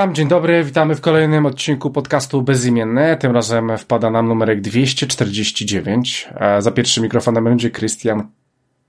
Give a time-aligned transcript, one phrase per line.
[0.00, 3.16] witam, dzień dobry, witamy w kolejnym odcinku podcastu Bezimienny.
[3.16, 6.28] Tym razem wpada nam numerek 249.
[6.34, 8.28] E, za pierwszym mikrofonem będzie Christian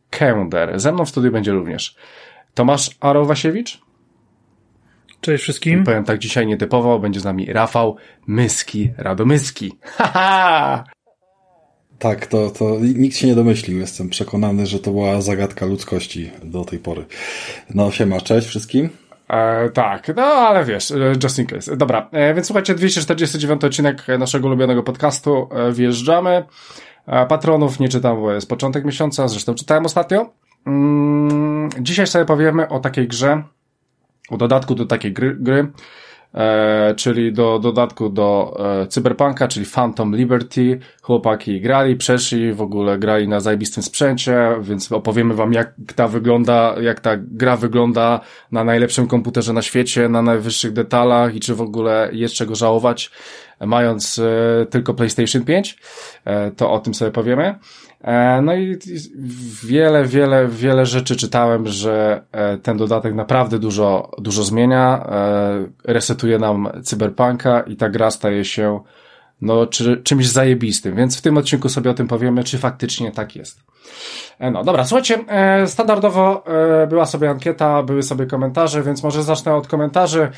[0.09, 0.79] Kender.
[0.79, 1.95] Ze mną w studiu będzie również
[2.53, 3.81] Tomasz Arowasiewicz.
[5.21, 5.83] Cześć wszystkim.
[5.83, 7.95] Powiem tak dzisiaj nietypowo, będzie z nami Rafał
[8.27, 9.73] Myski, Radomyski.
[9.97, 10.83] Haha!
[11.99, 13.79] Tak, to, to nikt się nie domyślił.
[13.79, 17.05] Jestem przekonany, że to była zagadka ludzkości do tej pory.
[17.75, 19.00] No siema, cześć wszystkim.
[19.31, 21.77] E, tak, no ale wiesz, e, just in case.
[21.77, 25.49] Dobra, e, więc słuchajcie, 249 odcinek naszego ulubionego podcastu.
[25.51, 26.45] E, wjeżdżamy.
[27.07, 30.33] E, patronów nie czytam, bo jest początek miesiąca, zresztą czytałem ostatnio.
[30.65, 33.43] Mm, dzisiaj sobie powiemy o takiej grze,
[34.29, 35.71] o dodatku do takiej gry, gry
[36.33, 40.79] e, czyli do dodatku do e, Cyberpunka, czyli Phantom Liberty.
[41.01, 46.75] Chłopaki grali, przeszli, w ogóle grali na zajebistym sprzęcie, więc opowiemy wam jak ta wygląda,
[46.81, 48.19] jak ta gra wygląda
[48.51, 53.11] na najlepszym komputerze na świecie, na najwyższych detalach i czy w ogóle jest czego żałować,
[53.59, 55.77] mając e, tylko PlayStation 5.
[56.25, 57.55] E, to o tym sobie powiemy.
[58.03, 58.77] E, no i
[59.63, 66.39] wiele, wiele, wiele rzeczy czytałem, że e, ten dodatek naprawdę dużo, dużo zmienia, e, resetuje
[66.39, 68.79] nam cyberpunka i ta gra staje się
[69.41, 73.35] no, czy, czymś zajebistym, więc w tym odcinku sobie o tym powiemy, czy faktycznie tak
[73.35, 73.59] jest.
[74.39, 75.19] No dobra, słuchajcie,
[75.65, 76.43] standardowo
[76.89, 80.31] była sobie ankieta, były sobie komentarze, więc może zacznę od komentarzy.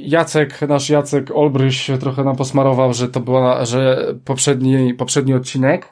[0.00, 5.88] Jacek, nasz Jacek Olbryś trochę nam posmarował, że to była, że poprzedni, poprzedni odcinek,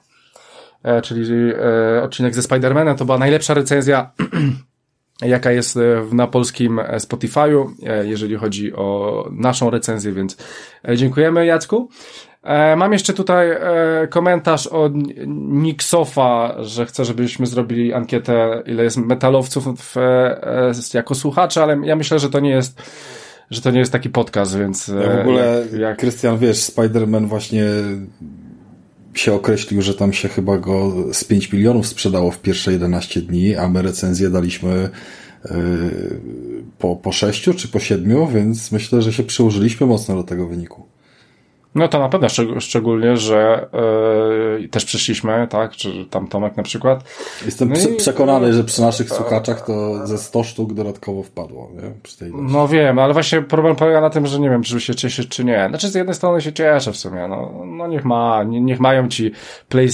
[0.82, 1.52] e, czyli
[1.96, 4.10] e, odcinek ze Spider-Manem, to była najlepsza recenzja,
[5.22, 5.80] jaka jest e,
[6.12, 7.66] na polskim Spotify'u,
[8.02, 10.36] jeżeli chodzi o naszą recenzję, więc
[10.94, 11.88] dziękujemy Jacku.
[12.76, 13.46] Mam jeszcze tutaj
[14.10, 14.92] komentarz od
[15.26, 19.96] Nixofa, że chce, żebyśmy zrobili ankietę, ile jest metalowców w,
[20.94, 22.82] jako słuchacze, ale ja myślę, że to nie jest
[23.50, 24.88] że to nie jest taki podcast, więc...
[24.88, 25.98] Ja w ogóle, jak...
[25.98, 27.64] Krystian, wiesz, Spider-Man właśnie
[29.14, 33.56] się określił, że tam się chyba go z 5 milionów sprzedało w pierwsze 11 dni,
[33.56, 34.90] a my recenzję daliśmy
[35.44, 35.50] yy,
[36.78, 40.86] po, po 6 czy po 7, więc myślę, że się przyłożyliśmy mocno do tego wyniku.
[41.74, 42.28] No to na pewno,
[42.60, 43.68] szczególnie, że
[44.60, 47.04] yy, też przyszliśmy, tak, czy tam Tomek na przykład.
[47.44, 51.92] Jestem no i, przekonany, że przy naszych słuchaczach to ze 100 sztuk dodatkowo wpadło, nie?
[52.32, 55.44] No wiem, ale właśnie problem polega na tym, że nie wiem, czy się cieszyć, czy
[55.44, 55.66] nie.
[55.68, 59.32] Znaczy z jednej strony się cieszę w sumie, no, no niech ma, niech mają ci
[59.68, 59.88] play,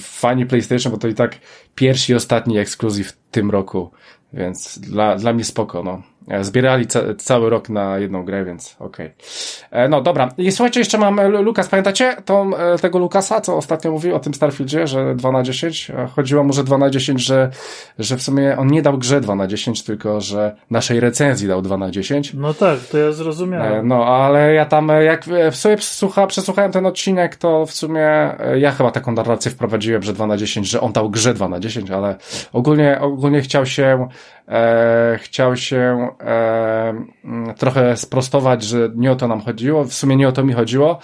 [0.00, 1.38] fani PlayStation, bo to i tak
[1.74, 3.90] pierwszy i ostatni ekskluzyw w tym roku,
[4.32, 6.02] więc dla, dla mnie spoko, no.
[6.28, 9.06] E, zbierali ca cały rok na jedną grę, więc okej.
[9.06, 9.80] Okay.
[9.82, 10.28] E, no dobra.
[10.38, 12.50] I słuchajcie, jeszcze mam e, Lukas, pamiętacie tą,
[12.80, 15.92] tego Lukasa, co ostatnio mówił o tym Starfieldzie, że 2 na 10?
[16.16, 17.50] Chodziło mu, że 2 na 10, że,
[17.98, 21.62] że w sumie on nie dał grze 2 na 10, tylko że naszej recenzji dał
[21.62, 22.34] 2 na 10.
[22.34, 23.88] No tak, to ja zrozumiałem.
[23.88, 28.72] No, ale ja tam, jak w sobie przesłucha, przesłuchałem ten odcinek, to w sumie ja
[28.72, 31.90] chyba taką narrację wprowadziłem, że 2 na 10, że on dał grze 2 na 10,
[31.90, 32.16] ale
[32.52, 34.08] ogólnie, ogólnie chciał się
[34.48, 36.94] e, chciał się e,
[37.24, 40.52] mm, trochę sprostować, że nie o to nam chodziło, w sumie nie o to mi
[40.52, 40.98] chodziło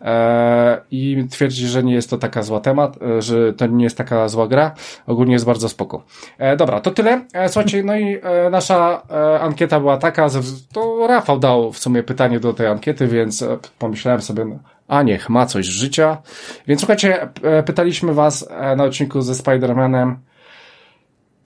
[0.00, 3.98] e, i twierdzi, że nie jest to taka zła temat, e, że to nie jest
[3.98, 4.74] taka zła gra,
[5.06, 6.02] ogólnie jest bardzo spoko.
[6.38, 7.24] E, dobra, to tyle.
[7.32, 9.02] E, słuchajcie, no i e, nasza
[9.40, 10.28] ankieta była taka,
[10.72, 13.44] to Rafał dał w sumie pytanie do tej ankiety, więc
[13.78, 14.58] pomyślałem sobie, no,
[14.88, 16.18] a niech ma coś z życia.
[16.66, 17.28] Więc słuchajcie,
[17.66, 20.14] pytaliśmy was na odcinku ze Spider-Manem,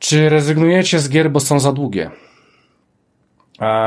[0.02, 2.10] czy rezygnujecie z gier, bo są za długie?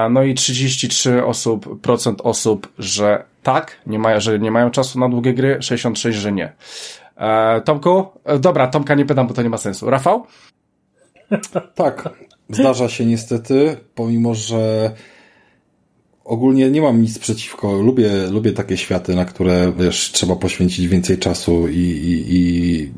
[0.09, 5.09] No i 33 osób, procent osób, że tak, nie mają, że nie mają czasu na
[5.09, 6.53] długie gry, 66, że nie.
[7.17, 8.05] E, Tomku?
[8.23, 9.89] E, dobra, Tomka nie pytam, bo to nie ma sensu.
[9.89, 10.25] Rafał?
[11.75, 12.09] Tak,
[12.49, 14.91] zdarza się niestety, pomimo, że
[16.23, 17.73] ogólnie nie mam nic przeciwko.
[17.73, 22.91] Lubię, lubię takie światy, na które wiesz, trzeba poświęcić więcej czasu i, i, i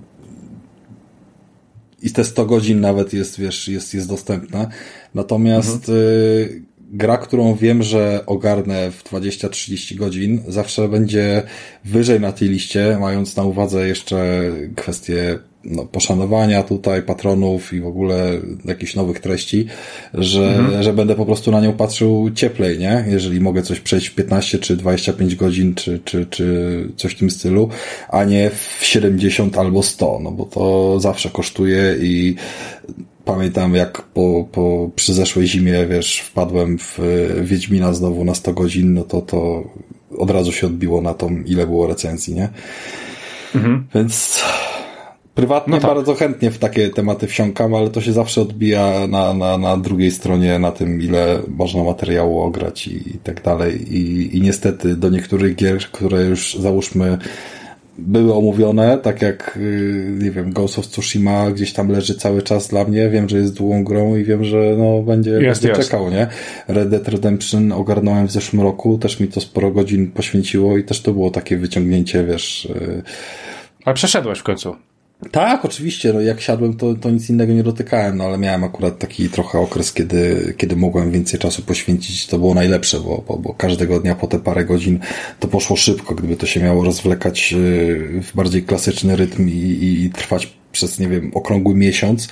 [2.01, 4.67] i te 100 godzin nawet jest, wiesz, jest, jest dostępna.
[5.13, 5.97] Natomiast mhm.
[5.97, 6.61] y,
[6.91, 11.44] gra, którą wiem, że ogarnę w 20-30 godzin, zawsze będzie
[11.85, 17.88] wyżej na tej liście, mając na uwadze jeszcze kwestie no, poszanowania tutaj patronów i w
[17.88, 18.31] ogóle
[18.65, 19.68] jakichś nowych treści,
[20.13, 20.83] że, mhm.
[20.83, 23.06] że będę po prostu na nią patrzył cieplej, nie?
[23.07, 27.30] Jeżeli mogę coś przejść w 15 czy 25 godzin, czy, czy, czy coś w tym
[27.30, 27.69] stylu,
[28.09, 32.36] a nie w 70 albo 100, no bo to zawsze kosztuje i
[33.25, 37.00] pamiętam jak po, po przy zeszłej zimie, wiesz, wpadłem w
[37.42, 39.63] Wiedźmina znowu na 100 godzin, no to to
[40.18, 42.50] od razu się odbiło na tą, ile było recenzji, nie?
[43.56, 43.88] Mhm.
[43.95, 44.44] Więc
[45.37, 45.89] Prywatnie no tak.
[45.89, 50.11] bardzo chętnie w takie tematy wsiąkam, ale to się zawsze odbija na, na, na drugiej
[50.11, 53.95] stronie, na tym, ile można materiału ograć i, i tak dalej.
[53.95, 57.17] I, I niestety do niektórych gier, które już załóżmy
[57.97, 62.67] były omówione, tak jak, y, nie wiem, Ghost of Tsushima gdzieś tam leży cały czas
[62.67, 65.81] dla mnie, wiem, że jest długą grą i wiem, że no będzie, jest, będzie jest.
[65.81, 66.27] czekał, nie?
[66.67, 71.01] Red Dead Redemption ogarnąłem w zeszłym roku, też mi to sporo godzin poświęciło i też
[71.01, 72.65] to było takie wyciągnięcie, wiesz...
[72.65, 73.03] Y,
[73.85, 74.75] Ale przeszedłeś w końcu.
[75.31, 76.13] Tak, oczywiście.
[76.13, 79.59] No, jak siadłem, to, to nic innego nie dotykałem, no ale miałem akurat taki trochę
[79.59, 82.27] okres, kiedy, kiedy mogłem więcej czasu poświęcić.
[82.27, 84.99] To było najlepsze, bo, bo, bo każdego dnia po te parę godzin
[85.39, 86.15] to poszło szybko.
[86.15, 90.99] Gdyby to się miało rozwlekać y, w bardziej klasyczny rytm i, i, i trwać przez,
[90.99, 92.27] nie wiem, okrągły miesiąc,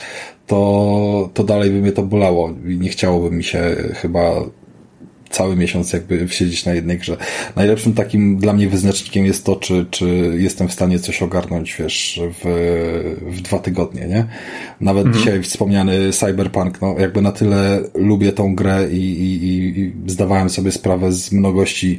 [0.48, 4.44] to, to dalej by mnie to bolało i nie chciałoby mi się chyba
[5.36, 7.18] cały miesiąc jakby siedzieć na jednej grze.
[7.56, 12.22] Najlepszym takim dla mnie wyznacznikiem jest to, czy, czy jestem w stanie coś ogarnąć, wiesz,
[12.44, 12.46] w,
[13.22, 14.26] w dwa tygodnie, nie?
[14.82, 15.24] Nawet mhm.
[15.24, 20.72] dzisiaj wspomniany Cyberpunk, no jakby na tyle lubię tą grę i, i, i zdawałem sobie
[20.72, 21.98] sprawę z mnogości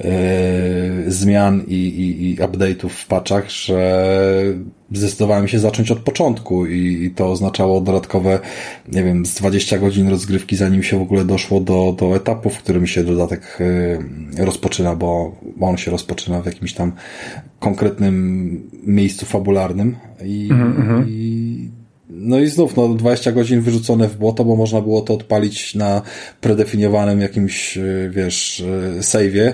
[0.00, 0.10] e,
[1.06, 4.08] zmian i, i, i update'ów w patchach, że
[4.92, 8.40] zdecydowałem się zacząć od początku i, to oznaczało dodatkowe,
[8.88, 12.58] nie wiem, z 20 godzin rozgrywki, zanim się w ogóle doszło do, do etapu, w
[12.58, 16.92] którym się dodatek y, rozpoczyna, bo on się rozpoczyna w jakimś tam
[17.60, 21.04] konkretnym miejscu fabularnym i, mm-hmm.
[21.08, 21.68] i
[22.10, 26.02] no i znów, no 20 godzin wyrzucone w błoto, bo można było to odpalić na
[26.40, 29.52] predefiniowanym jakimś, y, wiesz, y, save'ie,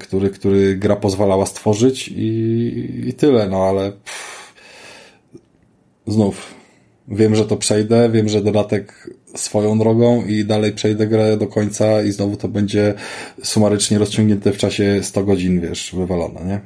[0.00, 4.39] który, który gra pozwalała stworzyć i, i tyle, no ale pff,
[6.10, 6.60] znów
[7.10, 12.02] wiem, że to przejdę, wiem, że dodatek swoją drogą i dalej przejdę grę do końca
[12.02, 12.94] i znowu to będzie
[13.42, 16.60] sumarycznie rozciągnięte w czasie 100 godzin, wiesz, wywalone, nie?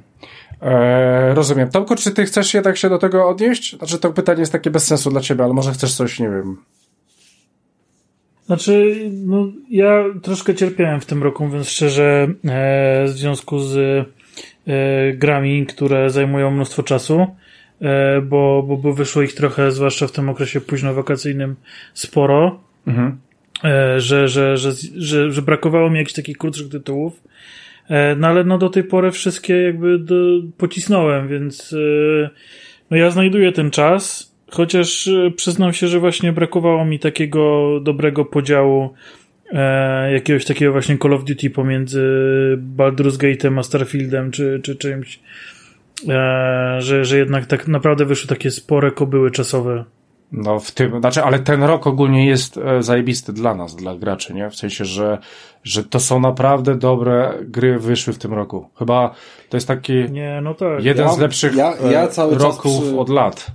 [0.62, 1.70] Eee, rozumiem.
[1.70, 3.76] Tomku, czy ty chcesz jednak się do tego odnieść?
[3.78, 6.56] Znaczy to pytanie jest takie bez sensu dla ciebie, ale może chcesz coś, nie wiem.
[8.46, 13.76] Znaczy, no, ja troszkę cierpiałem w tym roku, więc szczerze, e, w związku z
[14.66, 17.26] e, grami, które zajmują mnóstwo czasu,
[18.22, 21.54] bo, bo, bo wyszło ich trochę, zwłaszcza w tym okresie późno-wakacyjnym,
[21.94, 23.18] sporo, mhm.
[23.64, 27.22] E, że, że, że, że, że brakowało mi jakichś takich krótszych tytułów.
[27.88, 30.14] E, no ale no do tej pory wszystkie jakby do,
[30.58, 31.74] pocisnąłem, więc
[32.90, 38.94] no ja znajduję ten czas, chociaż przyznam się, że właśnie brakowało mi takiego dobrego podziału
[39.52, 42.02] e, jakiegoś takiego właśnie Call of Duty pomiędzy
[42.76, 45.53] Baldur's Gate'em a Starfieldem czy, czy czymś e,
[46.78, 49.84] że, że jednak tak naprawdę wyszły takie spore kobyły czasowe.
[50.32, 54.34] No w tym, znaczy, ale ten rok ogólnie jest e, zajebisty dla nas, dla graczy,
[54.34, 54.50] nie?
[54.50, 55.18] W sensie, że,
[55.64, 58.68] że to są naprawdę dobre gry wyszły w tym roku.
[58.78, 59.14] Chyba
[59.48, 60.84] to jest taki nie, no tak.
[60.84, 62.98] jeden ja, z lepszych ja, ja e, cały roków przy...
[62.98, 63.46] od lat.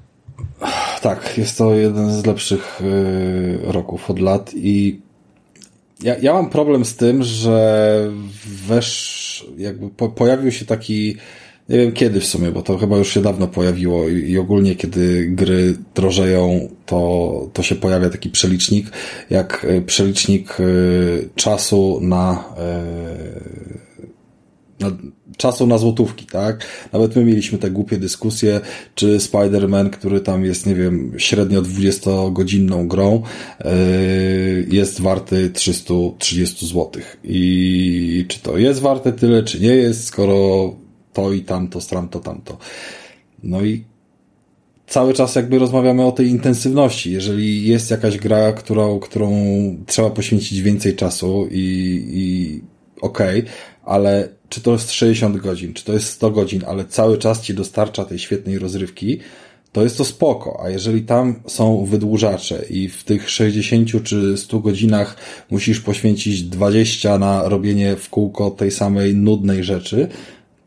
[1.01, 4.99] Tak, jest to jeden z lepszych y, roków od lat i
[6.04, 8.11] ja, ja mam problem z tym, że
[8.68, 11.18] wesz, jakby po, pojawił się taki
[11.69, 15.28] nie wiem kiedy w sumie, bo to chyba już się dawno pojawiło i, ogólnie kiedy
[15.28, 18.92] gry drożeją, to, to się pojawia taki przelicznik,
[19.30, 20.64] jak e, przelicznik e,
[21.35, 22.83] czasu na, e,
[24.80, 24.92] na
[25.38, 26.66] czasu na złotówki, tak?
[26.94, 28.61] Nawet my mieliśmy te głupie dyskusje,
[28.95, 33.21] czy Spider-Man, który tam jest, nie wiem, średnio 20-godzinną grą,
[34.68, 36.92] jest warty 330 zł.
[37.23, 40.73] I czy to jest warte tyle, czy nie jest, skoro
[41.19, 42.57] to i tamto, stramto, tamto.
[43.44, 43.83] No i
[44.88, 47.11] cały czas jakby rozmawiamy o tej intensywności.
[47.11, 49.31] Jeżeli jest jakaś gra, którą, którą
[49.85, 52.61] trzeba poświęcić więcej czasu i, i
[53.02, 53.52] okej, okay,
[53.83, 57.54] ale czy to jest 60 godzin, czy to jest 100 godzin, ale cały czas ci
[57.54, 59.19] dostarcza tej świetnej rozrywki,
[59.71, 64.59] to jest to spoko, a jeżeli tam są wydłużacze i w tych 60 czy 100
[64.59, 65.16] godzinach
[65.49, 70.07] musisz poświęcić 20 na robienie w kółko tej samej nudnej rzeczy,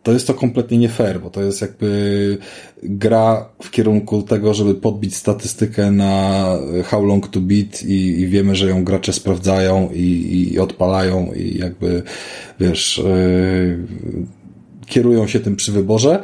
[0.02, 2.38] to jest to kompletnie nie fair, bo to jest jakby
[2.82, 6.44] gra w kierunku tego, żeby podbić statystykę na
[6.84, 11.58] how long to beat i, i wiemy, że ją gracze sprawdzają i, i odpalają i
[11.58, 12.02] jakby,
[12.60, 13.86] wiesz, yy,
[14.86, 16.22] kierują się tym przy wyborze,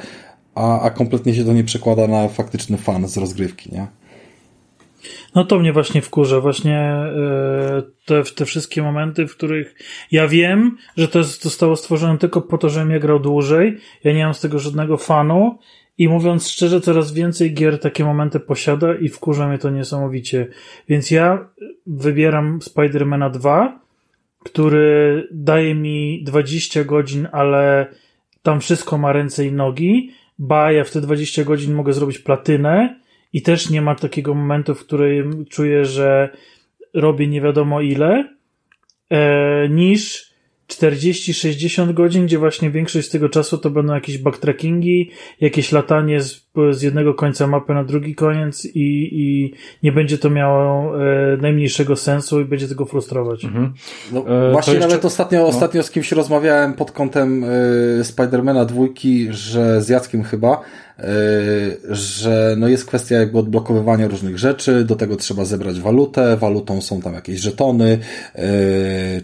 [0.54, 3.87] a, a kompletnie się to nie przekłada na faktyczny fan z rozgrywki, nie?
[5.34, 9.74] No to mnie właśnie wkurza, właśnie e, te, te wszystkie momenty, w których
[10.12, 14.24] ja wiem, że to zostało stworzone tylko po to, żebym ja grał dłużej, ja nie
[14.24, 15.58] mam z tego żadnego fanu
[15.98, 20.46] i mówiąc szczerze, coraz więcej gier takie momenty posiada i wkurza mnie to niesamowicie.
[20.88, 21.48] Więc ja
[21.86, 23.80] wybieram Spidermana 2,
[24.44, 27.86] który daje mi 20 godzin, ale
[28.42, 33.00] tam wszystko ma ręce i nogi, ba, ja w te 20 godzin mogę zrobić platynę
[33.32, 36.28] i też nie ma takiego momentu, w którym czuję, że
[36.94, 38.35] robię nie wiadomo ile,
[39.11, 40.28] e, niż
[40.68, 46.47] 40-60 godzin, gdzie właśnie większość z tego czasu to będą jakieś backtrackingi, jakieś latanie z,
[46.70, 51.97] z jednego końca mapy na drugi koniec i, i nie będzie to miało e, najmniejszego
[51.97, 53.44] sensu i będzie tego frustrować.
[53.44, 53.73] Mhm.
[54.12, 54.88] No, e, właśnie jeszcze...
[54.88, 55.47] nawet ostatnio, no.
[55.47, 57.44] ostatnio z kimś rozmawiałem pod kątem
[58.00, 60.61] e, Spidermana dwójki, że z Jackiem chyba,
[61.90, 67.00] że no jest kwestia jakby odblokowywania różnych rzeczy, do tego trzeba zebrać walutę, walutą są
[67.00, 67.98] tam jakieś żetony,
[68.34, 68.42] yy,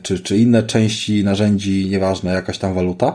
[0.02, 3.14] czy, czy inne części narzędzi, nieważne, jakaś tam waluta.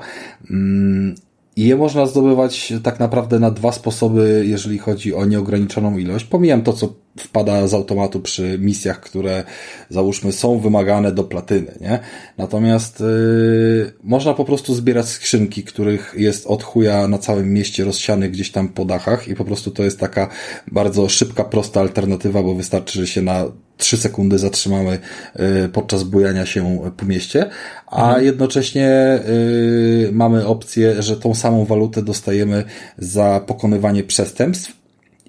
[0.51, 1.15] Mm,
[1.55, 6.25] I je można zdobywać tak naprawdę na dwa sposoby, jeżeli chodzi o nieograniczoną ilość.
[6.25, 9.43] Pomijam to, co wpada z automatu przy misjach, które
[9.89, 11.99] załóżmy są wymagane do platyny, nie?
[12.38, 18.31] Natomiast yy, można po prostu zbierać skrzynki, których jest od chuja na całym mieście rozsianych
[18.31, 20.29] gdzieś tam po dachach i po prostu to jest taka
[20.71, 23.45] bardzo szybka, prosta alternatywa, bo wystarczy, że się na
[23.77, 24.99] trzy sekundy zatrzymamy
[25.35, 27.49] yy, podczas bujania się po mieście,
[27.88, 28.25] a mhm.
[28.25, 32.63] jednocześnie yy, mamy opcję, że tą samą walutę dostajemy
[32.97, 34.78] za pokonywanie przestępstw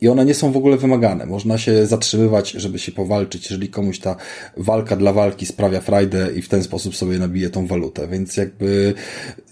[0.01, 1.27] i one nie są w ogóle wymagane.
[1.27, 4.17] Można się zatrzymywać, żeby się powalczyć, jeżeli komuś ta
[4.57, 8.09] walka dla walki sprawia frajdę i w ten sposób sobie nabije tą walutę.
[8.09, 8.95] Więc jakby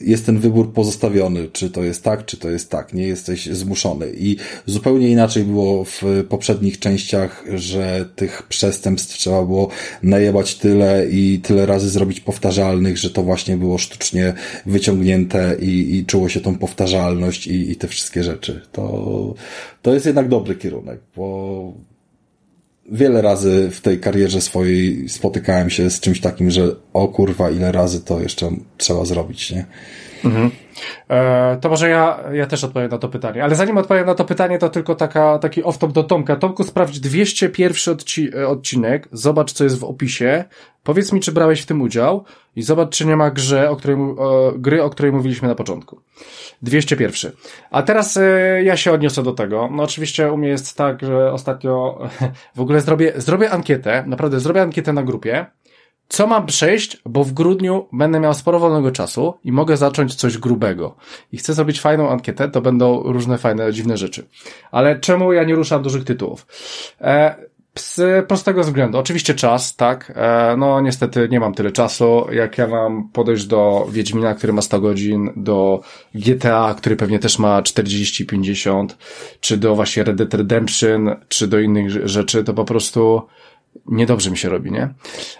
[0.00, 2.94] jest ten wybór pozostawiony, czy to jest tak, czy to jest tak.
[2.94, 4.12] Nie jesteś zmuszony.
[4.18, 4.36] I
[4.66, 9.68] zupełnie inaczej było w poprzednich częściach, że tych przestępstw trzeba było
[10.02, 14.34] najebać tyle i tyle razy zrobić powtarzalnych, że to właśnie było sztucznie
[14.66, 18.62] wyciągnięte i, i czuło się tą powtarzalność i, i te wszystkie rzeczy.
[18.72, 19.34] To,
[19.82, 21.72] to jest jednak dobry kierunek, bo
[22.92, 27.72] wiele razy w tej karierze swojej spotykałem się z czymś takim, że o kurwa, ile
[27.72, 29.66] razy to jeszcze trzeba zrobić, nie?
[30.24, 30.50] Mhm.
[31.10, 33.44] E, to może ja, ja też odpowiem na to pytanie.
[33.44, 36.36] Ale zanim odpowiem na to pytanie, to tylko taka, taki off-top do Tomka.
[36.36, 40.44] Tomku, sprawdź 201 odci odcinek, zobacz, co jest w opisie,
[40.84, 42.24] powiedz mi, czy brałeś w tym udział
[42.56, 43.96] i zobacz, czy nie ma grze, o której,
[44.56, 46.00] gry, o której mówiliśmy na początku.
[46.62, 47.32] 201.
[47.70, 49.68] A teraz e, ja się odniosę do tego.
[49.72, 51.98] No oczywiście u mnie jest tak, że ostatnio
[52.56, 55.46] w ogóle zrobię, zrobię ankietę, naprawdę zrobię ankietę na grupie,
[56.08, 60.38] co mam przejść, bo w grudniu będę miał sporo wolnego czasu i mogę zacząć coś
[60.38, 60.96] grubego.
[61.32, 64.26] I chcę zrobić fajną ankietę, to będą różne fajne, dziwne rzeczy.
[64.70, 66.46] Ale czemu ja nie ruszam dużych tytułów?
[67.00, 67.34] E,
[67.78, 68.98] z prostego względu.
[68.98, 70.12] Oczywiście czas, tak.
[70.16, 74.62] E, no niestety nie mam tyle czasu, jak ja mam podejść do Wiedźmina, który ma
[74.62, 75.80] 100 godzin, do
[76.14, 78.86] GTA, który pewnie też ma 40-50,
[79.40, 83.22] czy do właśnie Red Dead Redemption, czy do innych rzeczy, to po prostu
[83.86, 84.94] niedobrze mi się robi, nie?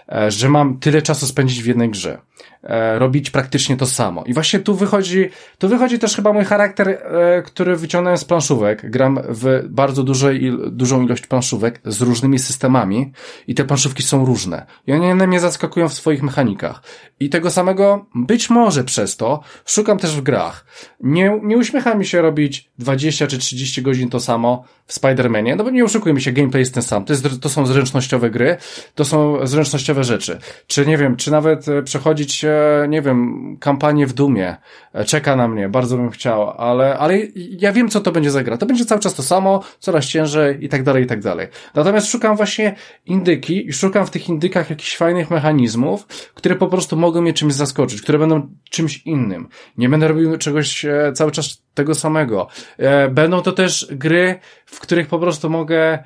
[0.09, 2.21] E, że mam tyle czasu spędzić w jednej grze.
[2.63, 4.23] E, robić praktycznie to samo.
[4.23, 8.89] I właśnie tu wychodzi, tu wychodzi też chyba mój charakter, e, który wyciągnąłem z planszówek.
[8.91, 13.11] Gram w bardzo dużej, dużą ilość planszówek z różnymi systemami
[13.47, 14.65] i te planszówki są różne.
[14.87, 16.81] I one mnie zaskakują w swoich mechanikach.
[17.19, 20.65] I tego samego, być może przez to, szukam też w grach.
[20.99, 25.63] Nie, nie uśmiecha mi się robić 20 czy 30 godzin to samo w Spider-Manie, no
[25.63, 27.05] bo nie oszukujmy się, gameplay jest ten sam.
[27.05, 28.57] To, jest, to są zręcznościowe gry,
[28.95, 30.39] to są zręcznościowe rzeczy.
[30.67, 32.45] Czy nie wiem, czy nawet e, przechodzić
[32.89, 34.57] nie wiem, kampanię w Dumie.
[34.93, 38.43] E, czeka na mnie, bardzo bym chciał, ale, ale ja wiem, co to będzie za
[38.43, 38.57] gra.
[38.57, 41.47] To będzie cały czas to samo, coraz ciężej i tak dalej, i tak dalej.
[41.75, 42.75] Natomiast szukam właśnie
[43.05, 47.53] indyki i szukam w tych indykach jakichś fajnych mechanizmów, które po prostu mogą mnie czymś
[47.53, 49.47] zaskoczyć, które będą czymś innym.
[49.77, 52.47] Nie będę robił czegoś e, cały czas tego samego.
[52.77, 55.99] E, będą to też gry, w których po prostu mogę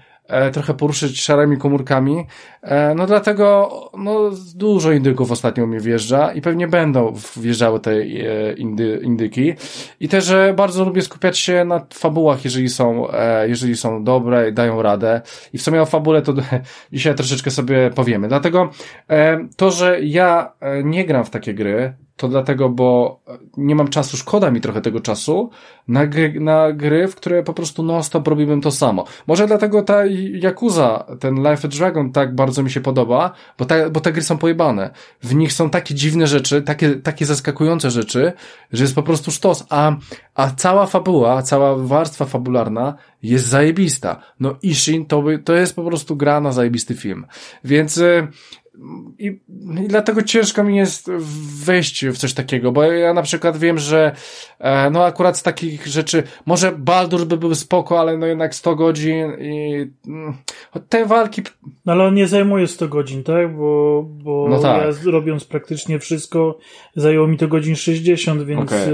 [0.53, 2.25] trochę poruszyć szarymi komórkami.
[2.61, 8.53] E, no dlatego no, dużo indyków ostatnio mi wjeżdża i pewnie będą wjeżdżały te e,
[8.53, 9.53] indy, indyki.
[9.99, 13.07] I też bardzo lubię skupiać się na fabułach, jeżeli są,
[13.47, 15.21] jeżeli są dobre i dają radę.
[15.53, 16.33] I w sumie o fabule to
[16.93, 18.27] dzisiaj troszeczkę sobie powiemy.
[18.27, 18.69] Dlatego
[19.57, 20.53] to, że ja
[20.83, 23.19] nie gram w takie gry, to dlatego, bo
[23.57, 25.49] nie mam czasu, szkoda mi trochę tego czasu
[25.87, 29.05] na gry, na gry w które po prostu non-stop robiłbym to samo.
[29.27, 30.05] Może dlatego ta
[30.43, 34.21] Yakuza, ten Life of Dragon tak bardzo mi się podoba, bo, ta, bo te gry
[34.21, 34.91] są pojebane.
[35.23, 38.33] W nich są takie dziwne rzeczy, takie, takie zaskakujące rzeczy,
[38.71, 39.95] że jest po prostu sztos, a,
[40.35, 44.19] a cała fabuła, cała warstwa fabularna jest zajebista.
[44.39, 47.25] No Ishin to, to jest po prostu gra na zajebisty film.
[47.63, 48.27] Więc y,
[49.19, 49.25] i,
[49.83, 51.11] i dlatego ciężko mi jest
[51.65, 54.11] wejść w coś takiego, bo ja na przykład wiem, że
[54.59, 58.75] e, no akurat z takich rzeczy, może Baldur by był spoko, ale no jednak 100
[58.75, 60.33] godzin i mm,
[60.89, 61.41] te walki...
[61.85, 63.55] No ale on nie zajmuje 100 godzin, tak?
[63.55, 64.81] Bo, bo no tak.
[65.05, 66.57] ja robiąc praktycznie wszystko,
[66.95, 68.79] zajęło mi to godzin 60, więc okay.
[68.79, 68.91] e,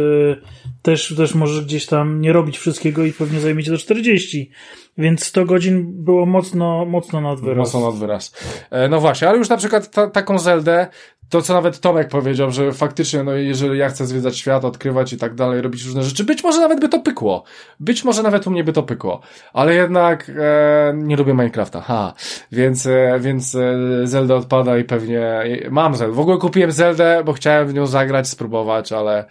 [0.82, 4.52] też, też może gdzieś tam nie robić wszystkiego i pewnie zajmie do 40.
[5.00, 7.58] Więc 100 godzin było mocno, mocno nad wyraz.
[7.58, 8.34] Mocno nad wyraz.
[8.72, 10.88] E, no właśnie, ale już na przykład ta, taką Zeldę,
[11.30, 15.18] to co nawet Tomek powiedział, że faktycznie, no jeżeli ja chcę zwiedzać świat, odkrywać i
[15.18, 17.44] tak dalej, robić różne rzeczy, być może nawet by to pykło.
[17.80, 19.22] Być może nawet u mnie by to pykło.
[19.54, 21.82] Ale jednak e, nie lubię Minecrafta.
[21.82, 22.14] Ha.
[22.52, 26.16] Więc, e, więc e, Zelda odpada i pewnie mam Zeldę.
[26.16, 29.26] W ogóle kupiłem Zeldę, bo chciałem w nią zagrać, spróbować, ale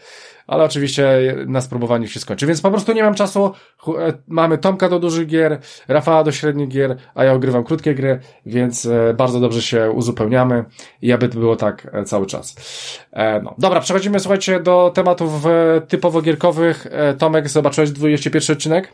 [0.49, 2.47] ale oczywiście na spróbowaniu się skończy.
[2.47, 3.53] Więc po prostu nie mam czasu.
[3.99, 8.21] E, mamy Tomka do dużych gier, Rafała do średnich gier, a ja ogrywam krótkie gry,
[8.47, 10.65] więc e, bardzo dobrze się uzupełniamy
[11.03, 12.57] i aby to było tak e, cały czas.
[13.43, 13.55] No.
[13.59, 15.45] Dobra, przechodzimy, słuchajcie, do tematów
[15.89, 16.87] typowo gierkowych.
[17.19, 18.93] Tomek, zobaczyłeś 21 odcinek?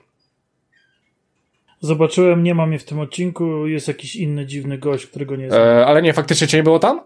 [1.81, 5.63] Zobaczyłem, nie mam je w tym odcinku, jest jakiś inny dziwny gość, którego nie znam.
[5.63, 7.01] E, ale nie, faktycznie cię nie było tam?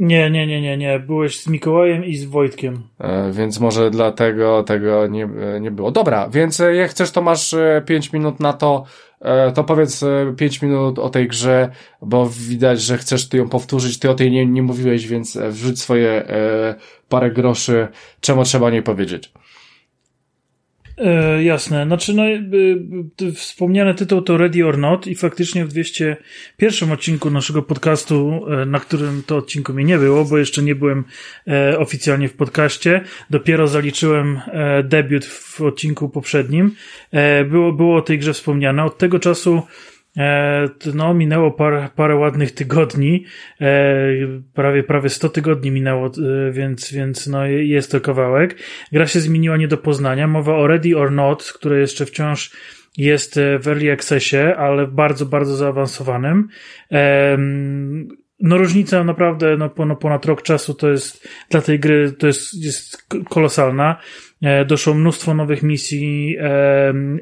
[0.00, 0.98] Nie, nie, nie, nie, nie.
[0.98, 2.82] Byłeś z Mikołajem i z Wojtkiem.
[3.00, 5.90] E, więc może dlatego tego nie, e, nie było.
[5.90, 7.54] Dobra, więc e, jak chcesz, to masz
[7.86, 8.84] 5 e, minut na to.
[9.20, 10.04] E, to powiedz
[10.36, 11.70] 5 minut o tej grze,
[12.02, 13.98] bo widać, że chcesz ty ją powtórzyć.
[13.98, 16.74] Ty o tej nie, nie mówiłeś, więc wrzuć swoje e,
[17.08, 17.88] parę groszy.
[18.20, 19.32] Czemu trzeba o niej powiedzieć?
[20.98, 21.84] E, jasne.
[21.86, 27.62] Znaczy, no, y, wspomniany tytuł to Ready or Not i faktycznie w 201 odcinku naszego
[27.62, 31.04] podcastu, e, na którym to odcinku mnie nie było, bo jeszcze nie byłem
[31.48, 36.74] e, oficjalnie w podcaście, dopiero zaliczyłem e, debiut w odcinku poprzednim.
[37.10, 38.84] E, było, było o tej grze wspomniane.
[38.84, 39.93] Od tego czasu E,
[40.94, 43.24] no, minęło parę, parę ładnych tygodni,
[43.60, 43.66] e,
[44.54, 48.56] prawie, prawie 100 tygodni minęło, e, więc, więc no, jest to kawałek.
[48.92, 50.26] Gra się zmieniła nie do poznania.
[50.26, 52.56] Mowa o Ready or Not, które jeszcze wciąż
[52.96, 56.48] jest w early accessie, ale bardzo, bardzo zaawansowanym.
[58.40, 63.08] No różnica naprawdę no, ponad rok czasu to jest dla tej gry to jest, jest
[63.28, 63.96] kolosalna.
[64.44, 66.36] E, doszło mnóstwo nowych misji,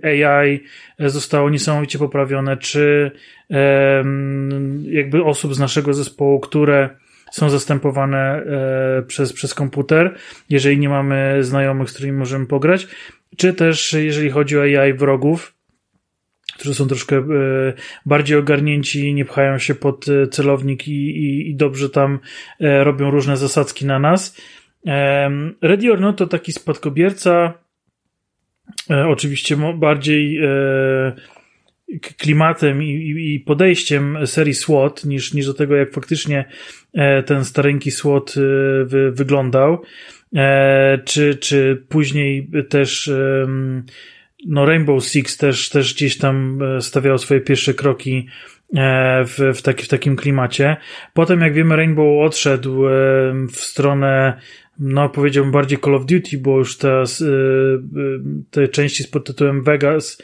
[0.02, 0.60] AI
[0.98, 3.10] zostało niesamowicie poprawione, czy
[4.84, 6.90] jakby osób z naszego zespołu, które
[7.32, 10.14] są zastępowane e, przez, przez komputer,
[10.50, 12.86] jeżeli nie mamy znajomych, z którymi możemy pograć,
[13.36, 15.54] czy też jeżeli chodzi o AI wrogów,
[16.54, 17.22] którzy są troszkę e,
[18.06, 22.18] bardziej ogarnięci, nie pchają się pod celownik i, i, i dobrze tam
[22.60, 24.36] robią różne zasadzki na nas.
[25.62, 27.54] Ready or Not to taki spadkobierca,
[28.90, 31.12] e, oczywiście bardziej e,
[32.18, 36.44] klimatem i, podejściem serii SWOT niż, niż do tego, jak faktycznie
[36.94, 38.34] e, ten starenki SWOT
[39.12, 39.82] wyglądał.
[41.04, 43.10] Czy, czy później też
[44.46, 48.26] no Rainbow Six też, też gdzieś tam stawiał swoje pierwsze kroki
[49.24, 50.76] w, w, taki, w takim klimacie.
[51.14, 52.82] Potem, jak wiemy, Rainbow odszedł
[53.52, 54.40] w stronę
[54.82, 59.26] no powiedziałbym bardziej Call of Duty, bo już te, y, y, te części z pod
[59.26, 60.22] tytułem Vegas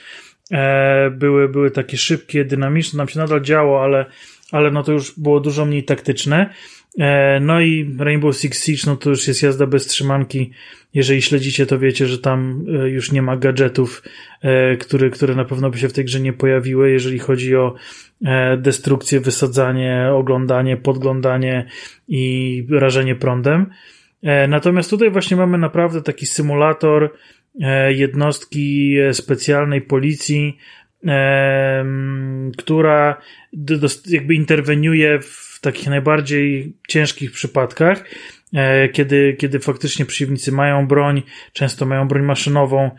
[0.50, 4.06] e, były, były takie szybkie, dynamiczne, nam się nadal działo, ale,
[4.52, 6.50] ale no to już było dużo mniej taktyczne.
[6.98, 10.50] E, no i Rainbow Six Siege, no to już jest jazda bez trzymanki.
[10.94, 14.02] Jeżeli śledzicie, to wiecie, że tam e, już nie ma gadżetów,
[14.80, 17.74] które, które na pewno by się w tej grze nie pojawiły, jeżeli chodzi o
[18.58, 21.66] destrukcję, wysadzanie, oglądanie, podglądanie
[22.08, 23.66] i rażenie prądem.
[24.22, 27.10] E, natomiast tutaj właśnie mamy naprawdę taki symulator
[27.60, 30.58] e, jednostki specjalnej policji,
[31.06, 31.84] e,
[32.58, 33.20] która
[34.08, 38.04] jakby interweniuje w takich najbardziej ciężkich przypadkach,
[38.92, 42.90] kiedy, kiedy faktycznie przeciwnicy mają broń, często mają broń maszynową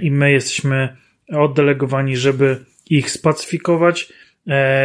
[0.00, 0.96] i my jesteśmy
[1.32, 4.12] oddelegowani, żeby ich spacyfikować,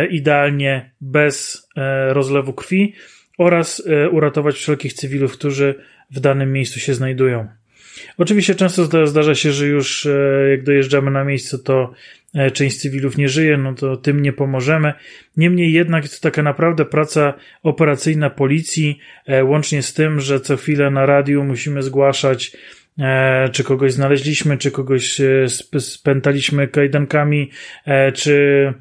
[0.09, 1.67] idealnie bez
[2.09, 2.93] rozlewu krwi
[3.37, 5.75] oraz e, uratować wszelkich cywilów, którzy
[6.11, 7.47] w danym miejscu się znajdują.
[8.17, 11.93] Oczywiście często zdarza się, że już e, jak dojeżdżamy na miejsce, to
[12.35, 14.93] e, część cywilów nie żyje, no to tym nie pomożemy.
[15.37, 18.99] Niemniej jednak jest to taka naprawdę praca operacyjna policji,
[19.43, 22.57] łącznie z tym, że co chwilę na radiu musimy zgłaszać,
[23.51, 25.21] czy kogoś znaleźliśmy, czy kogoś
[25.79, 27.51] spętaliśmy kajdankami,
[28.13, 28.73] czy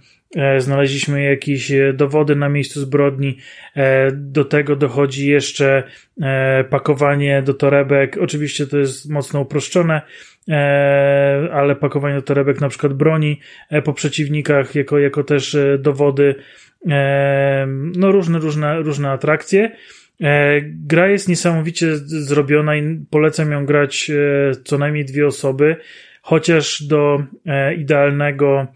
[0.59, 3.39] znaleźliśmy jakieś e, dowody na miejscu zbrodni.
[3.77, 5.83] E, do tego dochodzi jeszcze
[6.71, 8.19] pakowanie do torebek.
[8.21, 10.03] Oczywiście to jest mocno uproszczone,
[11.53, 13.41] ale pakowanie do torebek na przykład broni
[13.85, 16.35] po przeciwnikach, jako, jako też dowody
[17.97, 19.71] no różne, różne, różne atrakcje.
[20.63, 24.11] Gra jest niesamowicie zrobiona i polecam ją grać
[24.65, 25.77] co najmniej dwie osoby,
[26.23, 27.23] chociaż do
[27.79, 28.67] idealnego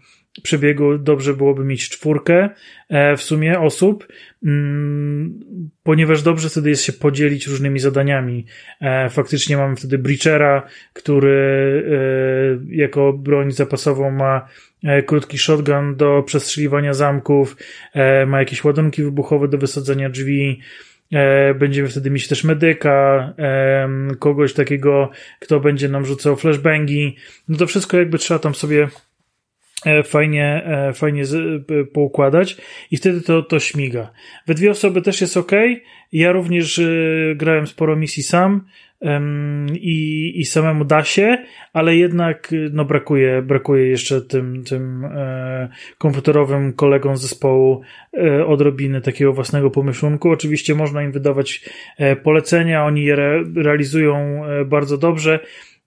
[0.41, 2.49] przebiegu dobrze byłoby mieć czwórkę
[2.89, 4.07] e, w sumie osób,
[4.45, 5.39] mm,
[5.83, 8.45] ponieważ dobrze wtedy jest się podzielić różnymi zadaniami.
[8.81, 11.83] E, faktycznie mamy wtedy Breachera, który
[12.71, 14.47] e, jako broń zapasową ma
[15.05, 17.57] krótki shotgun do przestrzeliwania zamków,
[18.27, 20.59] ma jakieś ładunki wybuchowe do wysadzenia drzwi,
[21.59, 23.33] Będziemy wtedy mieć też medyka,
[24.19, 27.15] kogoś takiego, kto będzie nam rzucał flashbangi.
[27.47, 28.87] No to wszystko jakby trzeba tam sobie
[30.03, 31.23] fajnie, e, fajnie
[31.93, 32.57] poukładać
[32.91, 34.11] i wtedy to, to śmiga.
[34.47, 35.51] We dwie osoby też jest ok.
[36.11, 36.83] Ja również e,
[37.35, 38.65] grałem sporo misji sam
[39.73, 41.37] i, i samemu da się,
[41.73, 45.07] ale jednak no, brakuje, brakuje jeszcze tym, tym
[45.97, 47.81] komputerowym kolegom zespołu
[48.47, 50.29] odrobiny takiego własnego pomyślunku.
[50.29, 51.69] Oczywiście można im wydawać
[52.23, 55.39] polecenia, oni je re, realizują bardzo dobrze.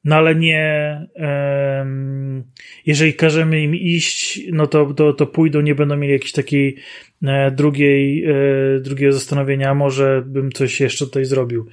[0.04, 2.44] No ale nie, um,
[2.86, 6.76] jeżeli każemy im iść, no to, to, to pójdą, nie będą mieli jakiejś takiej
[7.22, 8.34] e, drugiej, e,
[8.80, 11.66] drugiego zastanowienia, może bym coś jeszcze tutaj zrobił.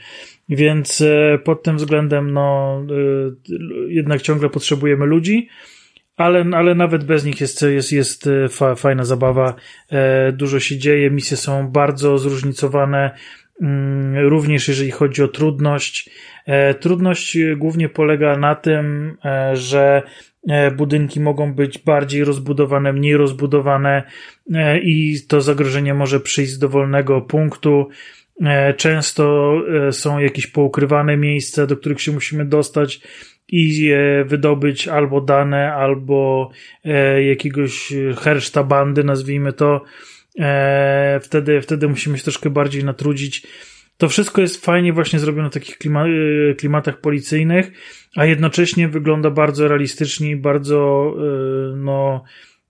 [0.49, 5.47] Więc e, pod tym względem, no, e, jednak ciągle potrzebujemy ludzi,
[6.19, 9.55] ale, ale nawet bez nich jest, jest, jest e, fa, fajna zabawa.
[9.89, 13.11] E, dużo się dzieje, misje są bardzo zróżnicowane,
[14.15, 16.09] również jeżeli chodzi o trudność.
[16.49, 20.01] E, trudność głównie polega na tym, e, że
[20.47, 24.03] e, budynki mogą być bardziej rozbudowane, mniej rozbudowane
[24.81, 27.87] i to zagrożenie może przyjść z dowolnego punktu.
[28.77, 29.55] Często
[29.91, 33.01] są jakieś poukrywane miejsca, do których się musimy dostać
[33.47, 33.91] i
[34.25, 36.49] wydobyć albo dane, albo
[37.29, 39.81] jakiegoś herszta bandy, nazwijmy to.
[41.21, 43.47] Wtedy, wtedy musimy się troszkę bardziej natrudzić
[43.99, 47.71] to wszystko jest fajnie właśnie zrobione w takich klima y, klimatach policyjnych,
[48.15, 51.13] a jednocześnie wygląda bardzo realistycznie i bardzo,
[51.73, 52.23] y, no,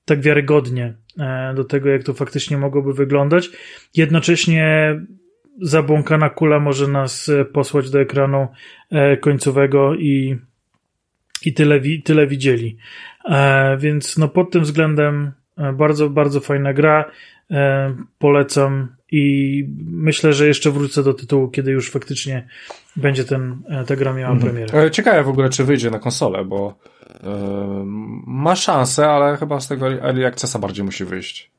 [0.05, 3.49] tak wiarygodnie e, do tego, jak to faktycznie mogłoby wyglądać.
[3.95, 4.95] Jednocześnie
[5.61, 8.47] zabłąkana kula może nas e, posłać do ekranu
[8.91, 10.37] e, końcowego i,
[11.45, 12.77] i tyle, tyle widzieli.
[13.79, 15.31] Więc no pod tym względem
[15.73, 17.11] bardzo, bardzo fajna gra.
[18.19, 22.47] Polecam i myślę, że jeszcze wrócę do tytułu, kiedy już faktycznie
[22.95, 24.53] będzie ten, e, ta gra miała mhm.
[24.53, 24.83] premierę.
[24.83, 26.75] E, ciekawe w ogóle, czy wyjdzie na konsolę, bo
[27.23, 27.29] yy,
[28.27, 31.51] ma szansę, ale chyba z tego Early Accessa bardziej musi wyjść.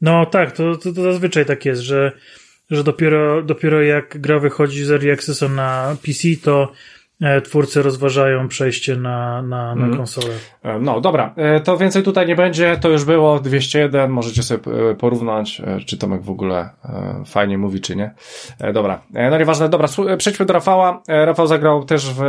[0.00, 2.12] No tak, to, to, to zazwyczaj tak jest, że,
[2.70, 7.01] że dopiero, dopiero jak gra wychodzi z Early Accessa na PC, to E,
[7.44, 9.96] twórcy rozważają przejście na, na, na mm.
[9.96, 10.34] konsolę.
[10.62, 14.60] E, no dobra, e, to więcej tutaj nie będzie, to już było 201, możecie sobie
[14.98, 16.70] porównać, czy Tomek w ogóle
[17.26, 18.14] fajnie mówi, czy nie.
[18.74, 21.02] Dobra, no nieważne, dobra, przejdźmy do Rafała.
[21.08, 22.22] Rafał zagrał też w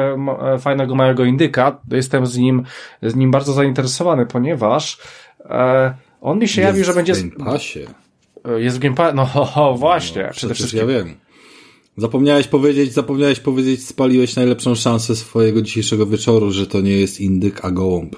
[0.59, 2.63] fajnego małego indyka, jestem z nim,
[3.01, 4.97] z nim bardzo zainteresowany, ponieważ
[6.21, 7.11] on mi się jest jawi, że będzie...
[7.11, 7.79] Jest w Game Passie.
[8.57, 10.79] Jest w Game Passie, no ho, ho, właśnie, no, przede wszystkim.
[10.79, 11.15] ja wiem.
[11.97, 17.65] Zapomniałeś powiedzieć, zapomniałeś powiedzieć, spaliłeś najlepszą szansę swojego dzisiejszego wieczoru, że to nie jest indyk,
[17.65, 18.15] a gołąb.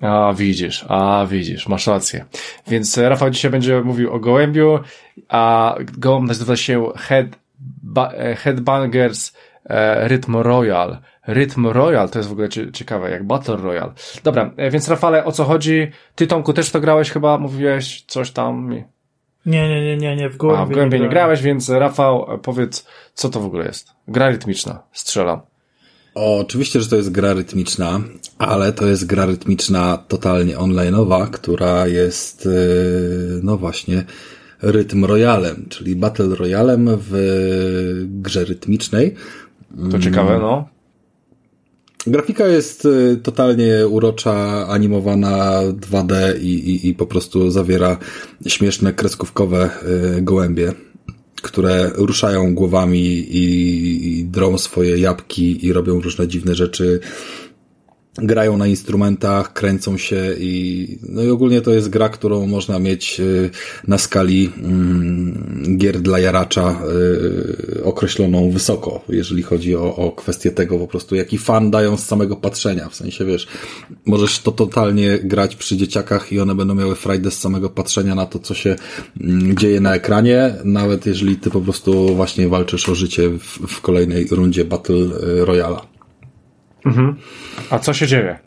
[0.00, 2.24] A widzisz, a widzisz, masz rację.
[2.68, 4.78] Więc e, Rafał dzisiaj będzie mówił o gołębiu,
[5.28, 7.26] a gołąb nazywa się Head,
[7.96, 9.32] e, Headbangers
[9.64, 10.98] e, Rytm Royal.
[11.26, 13.92] Rytm Royal to jest w ogóle ciekawe, jak Battle Royal.
[14.24, 15.90] Dobra, e, więc Rafale, o co chodzi?
[16.14, 18.74] Ty Tomku też to grałeś chyba, mówiłeś coś tam.
[19.46, 22.38] Nie, nie, nie, nie, nie w Gołębie, A, w Gołębie nie, nie grałeś, więc Rafał,
[22.42, 23.88] powiedz, co to w ogóle jest?
[24.08, 25.40] Gra rytmiczna, strzelam.
[26.14, 28.00] O, oczywiście, że to jest gra rytmiczna,
[28.38, 34.04] ale to jest gra rytmiczna totalnie online'owa, która jest, yy, no właśnie,
[34.62, 37.12] rytm royalem, czyli battle royalem w
[38.06, 39.14] grze rytmicznej.
[39.90, 40.68] To ciekawe, no.
[42.06, 47.98] Grafika jest y, totalnie urocza, animowana 2D i, i, i po prostu zawiera
[48.46, 49.70] śmieszne kreskówkowe
[50.18, 50.72] y, gołębie,
[51.42, 57.00] które ruszają głowami i, i drą swoje jabłki i robią różne dziwne rzeczy
[58.18, 63.20] grają na instrumentach, kręcą się i, no i ogólnie to jest gra, którą można mieć
[63.20, 63.50] y,
[63.88, 66.82] na skali mm, gier dla jaracza
[67.76, 72.06] y, określoną wysoko, jeżeli chodzi o, o kwestię tego po prostu, jaki fan dają z
[72.06, 73.48] samego patrzenia, w sensie wiesz,
[74.04, 78.26] możesz to totalnie grać przy dzieciakach i one będą miały frajdę z samego patrzenia na
[78.26, 78.76] to, co się
[79.20, 83.80] mm, dzieje na ekranie, nawet jeżeli ty po prostu właśnie walczysz o życie w, w
[83.80, 85.06] kolejnej rundzie Battle
[85.44, 85.89] Royala.
[86.84, 87.16] Mhm.
[87.70, 88.38] A co się dzieje?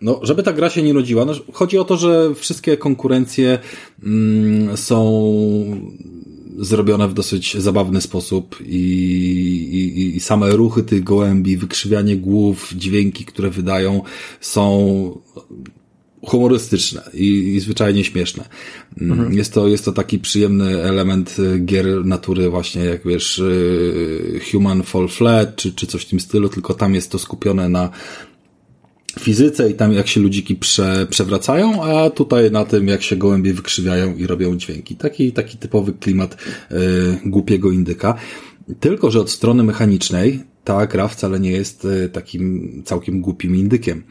[0.00, 3.58] No, żeby ta gra się nie nudziła, no, chodzi o to, że wszystkie konkurencje
[4.02, 5.34] mm, są
[6.58, 8.74] zrobione w dosyć zabawny sposób i,
[9.72, 14.02] i, i same ruchy tych gołębi, wykrzywianie głów, dźwięki, które wydają
[14.40, 15.18] są
[16.26, 18.44] humorystyczne i, i zwyczajnie śmieszne.
[19.00, 19.32] Mhm.
[19.32, 25.08] Jest, to, jest to taki przyjemny element gier natury właśnie, jak wiesz, y, Human Fall
[25.08, 27.90] Flat, czy, czy coś w tym stylu, tylko tam jest to skupione na
[29.20, 33.54] fizyce i tam jak się ludziki prze, przewracają, a tutaj na tym jak się gołębie
[33.54, 34.96] wykrzywiają i robią dźwięki.
[34.96, 36.36] Taki, taki typowy klimat
[36.72, 36.76] y,
[37.24, 38.14] głupiego indyka.
[38.80, 44.02] Tylko, że od strony mechanicznej ta gra wcale nie jest y, takim całkiem głupim indykiem,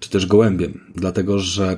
[0.00, 1.76] czy też gołębiem, dlatego że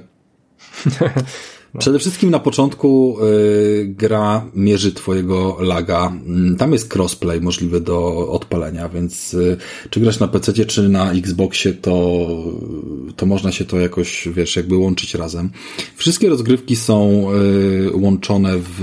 [1.74, 1.80] No.
[1.80, 6.06] Przede wszystkim na początku y, gra mierzy twojego laga.
[6.26, 9.56] Mm, tam jest crossplay możliwy do odpalenia, więc y,
[9.90, 12.26] czy grasz na PC, czy na Xboxie, to,
[13.16, 15.50] to można się to jakoś, wiesz, jakby łączyć razem.
[15.96, 18.80] Wszystkie rozgrywki są y, łączone w,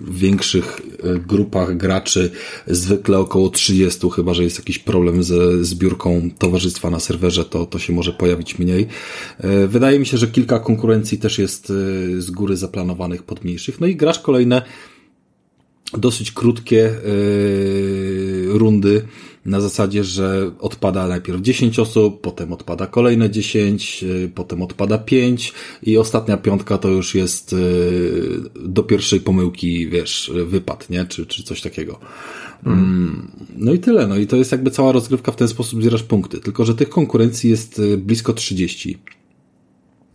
[0.00, 2.30] w większych y, grupach graczy,
[2.66, 7.78] zwykle około 30, chyba że jest jakiś problem ze zbiórką towarzystwa na serwerze, to, to
[7.78, 8.86] się może pojawić mniej.
[9.44, 13.80] Y, wydaje mi się, że kilka konkurencji też jest y, z góry zaplanowanych pod mniejszych.
[13.80, 14.62] No i grasz kolejne
[15.98, 19.02] dosyć krótkie yy, rundy
[19.46, 25.52] na zasadzie, że odpada najpierw 10 osób, potem odpada kolejne 10, yy, potem odpada 5
[25.82, 31.04] i ostatnia piątka to już jest yy, do pierwszej pomyłki, wiesz, wypad, nie?
[31.04, 32.00] Czy, czy coś takiego.
[32.66, 33.30] Mm.
[33.56, 36.40] No i tyle, no i to jest jakby cała rozgrywka w ten sposób zbierasz punkty.
[36.40, 38.98] Tylko, że tych konkurencji jest blisko 30.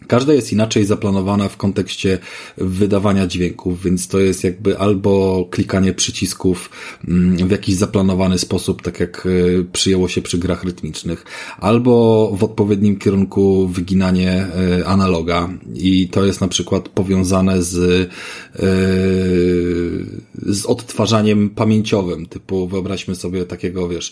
[0.07, 2.19] Każda jest inaczej zaplanowana w kontekście
[2.57, 6.69] wydawania dźwięków, więc to jest jakby albo klikanie przycisków
[7.07, 11.25] mm, w jakiś zaplanowany sposób, tak jak e, przyjęło się przy grach rytmicznych,
[11.57, 15.49] albo w odpowiednim kierunku wyginanie e, analoga.
[15.75, 18.59] I to jest na przykład powiązane z, e,
[20.53, 24.11] z odtwarzaniem pamięciowym, typu wyobraźmy sobie takiego, wiesz,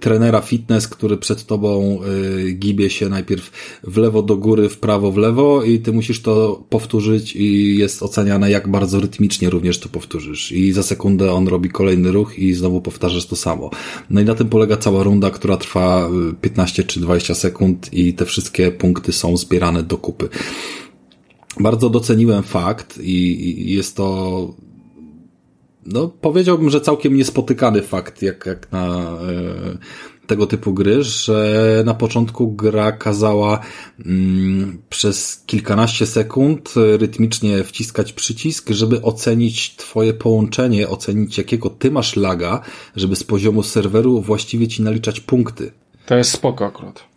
[0.00, 1.98] trenera fitness, który przed tobą
[2.46, 3.50] y, gibie się najpierw
[3.84, 8.02] w lewo do góry, w prawo, w lewo i ty musisz to powtórzyć i jest
[8.02, 12.54] oceniane jak bardzo rytmicznie również to powtórzysz i za sekundę on robi kolejny ruch i
[12.54, 13.70] znowu powtarzasz to samo.
[14.10, 18.14] No i na tym polega cała runda, która trwa 15 y, czy 20 sekund i
[18.14, 20.28] te wszystkie punkty są zbierane do kupy.
[21.60, 24.48] Bardzo doceniłem fakt i jest to
[25.86, 31.94] no, powiedziałbym, że całkiem niespotykany fakt, jak, jak na e, tego typu gry, że na
[31.94, 33.60] początku gra kazała
[34.06, 42.16] mm, przez kilkanaście sekund rytmicznie wciskać przycisk, żeby ocenić twoje połączenie, ocenić jakiego ty masz
[42.16, 42.60] laga,
[42.96, 45.72] żeby z poziomu serweru właściwie ci naliczać punkty.
[46.06, 47.11] To jest spoko akurat.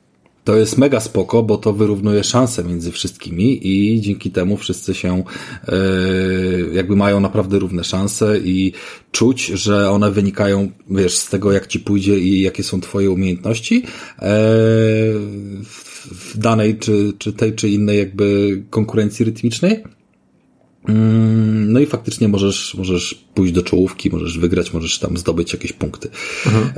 [0.46, 5.24] To jest mega spoko, bo to wyrównuje szanse między wszystkimi i dzięki temu wszyscy się
[5.68, 5.76] e,
[6.74, 8.74] jakby mają naprawdę równe szanse i
[9.12, 13.84] czuć, że one wynikają, wiesz, z tego jak ci pójdzie i jakie są twoje umiejętności
[14.20, 14.22] e,
[16.12, 19.84] w danej czy, czy tej czy innej jakby konkurencji rytmicznej.
[20.88, 25.74] Mm, no i faktycznie możesz, możesz pójść do czołówki, możesz wygrać, możesz tam zdobyć jakieś
[25.74, 26.10] punkty.
[26.46, 26.72] Mhm.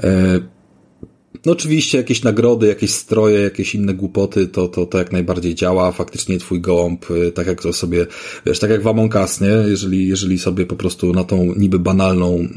[1.47, 5.91] No oczywiście jakieś nagrody, jakieś stroje, jakieś inne głupoty, to, to, to jak najbardziej działa.
[5.91, 8.07] Faktycznie twój gołąb, y, tak jak to sobie,
[8.45, 9.47] wiesz, tak jak w Among Us, nie?
[9.47, 12.47] Jeżeli, jeżeli sobie po prostu na tą niby banalną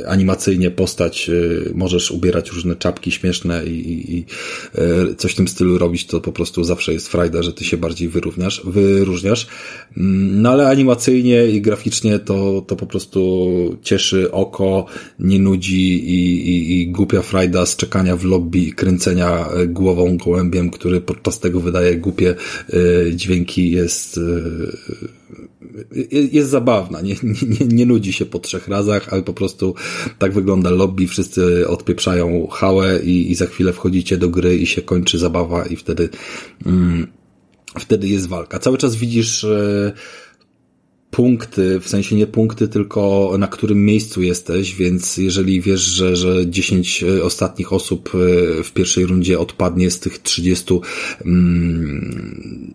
[0.00, 1.32] e, animacyjnie postać e,
[1.74, 4.24] możesz ubierać różne czapki śmieszne i, i
[4.74, 7.76] e, coś w tym stylu robić, to po prostu zawsze jest frajda, że ty się
[7.76, 9.46] bardziej wyrówniasz, wyróżniasz.
[9.96, 14.86] Mm, no ale animacyjnie i graficznie to, to po prostu cieszy oko,
[15.18, 20.16] nie nudzi i, i, i głupia frajda z czekania w lobby i kręcenia e, głową
[20.16, 22.34] gołębiem, który podczas tego wydaje głupie
[22.70, 24.88] e, dźwięki, jest e,
[26.32, 29.74] jest zabawna, nie, nie, nie nudzi się po trzech razach, ale po prostu
[30.18, 34.82] tak wygląda lobby, wszyscy odpieprzają hałę i, i za chwilę wchodzicie do gry i się
[34.82, 36.08] kończy zabawa i wtedy
[36.66, 37.06] mm,
[37.78, 38.58] wtedy jest walka.
[38.58, 39.46] Cały czas widzisz
[41.10, 46.50] punkty, w sensie nie punkty, tylko na którym miejscu jesteś, więc jeżeli wiesz, że, że
[46.50, 50.74] 10 e, ostatnich osób e, w pierwszej rundzie odpadnie z tych 30,
[51.24, 52.72] mm,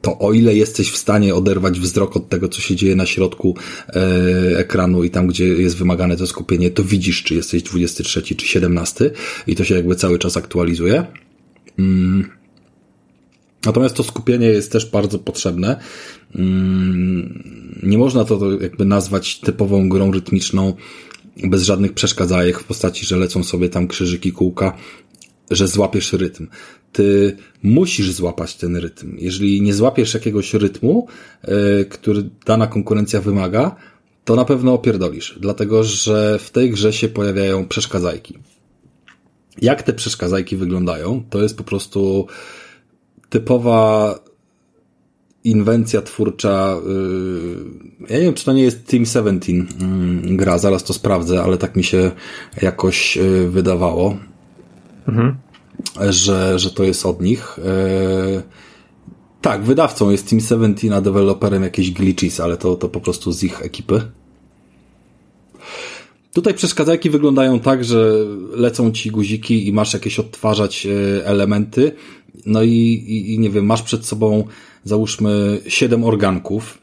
[0.00, 3.56] to o ile jesteś w stanie oderwać wzrok od tego, co się dzieje na środku
[3.88, 8.46] e, ekranu i tam, gdzie jest wymagane to skupienie, to widzisz, czy jesteś 23 czy
[8.46, 9.10] 17
[9.46, 11.06] i to się jakby cały czas aktualizuje.
[11.78, 12.43] Mm.
[13.66, 15.80] Natomiast to skupienie jest też bardzo potrzebne.
[16.34, 20.74] Mm, nie można to jakby nazwać typową grą rytmiczną
[21.44, 24.76] bez żadnych przeszkadzajek w postaci, że lecą sobie tam krzyżyki kółka,
[25.50, 26.46] że złapiesz rytm.
[26.92, 29.16] Ty musisz złapać ten rytm.
[29.18, 31.06] Jeżeli nie złapiesz jakiegoś rytmu,
[31.48, 33.76] yy, który dana konkurencja wymaga,
[34.24, 38.38] to na pewno opierdolisz, dlatego że w tej grze się pojawiają przeszkadzajki.
[39.62, 42.26] Jak te przeszkadzajki wyglądają, to jest po prostu
[43.30, 44.14] typowa
[45.44, 46.76] inwencja twórcza.
[46.86, 49.66] Yy, ja nie wiem, czy to nie jest Team 17 yy,
[50.36, 52.10] gra, zaraz to sprawdzę, ale tak mi się
[52.62, 54.16] jakoś yy, wydawało,
[55.08, 55.36] mhm.
[56.08, 57.58] że, że to jest od nich.
[59.40, 63.42] Tak, wydawcą jest Team 17, a deweloperem jakieś glitches, ale to, to po prostu z
[63.42, 64.02] ich ekipy.
[66.32, 68.12] Tutaj przeszkadzajki wyglądają tak, że
[68.52, 70.86] lecą ci guziki i masz jakieś odtwarzać
[71.24, 71.92] elementy.
[72.46, 74.44] No i, i, i nie wiem, masz przed sobą
[74.84, 76.78] załóżmy siedem organków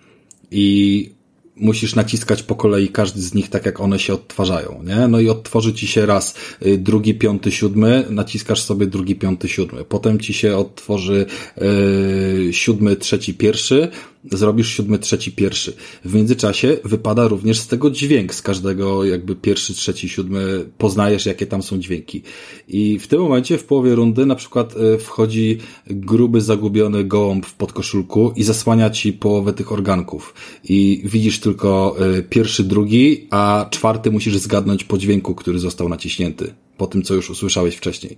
[0.51, 1.09] i
[1.55, 5.07] musisz naciskać po kolei każdy z nich tak, jak one się odtwarzają, nie?
[5.07, 6.35] No i odtworzy ci się raz
[6.65, 9.83] y, drugi, piąty, siódmy, naciskasz sobie drugi, piąty, siódmy.
[9.83, 11.25] Potem ci się odtworzy
[11.57, 13.89] yy, siódmy, trzeci, pierwszy,
[14.31, 15.73] zrobisz siódmy, trzeci, pierwszy.
[16.05, 21.47] W międzyczasie wypada również z tego dźwięk, z każdego jakby pierwszy, trzeci, siódmy, poznajesz jakie
[21.47, 22.21] tam są dźwięki.
[22.67, 25.57] I w tym momencie w połowie rundy na przykład y, wchodzi
[25.87, 30.33] gruby, zagubiony gołąb w podkoszulku i zasłania ci połowę tych organków.
[30.63, 36.53] I widzisz tylko y, pierwszy, drugi, a czwarty musisz zgadnąć po dźwięku, który został naciśnięty.
[36.77, 38.17] Po tym, co już usłyszałeś wcześniej.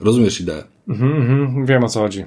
[0.00, 0.64] Rozumiesz ideę?
[0.88, 2.24] Mhm, mhm, wiem o co chodzi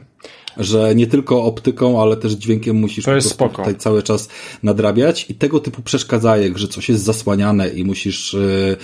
[0.58, 3.58] że nie tylko optyką, ale też dźwiękiem musisz to jest spoko.
[3.58, 4.30] tutaj cały czas
[4.64, 8.78] nadrabiać i tego typu przeszkadzajek, że coś jest zasłaniane i musisz yy,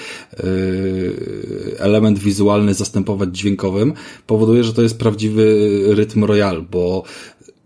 [0.43, 3.93] yy, element wizualny zastępować dźwiękowym,
[4.27, 7.03] powoduje, że to jest prawdziwy rytm royal, bo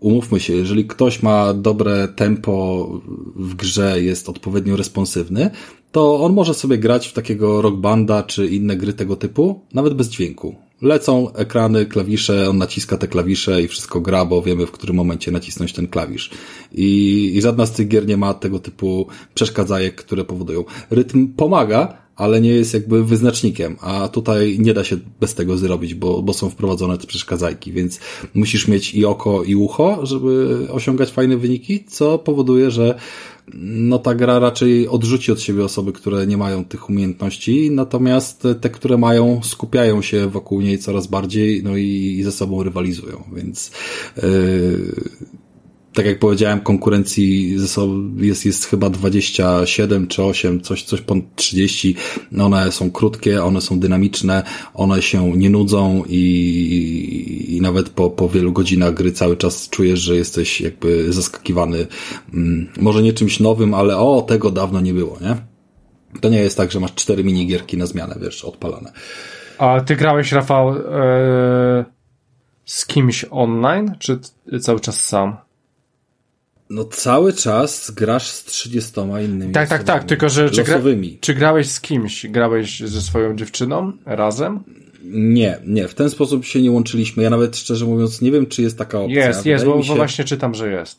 [0.00, 2.88] umówmy się, jeżeli ktoś ma dobre tempo
[3.36, 5.50] w grze, jest odpowiednio responsywny,
[5.92, 9.94] to on może sobie grać w takiego rock banda czy inne gry tego typu, nawet
[9.94, 10.65] bez dźwięku.
[10.82, 15.30] Lecą ekrany, klawisze, on naciska te klawisze i wszystko gra, bo wiemy w którym momencie
[15.30, 16.30] nacisnąć ten klawisz.
[16.72, 20.64] I, i żadna z tych gier nie ma tego typu przeszkadzajek, które powodują.
[20.90, 25.94] Rytm pomaga, ale nie jest jakby wyznacznikiem, a tutaj nie da się bez tego zrobić,
[25.94, 28.00] bo, bo są wprowadzone te przeszkadzajki, więc
[28.34, 32.98] musisz mieć i oko, i ucho, żeby osiągać fajne wyniki, co powoduje, że
[33.54, 38.70] no ta gra raczej odrzuci od siebie osoby, które nie mają tych umiejętności, natomiast te,
[38.70, 43.70] które mają, skupiają się wokół niej coraz bardziej, no i, i ze sobą rywalizują, więc
[44.16, 44.22] yy,
[45.96, 51.24] tak jak powiedziałem, konkurencji ze sobą jest, jest chyba 27 czy 8, coś, coś ponad
[51.36, 51.96] 30.
[52.40, 54.42] One są krótkie, one są dynamiczne,
[54.74, 60.00] one się nie nudzą i, i nawet po, po wielu godzinach gry cały czas czujesz,
[60.00, 61.86] że jesteś jakby zaskakiwany.
[62.34, 65.36] Mm, może nie czymś nowym, ale o, tego dawno nie było, nie?
[66.20, 68.92] To nie jest tak, że masz cztery minigierki na zmianę, wiesz, odpalane.
[69.58, 70.82] A ty grałeś, Rafał, yy,
[72.64, 74.18] z kimś online, czy
[74.60, 75.45] cały czas sam?
[76.70, 78.92] No cały czas grasz z 30
[79.24, 80.80] innymi Tak, tak, tak, tylko że czy, gra,
[81.20, 82.26] czy grałeś z kimś?
[82.26, 84.60] Grałeś ze swoją dziewczyną razem?
[85.04, 87.22] Nie, nie, w ten sposób się nie łączyliśmy.
[87.22, 89.28] Ja nawet szczerze mówiąc nie wiem, czy jest taka opcja.
[89.28, 89.88] Jest, jest, bo, się...
[89.88, 90.98] bo, właśnie czytam, że jest.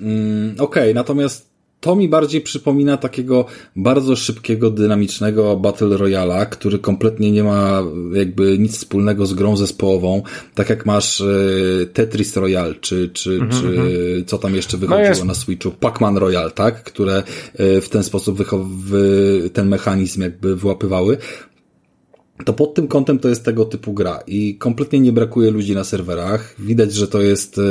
[0.00, 1.45] Mm, Okej, okay, natomiast
[1.80, 3.44] to mi bardziej przypomina takiego
[3.76, 10.22] bardzo szybkiego, dynamicznego Battle Royala, który kompletnie nie ma jakby nic wspólnego z grą zespołową,
[10.54, 11.26] tak jak masz e,
[11.92, 13.60] Tetris Royale, czy, czy, mm -hmm.
[13.60, 14.24] czy mhm.
[14.26, 16.82] co tam jeszcze wychodziło no na Switchu, Pac-Man Royale, tak?
[16.82, 17.22] Które
[17.54, 18.36] e, w ten sposób
[19.52, 21.18] ten mechanizm jakby wyłapywały
[22.44, 25.84] to pod tym kątem to jest tego typu gra i kompletnie nie brakuje ludzi na
[25.84, 26.54] serwerach.
[26.58, 27.62] Widać, że to jest e,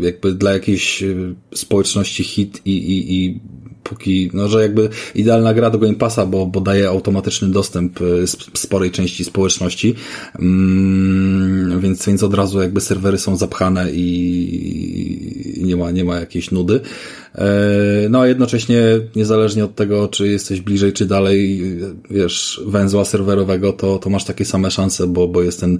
[0.00, 1.14] jakby dla jakiejś e,
[1.54, 3.40] społeczności hit i, i, i
[3.88, 8.04] póki, no, że jakby idealna gra do Game Passa, bo, bo daje automatyczny dostęp e,
[8.54, 9.94] sporej części społeczności,
[10.38, 16.16] mm, więc, więc od razu jakby serwery są zapchane i, i nie ma, nie ma
[16.16, 16.80] jakiejś nudy.
[17.38, 18.82] E, no a jednocześnie,
[19.16, 21.62] niezależnie od tego, czy jesteś bliżej, czy dalej,
[22.10, 25.78] wiesz, węzła serwerowego, to, to masz takie same szanse, bo, bo jest ten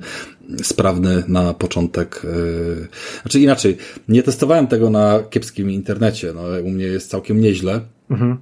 [0.63, 2.23] sprawny na początek.
[2.25, 3.77] E, znaczy inaczej,
[4.09, 7.81] nie testowałem tego na kiepskim internecie, no u mnie jest całkiem nieźle.
[8.11, 8.37] Mhm.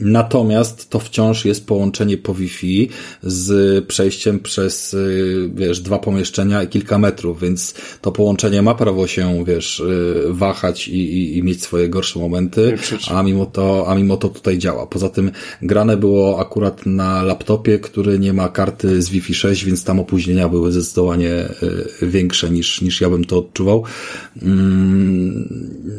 [0.00, 2.88] Natomiast to wciąż jest połączenie po Wi-Fi
[3.22, 9.06] z przejściem przez, y, wiesz, dwa pomieszczenia i kilka metrów, więc to połączenie ma prawo
[9.06, 12.78] się, wiesz, y, wahać i, i, i mieć swoje gorsze momenty,
[13.10, 14.86] a mimo to, a mimo to tutaj działa.
[14.86, 15.30] Poza tym
[15.62, 20.48] grane było akurat na laptopie, który nie ma karty z Wi-Fi 6, więc tam opóźnienia
[20.48, 21.48] były zdecydowanie
[22.02, 23.82] y, większe niż, niż ja bym to odczuwał.
[24.42, 25.48] Mm,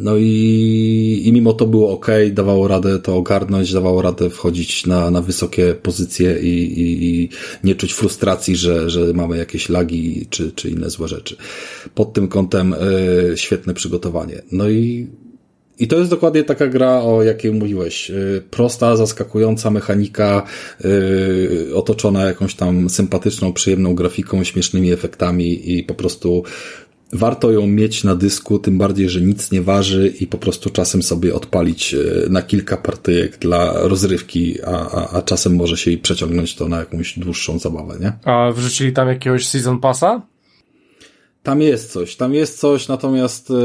[0.01, 4.85] no i, i mimo to było ok, dawało radę to ogarnąć, dawało dawało radę wchodzić
[4.85, 7.29] na, na wysokie pozycje i, i, i
[7.63, 11.35] nie czuć frustracji, że, że mamy jakieś lagi czy, czy inne złe rzeczy.
[11.95, 14.41] Pod tym kątem y, świetne przygotowanie.
[14.51, 15.07] No i
[15.79, 18.11] i to jest dokładnie taka gra, o jakiej mówiłeś.
[18.51, 20.43] Prosta, zaskakująca mechanika,
[20.83, 26.43] yy, otoczona jakąś tam sympatyczną, przyjemną grafiką, śmiesznymi efektami i po prostu
[27.13, 31.03] warto ją mieć na dysku, tym bardziej, że nic nie waży i po prostu czasem
[31.03, 35.97] sobie odpalić e, na kilka partyjek dla rozrywki, a, a, a czasem może się i
[35.97, 38.13] przeciągnąć to na jakąś dłuższą zabawę, nie?
[38.23, 40.21] A wrzucili tam jakiegoś season passa?
[41.43, 43.57] Tam jest coś, tam jest coś, natomiast yy,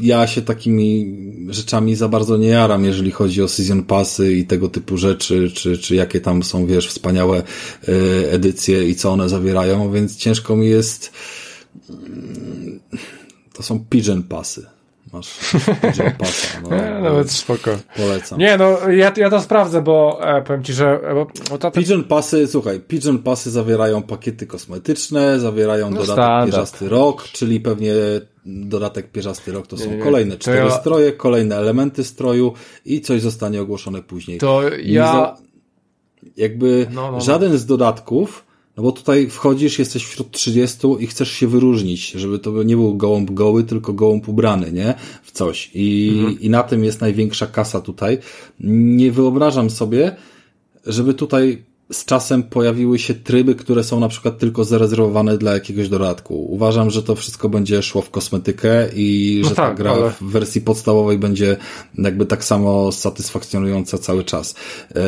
[0.00, 1.16] ja się takimi
[1.48, 5.78] rzeczami za bardzo nie jaram, jeżeli chodzi o season passy i tego typu rzeczy, czy,
[5.78, 7.42] czy jakie tam są, wiesz, wspaniałe
[7.88, 7.94] yy,
[8.30, 11.12] edycje i co one zawierają, więc ciężko mi jest
[13.52, 14.66] to są pigeon pasy.
[15.12, 15.38] Masz
[15.82, 16.60] pigeon pasa.
[16.60, 17.70] No, nie, nawet spoko.
[17.96, 18.38] Polecam.
[18.38, 22.04] Nie, no ja, ja to sprawdzę, bo e, powiem ci, że bo, bo to, Pigeon
[22.04, 26.46] pasy, słuchaj, pigeon pasy zawierają pakiety kosmetyczne, zawierają no, dodatek standard.
[26.46, 27.92] pierzasty rok, czyli pewnie
[28.46, 30.70] dodatek pierzasty rok to są nie, nie, kolejne cztery ja...
[30.70, 32.52] stroje, kolejne elementy stroju
[32.84, 34.38] i coś zostanie ogłoszone później.
[34.38, 35.12] To ja...
[35.12, 35.36] Za...
[36.36, 37.20] Jakby no, no, no.
[37.20, 38.45] żaden z dodatków
[38.76, 42.96] no bo tutaj wchodzisz, jesteś wśród 30 i chcesz się wyróżnić, żeby to nie był
[42.96, 44.94] gołąb goły, tylko gołąb ubrany, nie?
[45.22, 45.70] W coś.
[45.74, 46.40] I, mhm.
[46.40, 48.18] i na tym jest największa kasa tutaj.
[48.60, 50.16] Nie wyobrażam sobie,
[50.86, 55.88] żeby tutaj z czasem pojawiły się tryby, które są na przykład tylko zarezerwowane dla jakiegoś
[55.88, 56.46] dodatku.
[56.52, 60.10] Uważam, że to wszystko będzie szło w kosmetykę i no że tak, ta gra ale...
[60.10, 61.56] w wersji podstawowej będzie
[61.98, 64.54] jakby tak samo satysfakcjonująca cały czas.
[64.90, 65.00] E,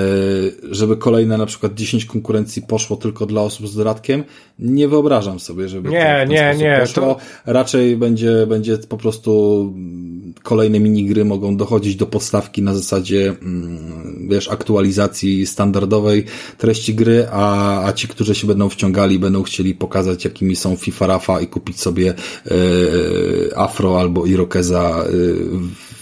[0.70, 4.24] żeby kolejne na przykład 10 konkurencji poszło tylko dla osób z dodatkiem,
[4.58, 7.02] nie wyobrażam sobie, żeby nie, to nie, nie, poszło.
[7.02, 7.16] To...
[7.52, 9.74] Raczej będzie, będzie po prostu
[10.42, 16.24] kolejne minigry mogą dochodzić do podstawki na zasadzie, mm, wiesz, aktualizacji standardowej
[16.68, 21.06] treści gry, a, a ci, którzy się będą wciągali, będą chcieli pokazać, jakimi są FIFA
[21.06, 25.10] Rafa i kupić sobie e, afro albo irokeza e,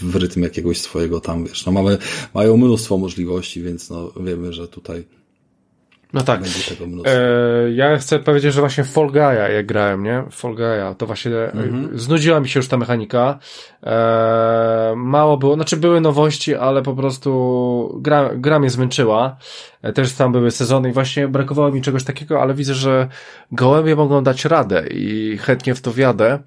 [0.02, 1.98] w rytm jakiegoś swojego tam, wiesz, no mamy,
[2.34, 5.04] mają mnóstwo możliwości, więc no wiemy, że tutaj
[6.16, 6.40] no tak.
[7.06, 10.24] E, ja chcę powiedzieć, że właśnie Fall Guy'a jak grałem, nie?
[10.30, 11.98] Fall Guy'a, to właśnie mhm.
[11.98, 13.38] znudziła mi się już ta mechanika.
[13.82, 19.36] E, mało było, znaczy były nowości, ale po prostu gra, gra mnie zmęczyła.
[19.82, 23.08] E, też tam były sezony i właśnie brakowało mi czegoś takiego, ale widzę, że
[23.52, 26.38] gołębie mogą dać radę i chętnie w to wiadę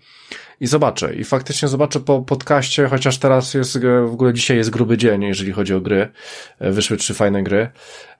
[0.59, 1.15] i zobaczę.
[1.15, 5.51] I faktycznie zobaczę po podcaście, chociaż teraz jest, w ogóle dzisiaj jest gruby dzień, jeżeli
[5.51, 6.07] chodzi o gry.
[6.59, 7.69] E, wyszły trzy fajne gry.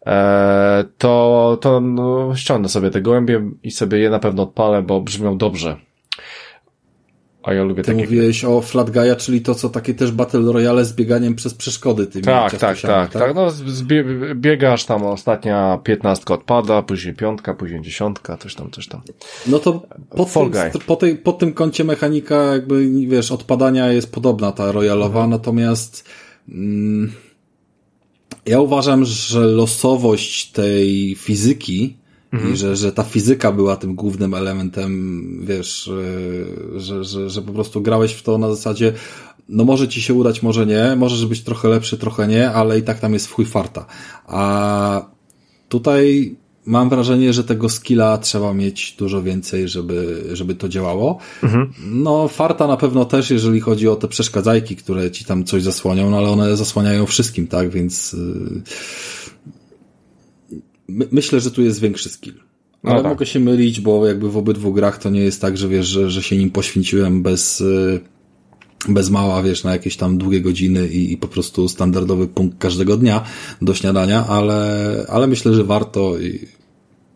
[0.06, 5.02] E, to, to no, ściągnę sobie te gołębie i sobie je na pewno odpalę, bo
[5.02, 5.78] brzmią dobrze.
[7.44, 8.04] A ja lubię Ty takie...
[8.04, 12.26] mówiłeś o Flatgaia, czyli to, co takie też Battle Royale z bieganiem przez przeszkody tymi
[12.26, 13.36] Tak, tak, tak, tak, tak.
[13.36, 13.48] No,
[14.36, 19.02] biegasz tam, ostatnia piętnastka odpada, później piątka, później dziesiątka, coś tam, coś tam.
[19.48, 24.52] No to pod, tym, po, tej, pod tym kącie mechanika jakby, wiesz, odpadania jest podobna
[24.52, 25.30] ta Royalowa, mhm.
[25.30, 26.10] natomiast
[26.50, 27.12] mm,
[28.50, 32.00] ja uważam, że losowość tej fizyki
[32.32, 32.54] Mhm.
[32.54, 35.88] I że, że ta fizyka była tym głównym elementem, wiesz,
[36.76, 38.94] e, że, że, że po prostu grałeś w to na zasadzie,
[39.50, 42.84] no może ci się udać, może nie, możesz być trochę lepszy, trochę nie, ale i
[42.84, 43.86] tak tam jest w chuj farta.
[44.28, 45.06] A
[45.70, 46.36] tutaj
[46.70, 51.20] mam wrażenie, że tego skilla trzeba mieć dużo więcej, żeby, żeby to działało.
[51.44, 51.74] Mhm.
[51.86, 56.10] No, farta na pewno też, jeżeli chodzi o te przeszkadzajki, które ci tam coś zasłonią,
[56.10, 58.62] no ale one zasłaniają wszystkim, tak, więc yy
[60.90, 62.34] my, myślę, że tu jest większy skill.
[62.84, 63.12] No Ale no tak.
[63.12, 66.10] mogę się mylić, bo jakby w obydwu grach to nie jest tak, że wiesz, że,
[66.10, 68.00] że się nim poświęciłem bez, y,
[68.90, 72.98] bez mała, wiesz, na jakieś tam długie godziny i, i po prostu standardowy punkt każdego
[72.98, 73.24] dnia
[73.62, 76.48] do śniadania, ale, ale myślę, że warto i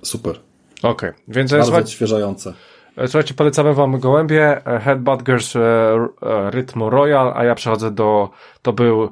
[0.03, 0.39] super.
[0.83, 1.13] Okej, okay.
[1.27, 1.83] więc bardzo słuchaj...
[1.83, 2.53] odświeżające.
[2.97, 5.59] E, słuchajcie, polecamy wam gołębie, e, Headbutgers e,
[6.51, 8.29] Rytmo Royal, a ja przechodzę do,
[8.61, 9.09] to był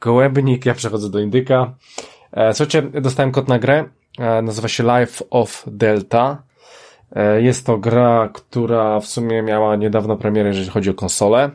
[0.00, 1.74] gołębnik, ja przechodzę do indyka.
[2.52, 3.84] Słuchajcie, dostałem kod na grę,
[4.42, 6.42] nazywa się Life of Delta.
[7.38, 11.50] Jest to gra, która w sumie miała niedawno premierę, jeżeli chodzi o konsolę.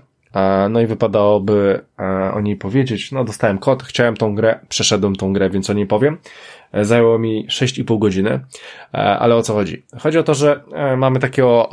[0.69, 1.85] No i wypadałoby
[2.33, 3.11] o niej powiedzieć.
[3.11, 6.17] No, dostałem kod, chciałem tą grę, przeszedłem tą grę, więc o niej powiem.
[6.73, 8.39] Zajęło mi 6,5 godziny.
[8.91, 9.83] Ale o co chodzi?
[9.99, 10.63] Chodzi o to, że
[10.97, 11.69] mamy takiego,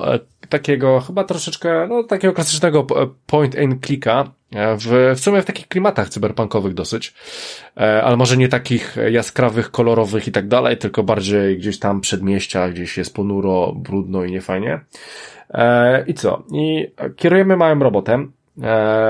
[0.49, 2.86] takiego chyba troszeczkę, no, takiego klasycznego
[3.26, 7.14] point and clicka, w, w sumie w takich klimatach cyberpunkowych dosyć,
[7.76, 12.68] e, ale może nie takich jaskrawych, kolorowych i tak dalej, tylko bardziej gdzieś tam przedmieścia,
[12.68, 14.80] gdzieś jest ponuro, brudno i niefajnie.
[15.51, 16.42] E, I co?
[16.53, 18.36] I kierujemy małym robotem, e,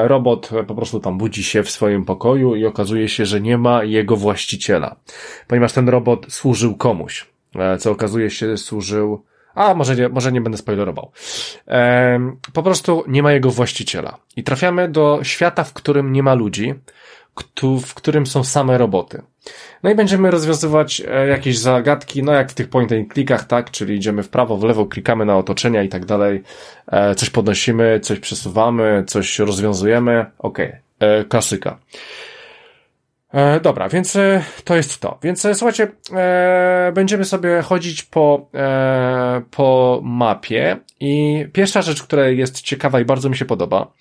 [0.04, 3.84] robot po prostu tam budzi się w swoim pokoju i okazuje się, że nie ma
[3.84, 4.96] jego właściciela,
[5.48, 9.22] ponieważ ten robot służył komuś, e, co okazuje się służył
[9.56, 11.10] a może nie, może nie będę spoilerował.
[11.68, 12.20] E,
[12.52, 14.18] po prostu nie ma jego właściciela.
[14.36, 16.74] I trafiamy do świata, w którym nie ma ludzi,
[17.86, 19.22] w którym są same roboty.
[19.82, 23.70] No i będziemy rozwiązywać e, jakieś zagadki, no jak w tych point and clickach, tak,
[23.70, 26.42] czyli idziemy w prawo, w lewo, klikamy na otoczenia i tak dalej,
[26.86, 31.24] e, coś podnosimy, coś przesuwamy, coś rozwiązujemy, okej, okay.
[31.24, 31.78] klasyka.
[33.32, 34.18] E, dobra, więc
[34.64, 35.18] to jest to.
[35.22, 35.88] Więc słuchajcie,
[36.92, 38.50] będziemy sobie chodzić po,
[39.50, 43.92] po mapie i pierwsza rzecz, która jest ciekawa i bardzo mi się podoba,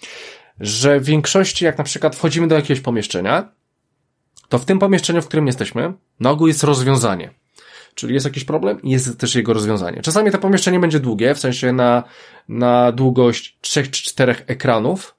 [0.60, 3.50] że w większości, jak na przykład wchodzimy do jakiegoś pomieszczenia,
[4.50, 7.30] to w tym pomieszczeniu, w którym jesteśmy, na ogół jest rozwiązanie.
[7.96, 10.02] Czyli jest jakiś problem i jest też jego rozwiązanie.
[10.02, 12.04] Czasami to pomieszczenie będzie długie, w sensie na,
[12.50, 15.15] na długość trzech czy czterech ekranów,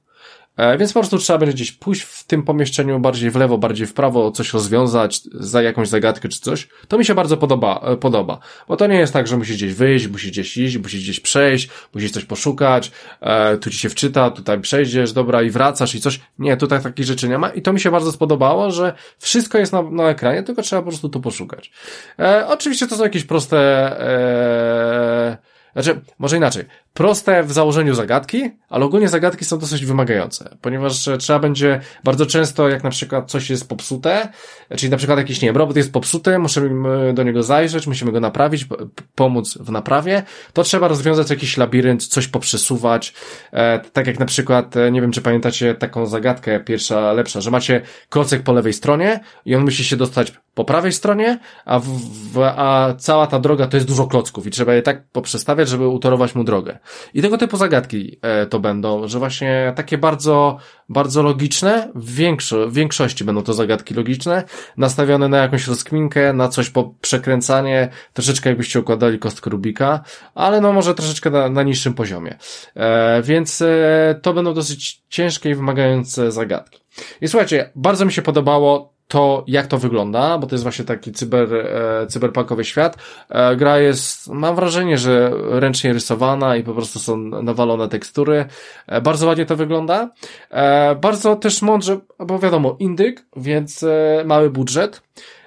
[0.79, 3.95] więc po prostu trzeba będzie gdzieś pójść w tym pomieszczeniu bardziej w lewo, bardziej w
[3.95, 6.69] prawo, coś rozwiązać, za jakąś zagadkę czy coś.
[6.89, 8.39] To mi się bardzo podoba, e, podoba.
[8.69, 11.69] Bo to nie jest tak, że musisz gdzieś wyjść, musisz gdzieś iść, musisz gdzieś przejść,
[11.95, 16.21] musisz coś poszukać, e, tu ci się wczyta, tutaj przejdziesz, dobra, i wracasz i coś.
[16.39, 17.49] Nie, tutaj takich rzeczy nie ma.
[17.49, 20.89] I to mi się bardzo spodobało, że wszystko jest na, na ekranie, tylko trzeba po
[20.89, 21.71] prostu tu poszukać.
[22.19, 23.59] E, oczywiście to są jakieś proste,
[24.01, 26.65] e, znaczy, może inaczej.
[26.95, 32.69] Proste w założeniu zagadki, ale ogólnie zagadki są dosyć wymagające, ponieważ trzeba będzie bardzo często,
[32.69, 34.29] jak na przykład coś jest popsute,
[34.77, 38.21] czyli na przykład jakiś, nie wiem, robot jest popsuty, musimy do niego zajrzeć, musimy go
[38.21, 38.67] naprawić,
[39.15, 40.23] pomóc w naprawie,
[40.53, 43.15] to trzeba rozwiązać jakiś labirynt, coś poprzesuwać,
[43.53, 47.51] e, tak jak na przykład, e, nie wiem, czy pamiętacie taką zagadkę, pierwsza, lepsza, że
[47.51, 51.87] macie klocek po lewej stronie i on musi się dostać po prawej stronie, a, w,
[52.33, 55.89] w, a cała ta droga to jest dużo klocków i trzeba je tak poprzestawiać, żeby
[55.89, 56.79] utorować mu drogę.
[57.15, 62.69] I tego typu zagadki e, to będą, że właśnie takie bardzo, bardzo logiczne, w, większo,
[62.69, 64.45] w większości będą to zagadki logiczne,
[64.77, 70.01] nastawione na jakąś rozkminkę, na coś po przekręcanie, troszeczkę jakbyście układali kostkę Rubika,
[70.35, 72.39] ale no może troszeczkę na, na niższym poziomie.
[72.77, 76.81] E, więc e, to będą dosyć ciężkie i wymagające zagadki.
[77.21, 81.13] I słuchajcie, bardzo mi się podobało to, jak to wygląda, bo to jest właśnie taki
[81.13, 82.97] cyber, e, cyberpunkowy świat.
[83.29, 88.45] E, gra jest, mam wrażenie, że ręcznie rysowana i po prostu są nawalone tekstury.
[88.87, 90.11] E, bardzo ładnie to wygląda.
[90.51, 95.03] E, bardzo też mądrze, bo wiadomo, indyk, więc e, mały budżet.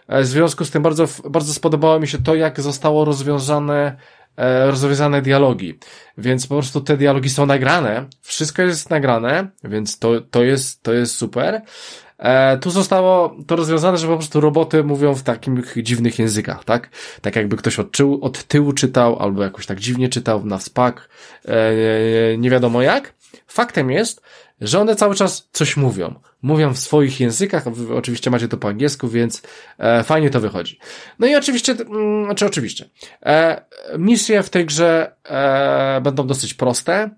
[0.07, 3.97] E, w związku z tym bardzo, bardzo spodobało mi się to, jak zostało rozwiązane
[4.37, 5.79] e, rozwiązane dialogi.
[6.17, 10.93] Więc po prostu te dialogi są nagrane, wszystko jest nagrane, więc to, to jest, to
[10.93, 11.61] jest super.
[12.19, 16.89] E, tu zostało to rozwiązane, że po prostu roboty mówią w takich dziwnych językach, tak?
[17.21, 21.09] Tak jakby ktoś od, tyłu, od tyłu czytał, albo jakoś tak dziwnie czytał, na wspak,
[21.45, 23.13] e, nie wiadomo jak.
[23.47, 24.21] Faktem jest,
[24.61, 26.19] że one cały czas coś mówią.
[26.41, 27.63] Mówią w swoich językach,
[27.95, 29.41] oczywiście macie to po angielsku, więc
[29.77, 30.79] e, fajnie to wychodzi.
[31.19, 32.89] No i oczywiście, mm, znaczy oczywiście,
[33.25, 33.65] e,
[33.97, 37.09] misje w tej grze e, będą dosyć proste,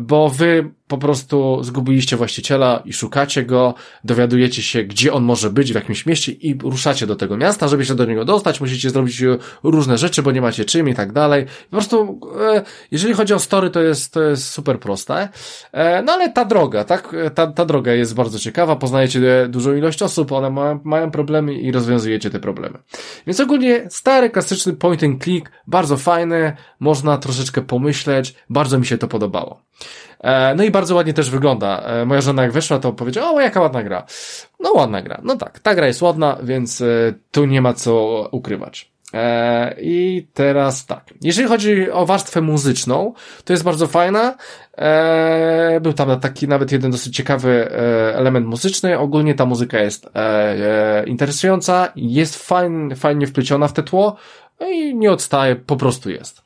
[0.00, 3.74] bo wy po prostu zgubiliście właściciela i szukacie go,
[4.04, 7.84] dowiadujecie się, gdzie on może być w jakimś mieście i ruszacie do tego miasta, żeby
[7.84, 9.22] się do niego dostać, musicie zrobić
[9.62, 11.44] różne rzeczy, bo nie macie czym i tak dalej.
[11.44, 15.28] Po prostu, e, jeżeli chodzi o story, to jest, to jest super proste.
[15.72, 20.02] E, no ale ta droga, tak, ta, ta droga jest bardzo ciekawa, poznajecie dużą ilość
[20.02, 22.78] osób, one mają, mają problemy i rozwiązujecie te problemy.
[23.26, 28.98] Więc ogólnie stary, klasyczny point and click, bardzo fajny, można troszeczkę pomyśleć, bardzo mi się
[28.98, 29.60] to podobało.
[30.20, 31.80] E, no i bardzo ładnie też wygląda.
[31.80, 34.06] E, moja żona jak weszła, to powiedziała, o jaka ładna gra.
[34.60, 35.20] No ładna gra.
[35.24, 38.95] No tak, ta gra jest ładna, więc e, tu nie ma co ukrywać.
[39.80, 41.04] I teraz tak.
[41.22, 44.36] Jeżeli chodzi o warstwę muzyczną, to jest bardzo fajna.
[45.80, 47.70] Był tam taki nawet jeden dosyć ciekawy
[48.14, 48.98] element muzyczny.
[48.98, 50.06] Ogólnie ta muzyka jest
[51.06, 54.16] interesująca, jest fajnie, fajnie wpleciona w te tło
[54.60, 56.42] no i nie odstaje, po prostu jest.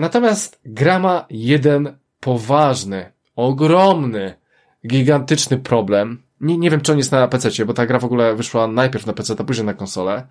[0.00, 4.34] Natomiast gra ma jeden poważny, ogromny,
[4.86, 6.22] gigantyczny problem.
[6.40, 9.06] Nie, nie wiem, czy on jest na PC, bo ta gra w ogóle wyszła najpierw
[9.06, 10.26] na PC, a później na konsolę,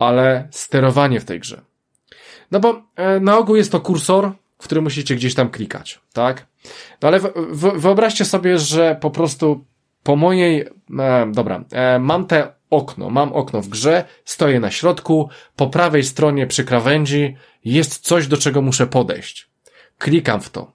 [0.00, 1.60] ale sterowanie w tej grze.
[2.50, 6.46] No bo e, na ogół jest to kursor, w którym musicie gdzieś tam klikać, tak?
[7.02, 7.20] No ale
[7.74, 9.64] wyobraźcie sobie, że po prostu
[10.02, 10.60] po mojej,
[10.98, 16.04] e, dobra, e, mam te okno, mam okno w grze, stoję na środku, po prawej
[16.04, 19.50] stronie przy krawędzi jest coś, do czego muszę podejść.
[19.98, 20.72] Klikam w to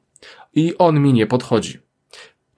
[0.54, 1.85] i on mi nie podchodzi.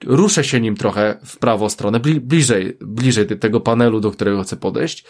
[0.03, 5.05] Ruszę się nim trochę w prawą stronę, bliżej, bliżej tego panelu, do którego chcę podejść.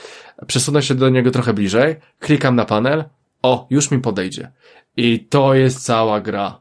[0.47, 3.03] Przesunę się do niego trochę bliżej, klikam na panel,
[3.41, 4.51] o, już mi podejdzie.
[4.97, 6.59] I to jest cała gra.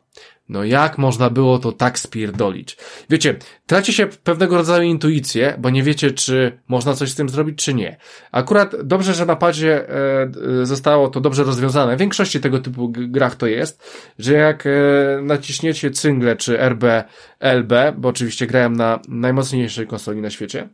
[0.49, 2.77] No jak można było to tak spierdolić?
[3.11, 3.37] Wiecie,
[3.67, 7.75] traci się pewnego rodzaju intuicję, bo nie wiecie, czy można coś z tym zrobić, czy
[7.75, 7.97] nie.
[8.33, 11.97] Akurat dobrze, że na padzie e, zostało to dobrze rozwiązane.
[11.97, 13.83] W większości tego typu grach to jest,
[14.19, 14.71] że jak e,
[15.23, 16.85] naciśniecie cyngle czy RB,
[17.41, 20.69] LB, bo oczywiście grałem na najmocniejszej konsoli na świecie,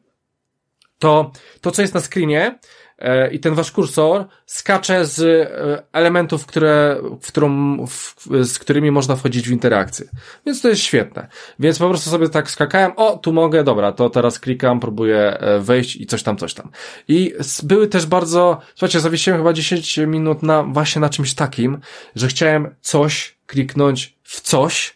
[0.98, 2.58] to to, co jest na screenie,
[3.32, 9.16] i ten wasz kursor skacze z e, elementów, które, w którą, w, z którymi można
[9.16, 10.06] wchodzić w interakcję.
[10.46, 11.28] Więc to jest świetne.
[11.58, 15.58] Więc po prostu sobie tak skakałem, o, tu mogę, dobra, to teraz klikam, próbuję e,
[15.58, 16.70] wejść i coś tam, coś tam.
[17.08, 21.78] I były też bardzo, słuchajcie, zawiesiłem chyba 10 minut na, właśnie na czymś takim,
[22.14, 24.94] że chciałem coś kliknąć w coś,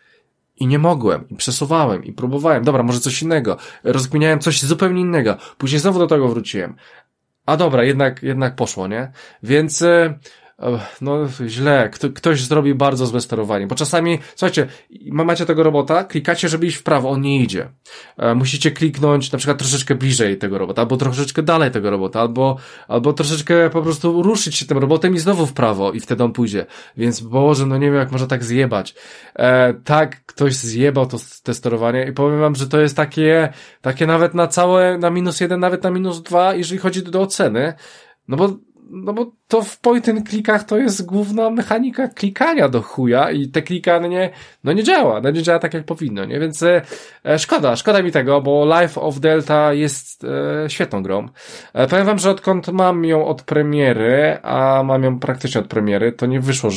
[0.57, 5.36] i nie mogłem, i przesuwałem, i próbowałem, dobra, może coś innego, rozkminiałem coś zupełnie innego,
[5.59, 6.76] później znowu do tego wróciłem,
[7.47, 9.11] a dobra, jednak, jednak poszło, nie?
[9.42, 10.18] Więc e,
[11.00, 14.66] no źle, Kto, ktoś zrobi bardzo złe sterowanie, bo czasami, słuchajcie,
[15.11, 17.68] macie tego robota, klikacie, żeby iść w prawo, on nie idzie.
[18.16, 22.57] E, musicie kliknąć na przykład troszeczkę bliżej tego robota, albo troszeczkę dalej tego robota, albo,
[22.88, 26.32] albo troszeczkę po prostu ruszyć się tym robotem i znowu w prawo i wtedy on
[26.32, 26.66] pójdzie.
[26.96, 28.94] Więc Boże, no nie wiem jak można tak zjebać.
[29.34, 34.07] E, tak, ktoś zjebał to, te sterowanie i powiem wam, że to jest takie, takie
[34.07, 37.74] nawet na całe, na minus jeden, nawet na minus dwa, jeżeli chodzi do oceny,
[38.28, 42.82] no bo no bo to w point and clickach to jest główna mechanika klikania do
[42.82, 44.30] chuja i te klikanie
[44.64, 46.41] no nie działa, no nie działa tak jak powinno, nie?
[46.41, 46.82] Więc e,
[47.24, 51.28] e, szkoda, szkoda mi tego, bo Life of Delta jest e, świetną grą.
[51.74, 56.12] E, powiem wam, że odkąd mam ją od premiery, a mam ją praktycznie od premiery,
[56.12, 56.70] to nie wyszło,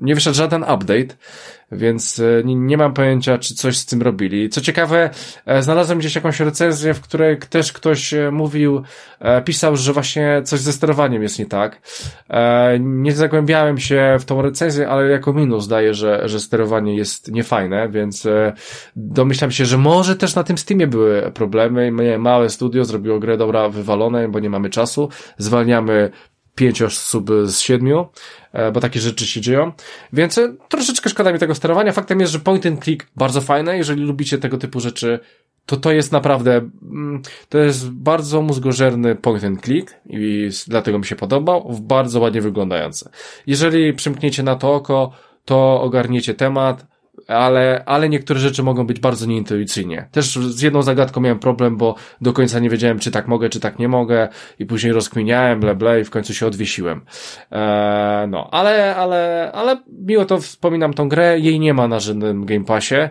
[0.00, 1.16] nie wyszedł żaden update,
[1.72, 4.48] więc e, nie, nie mam pojęcia, czy coś z tym robili.
[4.48, 5.10] Co ciekawe,
[5.46, 8.82] e, znalazłem gdzieś jakąś recenzję, w której też ktoś e, mówił,
[9.44, 11.80] pisał, że właśnie coś ze sterowaniem jest nie tak.
[12.80, 17.88] Nie zagłębiałem się w tą recenzję, ale jako minus daje, że, że sterowanie jest niefajne,
[17.88, 18.28] więc
[18.96, 21.92] domyślam się, że może też na tym Steamie były problemy.
[22.18, 25.08] Małe studio zrobiło grę dobra wywalone, bo nie mamy czasu.
[25.38, 26.10] Zwalniamy
[26.56, 28.06] pięć osób z siedmiu,
[28.52, 29.72] e, bo takie rzeczy się dzieją.
[30.12, 31.92] Więc e, troszeczkę szkoda mi tego sterowania.
[31.92, 33.76] Faktem jest, że point and click bardzo fajne.
[33.76, 35.20] Jeżeli lubicie tego typu rzeczy,
[35.66, 41.04] to to jest naprawdę, mm, to jest bardzo mózgożerny point and click i dlatego mi
[41.04, 43.08] się podobał, bardzo ładnie wyglądający.
[43.46, 45.12] Jeżeli przymkniecie na to oko,
[45.44, 46.86] to ogarniecie temat,
[47.28, 50.08] ale, ale niektóre rzeczy mogą być bardzo nieintuicyjnie.
[50.12, 53.60] Też z jedną zagadką miałem problem, bo do końca nie wiedziałem, czy tak mogę, czy
[53.60, 57.00] tak nie mogę i później rozkminiałem, ble, ble i w końcu się odwiesiłem.
[57.50, 62.44] Eee, no, ale, ale, ale miło to wspominam tą grę, jej nie ma na żadnym
[62.44, 63.08] Game Passie,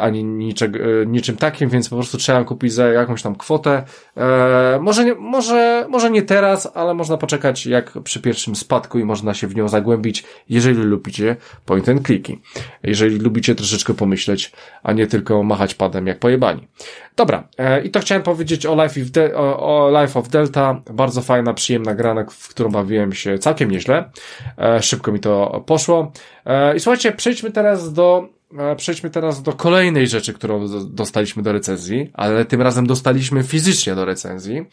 [0.00, 3.82] ani niczego, e, niczym takim, więc po prostu trzeba kupić za jakąś tam kwotę.
[4.16, 9.04] E, może, nie, może, może nie teraz, ale można poczekać jak przy pierwszym spadku i
[9.04, 12.42] można się w nią zagłębić, jeżeli lubicie point and clicki.
[12.82, 14.52] Jeżeli lubicie troszeczkę pomyśleć,
[14.82, 16.68] a nie tylko machać padem jak pojebani.
[17.16, 20.80] Dobra, e, i to chciałem powiedzieć o Life, De o, Life of Delta.
[20.90, 24.10] Bardzo fajna, przyjemna gra, w którą bawiłem się całkiem nieźle.
[24.58, 26.12] E, szybko mi to poszło.
[26.46, 28.35] E, I słuchajcie, przejdźmy teraz do E,
[28.76, 34.04] przejdźmy teraz do kolejnej rzeczy, którą dostaliśmy do recenzji, ale tym razem dostaliśmy fizycznie do
[34.04, 34.66] recenzji,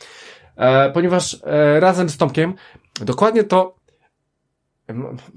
[0.56, 2.54] e, ponieważ e, razem z Tomkiem
[3.02, 3.84] dokładnie to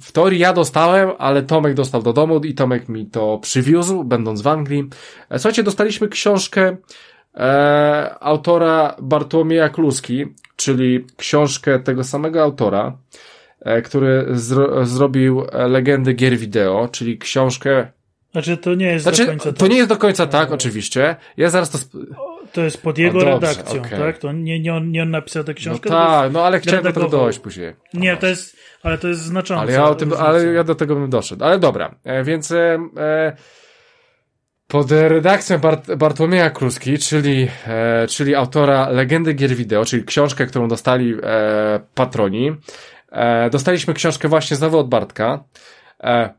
[0.01, 4.43] w teorii ja dostałem, ale Tomek dostał do domu i Tomek mi to przywiózł, będąc
[4.43, 4.89] w Anglii.
[5.33, 6.77] Słuchajcie, dostaliśmy książkę
[7.35, 10.27] e, autora Bartłomieja Kluski,
[10.57, 12.99] czyli książkę tego samego autora,
[13.61, 17.96] e, który zro, zrobił Legendy Gier Wideo, czyli książkę
[18.43, 19.59] znaczy, to nie jest znaczy, do końca tak.
[19.59, 21.17] To nie jest do końca tak, oczywiście.
[21.37, 21.79] Ja zaraz to...
[22.53, 23.99] To jest pod jego dobrze, redakcją, okay.
[23.99, 24.19] tak?
[24.19, 25.91] To nie, nie, on, nie on napisał tę książkę.
[25.91, 27.75] No tak, no ale chciałem do tego dojść później.
[27.95, 29.63] No nie, to jest, ale to jest znaczące.
[29.63, 31.45] Ale ja, o tym, ale ja do tego bym doszedł.
[31.45, 33.37] Ale dobra, e, więc e, e,
[34.69, 40.69] pod redakcją Bart, Bartłomieja Kruski, czyli, e, czyli autora Legendy Gier Wideo, czyli książkę, którą
[40.69, 42.57] dostali e, patroni,
[43.51, 45.45] dostaliśmy książkę właśnie znowu od Bartka,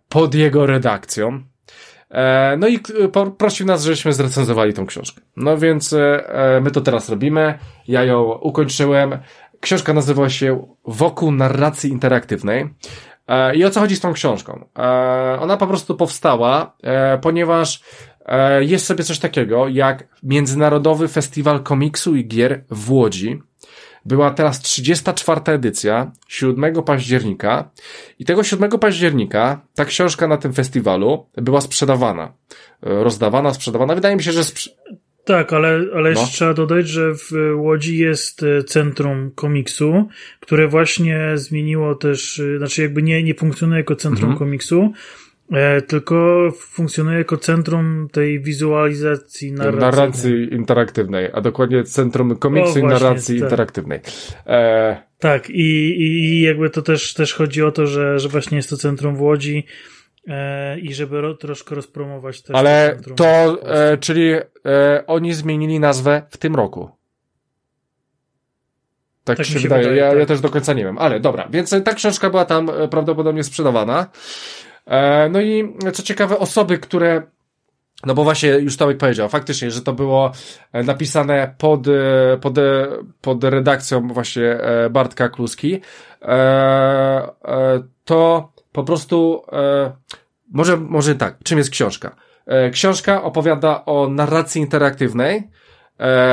[0.09, 1.43] pod jego redakcją.
[2.11, 2.79] E, no i
[3.37, 5.21] prosił nas, żebyśmy zrecenzowali tą książkę.
[5.35, 7.59] No więc e, e, my to teraz robimy.
[7.87, 9.17] Ja ją ukończyłem.
[9.59, 12.69] Książka nazywa się Wokół narracji interaktywnej.
[13.53, 14.65] I o co chodzi z tą książką?
[15.39, 16.75] Ona po prostu powstała,
[17.21, 17.83] ponieważ
[18.59, 23.41] jest sobie coś takiego jak Międzynarodowy Festiwal Komiksu i Gier w Łodzi,
[24.07, 25.41] była teraz 34.
[25.45, 27.69] edycja, 7 października
[28.19, 32.33] i tego 7 października ta książka na tym festiwalu była sprzedawana.
[32.83, 33.95] E, rozdawana, sprzedawana.
[33.95, 34.69] Wydaje mi się, że sprze
[35.27, 36.25] tak, ale, ale no.
[36.25, 40.07] trzeba dodać, że w Łodzi jest e, centrum komiksu,
[40.39, 44.39] które właśnie zmieniło też, e, znaczy jakby nie, nie funkcjonuje jako centrum mhm.
[44.39, 44.93] komiksu,
[45.87, 49.79] tylko funkcjonuje jako centrum tej wizualizacji narracji.
[49.79, 53.43] Narracji interaktywnej, a dokładnie centrum komiksu i narracji tak.
[53.43, 53.99] interaktywnej.
[54.47, 55.07] E...
[55.19, 58.77] Tak, i, i jakby to też, też chodzi o to, że, że właśnie jest to
[58.77, 59.65] centrum w Łodzi
[60.27, 64.43] e, i żeby ro, troszkę rozpromować też Ale to, to e, czyli e,
[65.07, 66.89] oni zmienili nazwę w tym roku.
[69.23, 69.83] Tak, tak się, wydaje.
[69.83, 70.19] wydaje ja, tak.
[70.19, 71.47] ja też do końca nie wiem, ale dobra.
[71.49, 74.07] Więc ta książka była tam e, prawdopodobnie sprzedawana.
[74.88, 77.21] E, no i co ciekawe, osoby, które
[78.05, 80.31] no bo właśnie już Tomek powiedział, faktycznie, że to było
[80.73, 81.81] e, napisane pod,
[82.41, 82.55] pod,
[83.21, 84.57] pod redakcją właśnie
[84.89, 85.81] Bartka Kluski,
[88.05, 89.43] to po prostu,
[90.51, 92.15] może, może tak, czym jest książka?
[92.71, 95.49] Książka opowiada o narracji interaktywnej,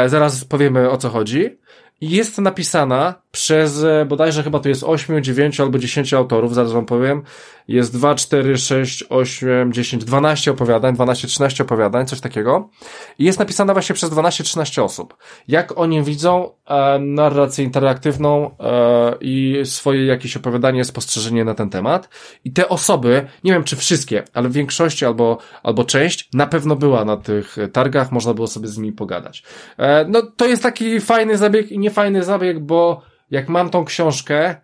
[0.07, 1.59] zaraz powiemy o co chodzi,
[2.01, 6.87] jest napisana przez e, bodajże chyba to jest 8, 9 albo 10 autorów, zaraz wam
[6.87, 7.23] powiem.
[7.69, 12.71] Jest 2, 4, 6, 8, 10, 12 opowiadań, 12, 13 opowiadań, coś takiego.
[13.19, 15.17] I jest napisana właśnie przez 12, 13 osób.
[15.49, 22.09] Jak oni widzą e, narrację interaktywną e, i swoje jakieś opowiadanie, spostrzeżenie na ten temat.
[22.45, 26.77] I te osoby, nie wiem czy wszystkie, ale w większości albo, albo część na pewno
[26.77, 29.43] była na tych targach, można było sobie z nimi pogadać.
[29.79, 34.57] E, no to jest taki fajny zabieg i niefajny zabieg, bo jak mam tą książkę,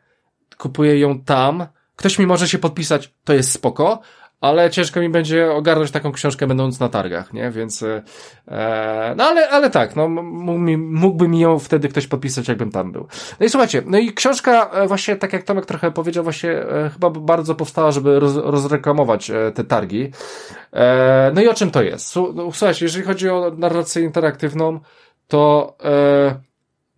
[0.59, 1.67] kupuję ją tam,
[1.97, 4.01] ktoś mi może się podpisać, to jest spoko,
[4.41, 7.51] ale ciężko mi będzie ogarnąć taką książkę będąc na targach, nie?
[7.51, 8.03] Więc, e,
[9.17, 13.07] no ale, ale tak, no, mógłby mi ją wtedy ktoś podpisać, jakbym tam był.
[13.41, 16.91] No i słuchajcie, no i książka e, właśnie, tak jak Tomek trochę powiedział, właśnie e,
[16.93, 20.13] chyba bardzo powstała, żeby roz, rozreklamować e, te targi.
[20.73, 22.17] E, no i o czym to jest?
[22.17, 24.81] No, słuchajcie, jeżeli chodzi o narrację interaktywną,
[25.29, 26.50] to e,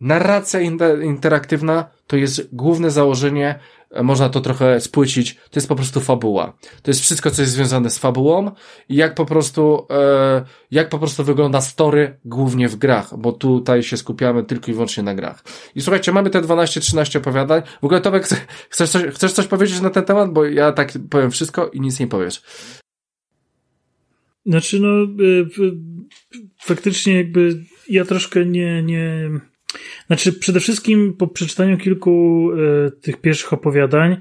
[0.03, 0.61] Narracja
[1.03, 3.59] interaktywna to jest główne założenie,
[3.91, 6.57] e, można to trochę spłycić, to jest po prostu fabuła.
[6.83, 8.51] To jest wszystko, co jest związane z fabułą
[8.89, 13.83] i jak po prostu, e, jak po prostu wygląda story głównie w grach, bo tutaj
[13.83, 15.45] się skupiamy tylko i wyłącznie na grach.
[15.75, 17.63] I słuchajcie, mamy te 12-13 opowiadań.
[17.81, 18.25] W ogóle Tomek,
[18.71, 20.33] chcesz coś, chcesz coś powiedzieć na ten temat?
[20.33, 22.43] Bo ja tak powiem wszystko i nic nie powiesz.
[24.47, 25.49] Znaczy, no, y,
[26.59, 29.31] faktycznie jakby ja troszkę nie, nie,
[30.07, 32.49] znaczy, przede wszystkim po przeczytaniu kilku
[32.87, 34.17] e, tych pierwszych opowiadań,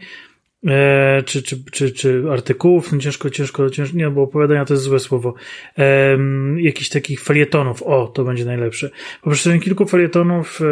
[0.68, 4.84] e, czy, czy, czy, czy artykułów, no ciężko, ciężko, ciężko, nie, bo opowiadania to jest
[4.84, 5.34] złe słowo,
[5.78, 6.18] e,
[6.58, 8.90] jakichś takich felietonów, o, to będzie najlepsze.
[9.22, 10.66] Po przeczytaniu kilku felietonów, e,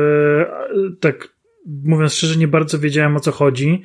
[1.00, 1.40] tak
[1.84, 3.84] mówiąc szczerze, nie bardzo wiedziałem o co chodzi,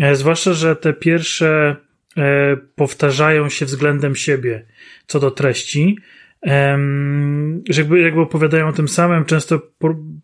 [0.00, 1.76] e, zwłaszcza, że te pierwsze
[2.16, 4.66] e, powtarzają się względem siebie
[5.06, 5.98] co do treści,
[7.68, 9.60] że jakby, jakby opowiadają o tym samym, często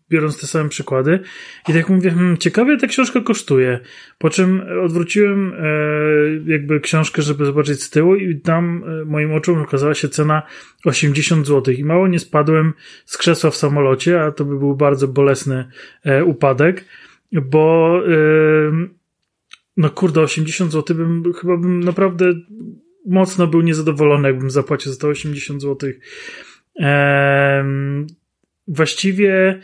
[0.09, 1.19] biorąc te same przykłady.
[1.69, 3.79] I tak mówię, hmm, ciekawie ta książka kosztuje.
[4.17, 9.61] Po czym odwróciłem e, jakby książkę, żeby zobaczyć z tyłu i tam e, moim oczom
[9.61, 10.41] okazała się cena
[10.85, 11.73] 80 zł.
[11.73, 12.73] I mało nie spadłem
[13.05, 15.67] z krzesła w samolocie, a to by był bardzo bolesny
[16.03, 16.85] e, upadek,
[17.31, 18.01] bo
[19.77, 22.33] no kurde, 80 zł bym, chyba bym naprawdę
[23.05, 25.89] mocno był niezadowolony, jakbym zapłacił za to 80 zł.
[26.79, 28.07] Ehm,
[28.67, 29.59] właściwie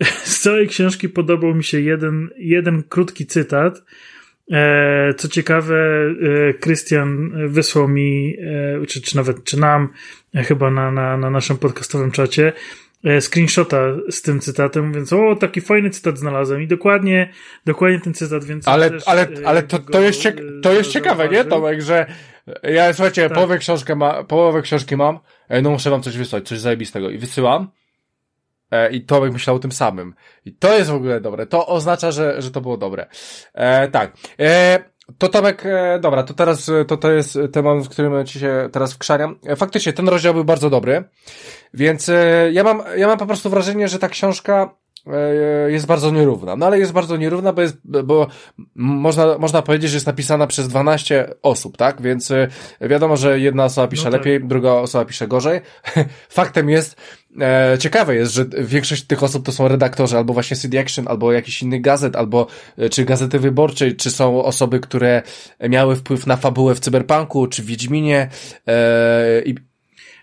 [0.24, 3.82] z całej książki podobał mi się jeden, jeden krótki cytat.
[4.52, 5.76] E, co ciekawe,
[6.60, 8.36] Krystian wysłał mi,
[8.82, 9.88] e, czy, czy nawet, czy nam,
[10.34, 12.52] e, chyba na, na, na naszym podcastowym czacie,
[13.06, 13.78] E, screenshota
[14.10, 17.32] z tym cytatem, więc o, taki fajny cytat znalazłem i dokładnie,
[17.66, 18.68] dokładnie ten cytat, więc...
[18.68, 20.28] Ale, też, ale, e, ale to, to jest,
[20.62, 22.06] to jest ciekawe, nie Tomek, że
[22.62, 23.34] ja, słuchajcie, tak.
[23.34, 25.18] połowę, książkę ma, połowę książki mam,
[25.48, 27.70] e, no muszę wam coś wysłać, coś zajebistego i wysyłam
[28.70, 30.14] e, i Tomek myślał o tym samym.
[30.44, 33.06] I to jest w ogóle dobre, to oznacza, że, że to było dobre.
[33.54, 34.12] E, tak.
[34.40, 34.78] E,
[35.18, 38.68] to Tomek, e, dobra, to teraz e, to, to jest temat, w którym ci się
[38.72, 39.38] teraz wkrzaniam.
[39.46, 41.04] E, faktycznie, ten rozdział był bardzo dobry,
[41.74, 42.10] więc
[42.52, 44.74] ja mam, ja mam po prostu wrażenie, że ta książka
[45.68, 46.56] jest bardzo nierówna.
[46.56, 48.26] No ale jest bardzo nierówna, bo, jest, bo
[48.74, 52.02] można, można powiedzieć, że jest napisana przez 12 osób, tak?
[52.02, 52.32] Więc
[52.80, 54.20] wiadomo, że jedna osoba pisze no tak.
[54.20, 55.60] lepiej, druga osoba pisze gorzej.
[56.28, 56.96] Faktem jest,
[57.40, 61.32] e, ciekawe jest, że większość tych osób to są redaktorzy albo właśnie CD Action, albo
[61.32, 62.46] jakiś inny gazet, albo
[62.78, 65.22] e, czy Gazety Wyborczej, czy są osoby, które
[65.68, 68.28] miały wpływ na fabułę w Cyberpunku, czy w Wiedźminie
[68.66, 69.54] e, i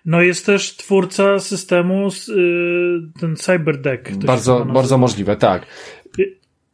[0.06, 4.12] no jest też twórca systemu, y, ten Cyberdeck.
[4.12, 5.66] Bardzo, bardzo możliwe, tak.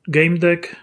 [0.08, 0.76] Game Deck.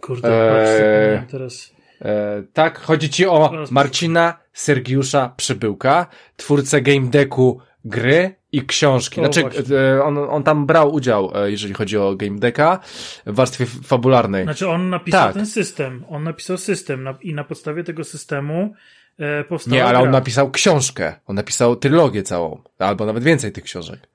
[0.00, 1.74] Kurde, eee, patrz, teraz.
[2.02, 9.20] E, tak, chodzi ci o Marcina Sergiusza Przybyłka, twórcę Game Decku gry i książki.
[9.20, 9.42] znaczy,
[9.74, 12.80] e, on, on tam brał udział, e, jeżeli chodzi o Game Decka,
[13.26, 14.44] w warstwie fabularnej.
[14.44, 15.34] Znaczy, on napisał tak.
[15.34, 16.04] ten system.
[16.08, 18.74] On napisał system i na podstawie tego systemu
[19.48, 20.12] powstała Nie, ale on gra.
[20.12, 21.14] napisał książkę.
[21.26, 22.62] On napisał trylogię całą.
[22.78, 24.08] Albo nawet więcej tych książek.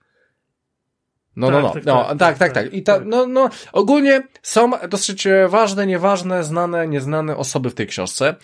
[1.35, 2.73] No, no, Tak, no, tak, no, tak, tak, tak, tak, tak.
[2.73, 3.05] I ta, tak.
[3.05, 8.35] no, no, ogólnie są dosyć e, ważne, nieważne, znane, nieznane osoby w tej książce.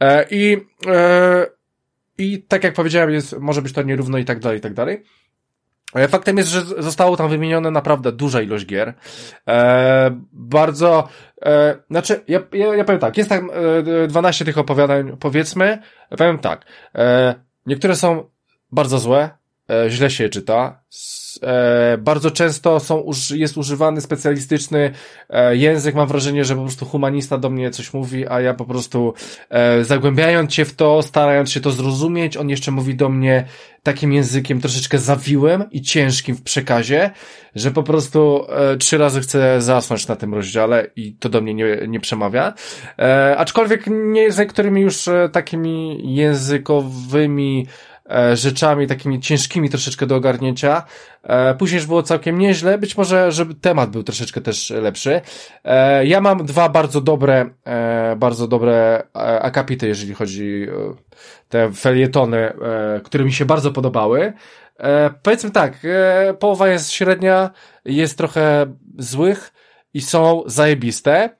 [0.00, 0.56] E, I,
[0.86, 1.46] e,
[2.18, 5.02] i tak jak powiedziałem, jest, może być to nierówno i tak dalej, i tak dalej.
[5.94, 8.94] E, Faktem jest, że zostało tam wymienione naprawdę duża ilość gier.
[9.48, 11.08] E, bardzo,
[11.42, 13.50] e, znaczy, ja, ja, ja powiem tak, jest tam
[14.04, 15.78] e, 12 tych opowiadań, powiedzmy,
[16.18, 16.64] powiem tak,
[16.94, 17.34] e,
[17.66, 18.30] niektóre są
[18.72, 19.30] bardzo złe,
[19.70, 20.82] e, źle się je czyta,
[21.42, 24.90] e, bardzo często są, jest używany specjalistyczny
[25.30, 28.64] e, język, mam wrażenie, że po prostu humanista do mnie coś mówi, a ja po
[28.64, 29.14] prostu
[29.50, 33.44] e, zagłębiając się w to, starając się to zrozumieć, on jeszcze mówi do mnie
[33.82, 37.10] takim językiem troszeczkę zawiłym i ciężkim w przekazie,
[37.54, 41.54] że po prostu e, trzy razy chcę zasnąć na tym rozdziale i to do mnie
[41.54, 42.54] nie, nie przemawia.
[43.36, 47.66] Aczkolwiek nie z niektórymi już takimi językowymi
[48.34, 50.82] rzeczami, takimi ciężkimi troszeczkę do ogarnięcia.
[51.22, 55.20] E, później już było całkiem nieźle, być może, żeby temat był troszeczkę też lepszy.
[55.64, 60.66] E, ja mam dwa bardzo dobre, e, bardzo dobre e, akapity, jeżeli chodzi
[61.48, 64.32] te felietony, e, które mi się bardzo podobały.
[64.78, 67.50] E, powiedzmy tak, e, połowa jest średnia,
[67.84, 68.66] jest trochę
[68.98, 69.52] złych
[69.94, 71.30] i są zajebiste.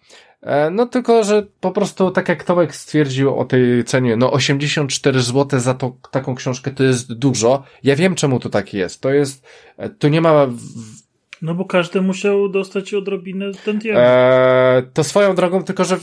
[0.46, 5.20] E, No tylko, że po prostu tak jak Tomek stwierdził o tej cenie, no 84
[5.20, 7.62] zł za to, taką książkę to jest dużo.
[7.82, 9.00] Ja wiem czemu to tak jest.
[9.00, 11.06] To jest, e, tu nie ma w-
[11.42, 14.02] No bo każdy musiał dostać odrobinę ten dialog.
[14.06, 15.98] E, to swoją drogą, tylko że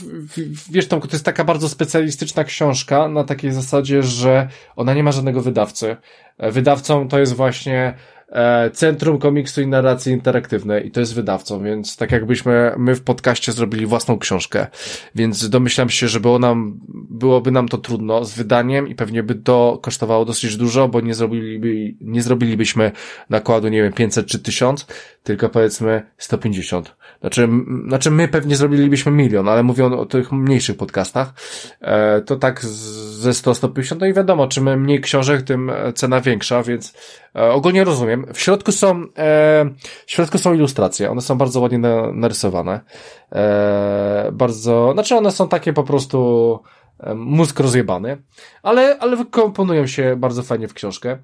[0.70, 5.12] wiesz, Tomku, to jest taka bardzo specjalistyczna książka na takiej zasadzie, że ona nie ma
[5.12, 5.96] żadnego wydawcy.
[6.38, 7.94] E, Wydawcą to jest właśnie
[8.72, 10.86] Centrum Komiksu i Narracji Interaktywnej.
[10.86, 14.66] I to jest wydawcą, więc tak jakbyśmy my w podcaście zrobili własną książkę,
[15.14, 16.80] więc domyślam się, że było nam,
[17.10, 21.14] byłoby nam to trudno z wydaniem i pewnie by to kosztowało dosyć dużo, bo nie
[21.14, 22.92] zrobiliby, nie zrobilibyśmy
[23.30, 24.86] nakładu, nie wiem, 500 czy 1000,
[25.24, 26.96] tylko powiedzmy 150.
[27.20, 27.48] Znaczy,
[27.88, 31.32] znaczy my pewnie zrobilibyśmy milion, ale mówią o tych mniejszych podcastach,
[31.80, 36.62] e, to tak ze 100-150, no i wiadomo, czym mniej książek, tym e, cena większa,
[36.62, 36.94] więc
[37.36, 38.26] e, ogólnie rozumiem.
[38.34, 39.04] W środku są,
[40.06, 42.80] w środku są ilustracje, one są bardzo ładnie na, narysowane,
[44.32, 46.58] bardzo, znaczy one są takie po prostu
[47.14, 48.22] mózg rozjebany,
[48.62, 51.18] ale, ale wykomponują się bardzo fajnie w książkę.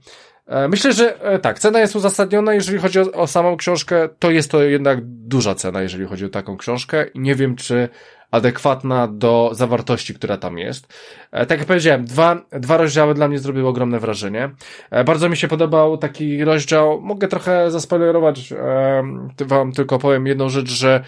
[0.50, 4.30] E, Myślę, że e, tak, cena jest uzasadniona, jeżeli chodzi o, o samą książkę, to
[4.30, 7.88] jest to jednak duża cena, jeżeli chodzi o taką książkę nie wiem, czy
[8.30, 10.94] adekwatna do zawartości, która tam jest.
[11.32, 14.50] E, Tak jak powiedziałem, dwa, dwa rozdziały dla mnie zrobiły ogromne wrażenie.
[15.06, 18.54] Bardzo mi się podobał taki rozdział, mogę trochę zaspoilerować,
[19.38, 21.04] wam tylko powiem jedną rzecz, że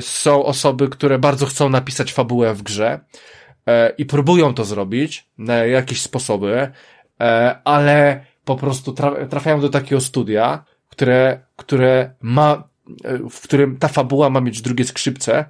[0.00, 3.00] są osoby, które bardzo chcą napisać fabułę w grze
[3.98, 6.72] i próbują to zrobić na jakieś sposoby,
[7.64, 12.68] ale po prostu tra- trafiają do takiego studia, które, które ma,
[13.04, 15.44] e, w którym ta fabuła ma mieć drugie skrzypce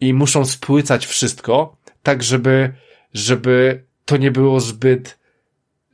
[0.00, 2.72] i muszą spłycać wszystko, tak żeby,
[3.14, 5.18] żeby to nie było zbyt,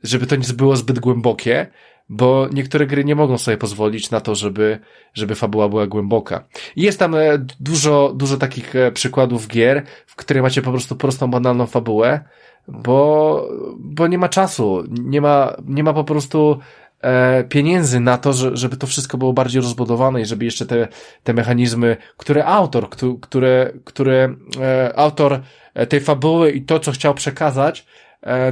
[0.03, 1.67] żeby to nie było zbyt głębokie,
[2.13, 4.79] bo niektóre gry nie mogą sobie pozwolić na to, żeby,
[5.13, 6.43] żeby fabuła była głęboka.
[6.75, 7.19] I Jest tam e,
[7.59, 12.19] dużo, dużo takich e, przykładów gier, w których macie po prostu prostą, banalną fabułę,
[12.67, 13.47] bo,
[13.79, 16.59] bo nie ma czasu, nie ma, nie ma po prostu
[17.01, 20.87] e, pieniędzy na to, że, żeby to wszystko było bardziej rozbudowane i żeby jeszcze te,
[21.23, 25.41] te mechanizmy, które autor, któ- które, które e, autor
[25.73, 27.85] e, tej fabuły i to, co chciał przekazać,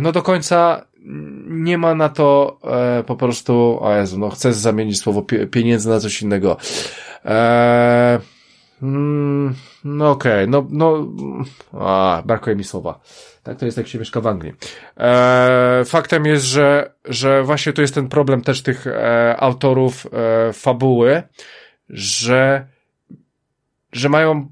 [0.02, 0.86] no do końca
[1.48, 2.58] nie ma na to
[3.00, 6.58] e, po prostu, o Jezu, no chcę zamienić słowo pie, pieniędzy na coś innego.
[7.26, 8.20] E,
[8.82, 11.08] mm, no okej, no, no,
[11.74, 13.00] a, brakuje mi słowa.
[13.44, 14.54] Tak to jest, jak się mieszka w Anglii.
[14.98, 20.54] E, faktem jest, że, że właśnie to jest ten problem też tych e, autorów e,
[20.54, 21.24] fabuły,
[21.90, 22.68] że,
[23.92, 24.52] że mają,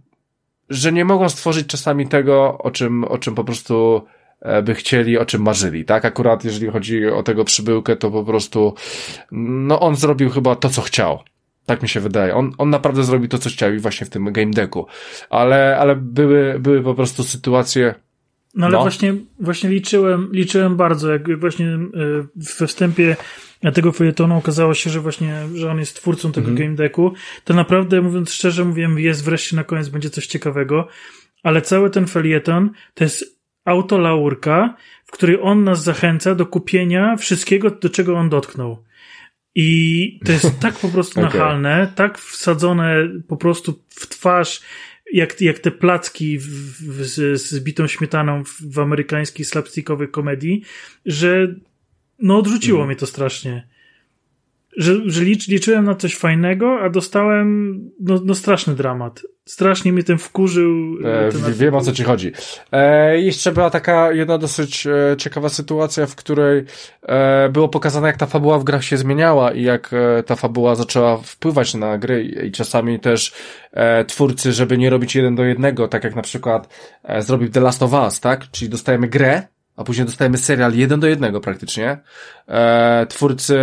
[0.70, 4.02] że nie mogą stworzyć czasami tego, o czym, o czym po prostu
[4.64, 6.06] by chcieli, o czym marzyli, tak?
[6.06, 8.74] Akurat jeżeli chodzi o tego przybyłkę, to po prostu,
[9.32, 11.20] no on zrobił chyba to, co chciał.
[11.66, 12.36] Tak mi się wydaje.
[12.36, 14.86] On, on naprawdę zrobił to, co chciał i właśnie w tym game decku.
[15.30, 17.96] Ale, ale były, były po prostu sytuacje,
[18.56, 18.82] No ale No.
[18.82, 21.80] właśnie, właśnie liczyłem, liczyłem bardzo, jak właśnie e,
[22.60, 23.16] we wstępie
[23.74, 26.68] tego felietonu okazało się, że właśnie, że on jest twórcą tego Mhm.
[26.68, 30.88] game decku, to naprawdę mówiąc szczerze, mówiłem, jest wreszcie na koniec, będzie coś ciekawego,
[31.44, 33.37] ale cały ten felieton to jest
[33.68, 38.84] autolaurka, w której on nas zachęca do kupienia wszystkiego, do czego on dotknął.
[39.56, 41.24] I to jest tak po prostu Okej.
[41.24, 44.62] nachalne, tak wsadzone po prostu w twarz
[45.14, 50.64] jak, jak te placki w, w, z, z bitą śmietaną w, w amerykańskiej slapstickowej komedii,
[51.06, 51.56] że
[52.20, 52.88] no odrzuciło mm.
[52.88, 53.68] mnie to strasznie
[54.78, 59.24] że, że licz, liczyłem na coś fajnego, a dostałem no, no straszny dramat.
[59.48, 60.98] Strasznie mnie ten wkurzył.
[61.04, 62.32] E, ten wiem o co ci chodzi.
[62.72, 66.66] E, jeszcze była taka jedna dosyć e, ciekawa sytuacja, w której
[67.04, 70.76] e, było pokazane, jak ta fabuła w grach się zmieniała i jak e, ta fabuła
[70.76, 73.34] zaczęła wpływać na gry i czasami też
[73.72, 76.70] e, twórcy, żeby nie robić jeden do jednego, tak jak na przykład
[77.04, 78.52] e, zrobił The Last of Us, tak?
[78.52, 79.44] Czyli dostajemy grę,
[79.78, 81.98] a później dostajemy serial jeden do jednego praktycznie,
[82.48, 83.58] e, twórcy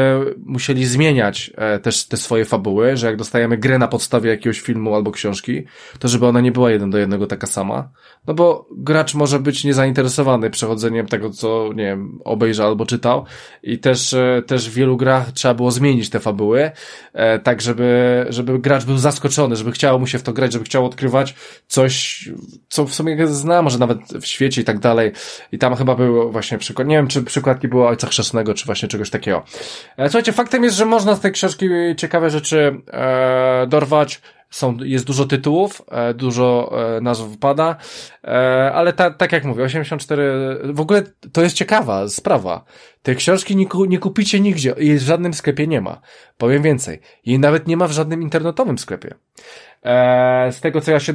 [0.47, 4.95] musieli zmieniać e, też te swoje fabuły, że jak dostajemy grę na podstawie jakiegoś filmu
[4.95, 5.65] albo książki,
[5.99, 7.89] to żeby ona nie była jeden do jednego taka sama,
[8.27, 13.25] no bo gracz może być niezainteresowany przechodzeniem tego, co, nie wiem, obejrzał albo czytał.
[13.63, 16.71] I też, e, też w wielu grach trzeba było zmienić te fabuły,
[17.13, 20.65] e, tak żeby, żeby gracz był zaskoczony, żeby chciało mu się w to grać, żeby
[20.65, 21.35] chciał odkrywać
[21.67, 22.25] coś,
[22.69, 25.13] co w sumie zna, może nawet w świecie i tak dalej.
[25.53, 25.97] I tam chyba
[26.31, 29.45] właśnie przykład, nie wiem, czy przykładki było Ojca Chrzestnego, czy właśnie czegoś takiego.
[29.97, 34.21] E, słuchajcie, faktem jest, że można z tej książki ciekawe rzeczy e, dorwać.
[34.51, 37.77] Są, jest dużo tytułów, e, dużo e, nazw wpada,
[38.25, 38.29] e,
[38.75, 41.03] ale ta, tak jak mówię, 84, w ogóle
[41.33, 42.65] to jest ciekawa sprawa.
[43.03, 46.01] Tej książki nie, nie kupicie nigdzie, jej w żadnym sklepie nie ma.
[46.39, 49.15] Powiem więcej, jej nawet nie ma w żadnym internetowym sklepie.
[49.85, 51.13] E, z tego, co ja się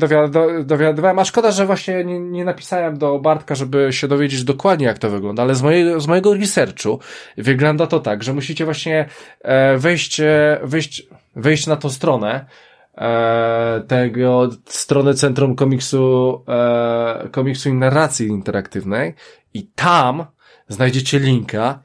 [0.63, 4.97] dowiadywałem, a szkoda, że właśnie nie, nie, napisałem do Bartka, żeby się dowiedzieć dokładnie, jak
[4.97, 6.99] to wygląda, ale z mojego, z mojego researchu
[7.38, 9.05] wygląda to tak, że musicie właśnie
[9.41, 12.45] e, wejść, e, wejść, wejść na tą stronę,
[13.88, 16.43] tego stronę Centrum Komiksu,
[17.32, 19.13] Komiksu i Narracji Interaktywnej
[19.53, 20.26] i tam
[20.67, 21.80] znajdziecie linka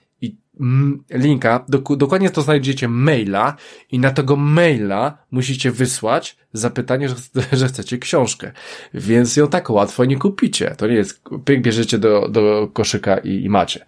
[1.11, 1.65] linka,
[1.97, 3.57] dokładnie to znajdziecie maila
[3.91, 7.15] i na tego maila musicie wysłać zapytanie, że,
[7.53, 8.53] że chcecie książkę.
[8.95, 10.75] Więc ją tak łatwo nie kupicie.
[10.79, 13.85] To nie jest, pyk bierzecie do, do koszyka i, i macie.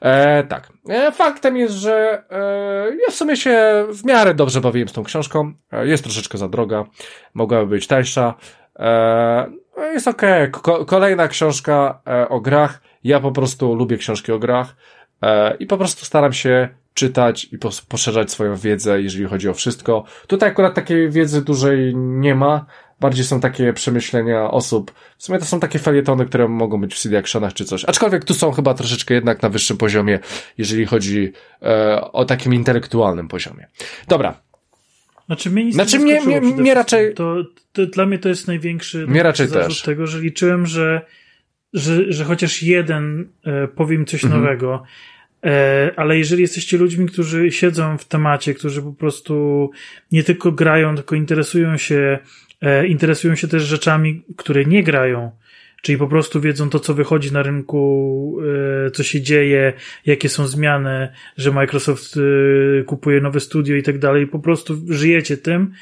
[0.00, 0.72] E, tak.
[0.88, 5.04] E, faktem jest, że e, ja w sumie się w miarę dobrze bawiłem z tą
[5.04, 5.52] książką.
[5.72, 6.84] E, jest troszeczkę za droga.
[7.34, 8.34] Mogłaby być tańsza.
[8.78, 9.50] E,
[9.92, 10.52] jest okej.
[10.52, 10.84] Okay.
[10.84, 12.80] Kolejna książka e, o grach.
[13.04, 14.76] Ja po prostu lubię książki o grach.
[15.22, 17.58] E, i po prostu staram się czytać i
[17.88, 20.04] poszerzać swoją wiedzę, jeżeli chodzi o wszystko.
[20.26, 22.66] Tutaj akurat takiej wiedzy dużej nie ma,
[23.00, 24.92] bardziej są takie przemyślenia osób.
[25.18, 27.84] W sumie to są takie felietony, które mogą być w CD Actionach czy coś.
[27.84, 30.18] Aczkolwiek tu są chyba troszeczkę jednak na wyższym poziomie,
[30.58, 33.66] jeżeli chodzi e, o takim intelektualnym poziomie.
[34.08, 34.40] Dobra.
[35.26, 37.14] Znaczy mnie, nic znaczy mnie, mnie, mnie raczej...
[37.14, 37.36] To,
[37.72, 39.82] to, dla mnie to jest największy mnie raczej też.
[39.82, 41.06] tego, że liczyłem, że,
[41.74, 44.42] że, że chociaż jeden e, powiem coś mhm.
[44.42, 44.82] nowego,
[45.44, 49.70] E, ale jeżeli jesteście ludźmi, którzy siedzą w temacie, którzy po prostu
[50.12, 52.18] nie tylko grają, tylko interesują się,
[52.60, 55.30] e, interesują się też rzeczami, które nie grają,
[55.82, 58.38] czyli po prostu wiedzą to, co wychodzi na rynku,
[58.86, 59.72] e, co się dzieje,
[60.06, 62.18] jakie są zmiany, że Microsoft
[62.86, 65.72] kupuje nowe studio i tak dalej, po prostu żyjecie tym,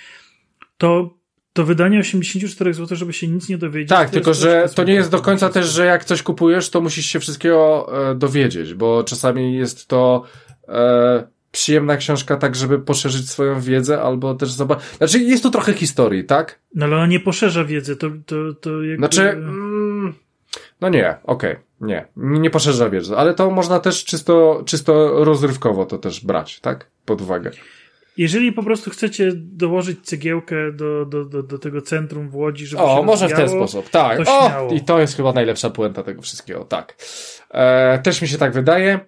[0.78, 1.18] to
[1.52, 3.88] to wydanie 84 zł, żeby się nic nie dowiedzieć.
[3.88, 7.06] Tak, tylko że to nie jest do końca też, że jak coś kupujesz, to musisz
[7.06, 10.24] się wszystkiego e, dowiedzieć, bo czasami jest to
[10.68, 14.84] e, przyjemna książka tak, żeby poszerzyć swoją wiedzę, albo też zobaczyć.
[14.96, 16.60] Znaczy, jest tu trochę historii, tak?
[16.74, 18.96] No ale ona nie poszerza wiedzy, to, to, to jakby...
[18.96, 20.14] Znaczy, mm,
[20.80, 25.86] no nie, okej, okay, nie, nie poszerza wiedzy, ale to można też czysto, czysto rozrywkowo
[25.86, 26.90] to też brać, tak?
[27.04, 27.50] Pod uwagę.
[28.16, 32.82] Jeżeli po prostu chcecie dołożyć cegiełkę do, do, do, do tego centrum w Łodzi, żeby
[32.82, 34.20] o, może w ten sposób, tak.
[34.28, 36.96] O, I to jest chyba najlepsza puenta tego wszystkiego, tak.
[37.50, 39.00] E, też mi się tak wydaje.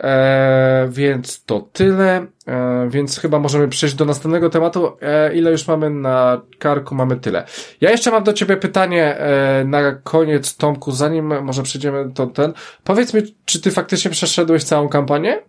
[0.00, 2.26] E, więc to tyle.
[2.46, 4.96] E, więc chyba możemy przejść do następnego tematu.
[5.00, 6.94] E, ile już mamy na karku?
[6.94, 7.44] Mamy tyle.
[7.80, 12.52] Ja jeszcze mam do ciebie pytanie e, na koniec, Tomku, zanim może przejdziemy do ten.
[12.84, 15.42] Powiedz mi, czy ty faktycznie przeszedłeś całą kampanię?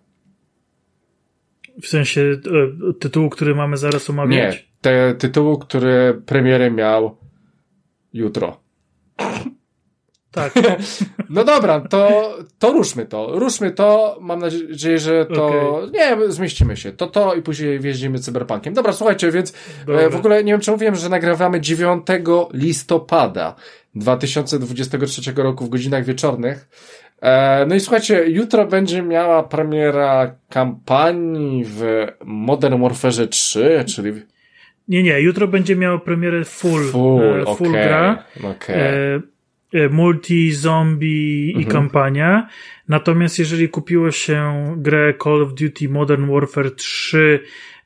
[1.82, 4.56] W sensie e, tytułu, który mamy zaraz omawiać?
[4.56, 7.18] Nie, te tytułu, który premierę miał
[8.14, 8.62] jutro.
[10.32, 10.54] Tak.
[11.30, 13.40] no dobra, to, to ruszmy to.
[13.40, 14.18] Ruszmy to.
[14.22, 15.48] Mam nadzieję, że to.
[15.48, 15.92] Okay.
[15.92, 16.92] Nie, zmieścimy się.
[16.92, 18.74] To to i później wjeździmy cyberpunkiem.
[18.74, 20.10] Dobra, słuchajcie, więc e, dobra.
[20.10, 22.06] w ogóle nie wiem, czy mówiłem, że nagrywamy 9
[22.54, 23.56] listopada
[23.96, 26.70] 2023 roku w godzinach wieczornych.
[27.22, 34.12] E, no i słuchajcie, jutro będzie miała premiera kampanii w Modern Warfare 3, czyli...
[34.88, 38.24] Nie, nie, jutro będzie miała premierę full, full, e, full okay, gra.
[38.44, 38.76] Okay.
[39.74, 41.68] E, multi, zombie mhm.
[41.68, 42.48] i kampania.
[42.88, 47.40] Natomiast jeżeli kupiło się grę Call of Duty Modern Warfare 3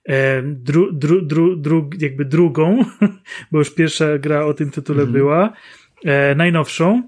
[0.05, 2.85] e, dru, dru, dru, dru, jakby drugą,
[3.51, 5.13] bo już pierwsza gra o tym tytule mhm.
[5.13, 5.53] była,
[6.35, 7.03] najnowszą,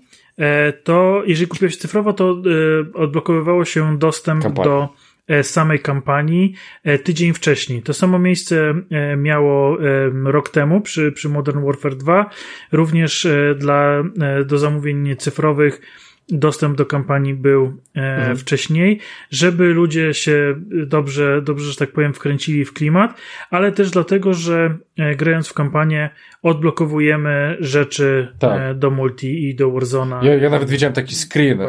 [0.83, 4.69] to jeżeli kupiłeś cyfrowo, to e, odblokowywało się dostęp Kampania.
[4.69, 4.89] do
[5.27, 7.81] E, samej kampanii e, tydzień wcześniej.
[7.81, 9.77] To samo miejsce e, miało
[10.23, 12.29] rok temu przy, przy Modern Warfare 2,
[12.71, 14.03] również dla,
[14.45, 15.81] do zamówień cyfrowych
[16.29, 18.37] dostęp do kampanii był mhm.
[18.37, 18.99] wcześniej,
[19.29, 20.55] żeby ludzie się
[20.85, 23.13] dobrze, dobrze, że tak powiem, wkręcili w klimat,
[23.49, 24.77] ale też dlatego, że
[25.17, 26.09] grając w kampanię
[26.43, 28.61] odblokowujemy rzeczy tak.
[28.61, 30.19] E, do multi i do Warzona.
[30.23, 31.67] Ja, ja nawet widziałem taki screen, e,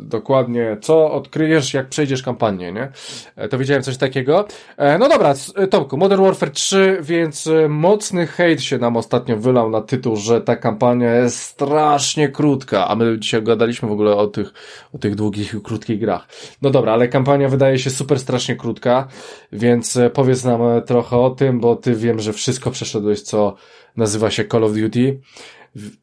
[0.00, 2.88] dokładnie, co odkryjesz, jak przejdziesz kampanię, nie?
[3.36, 4.46] E, to widziałem coś takiego.
[4.76, 9.36] E, no dobra, e, Tomku, Modern Warfare 3, więc e, mocny hejt się nam ostatnio
[9.36, 14.16] wylał na tytuł, że ta kampania jest strasznie krótka, a my dzisiaj gadaliśmy w ogóle
[14.16, 14.52] o tych,
[14.94, 16.28] o tych długich i krótkich grach.
[16.62, 19.08] No dobra, ale kampania wydaje się super strasznie krótka,
[19.52, 23.54] więc powiedz nam trochę o tym, bo ty wiem, że wszystko przeszedłeś, co
[23.96, 25.20] nazywa się Call of Duty,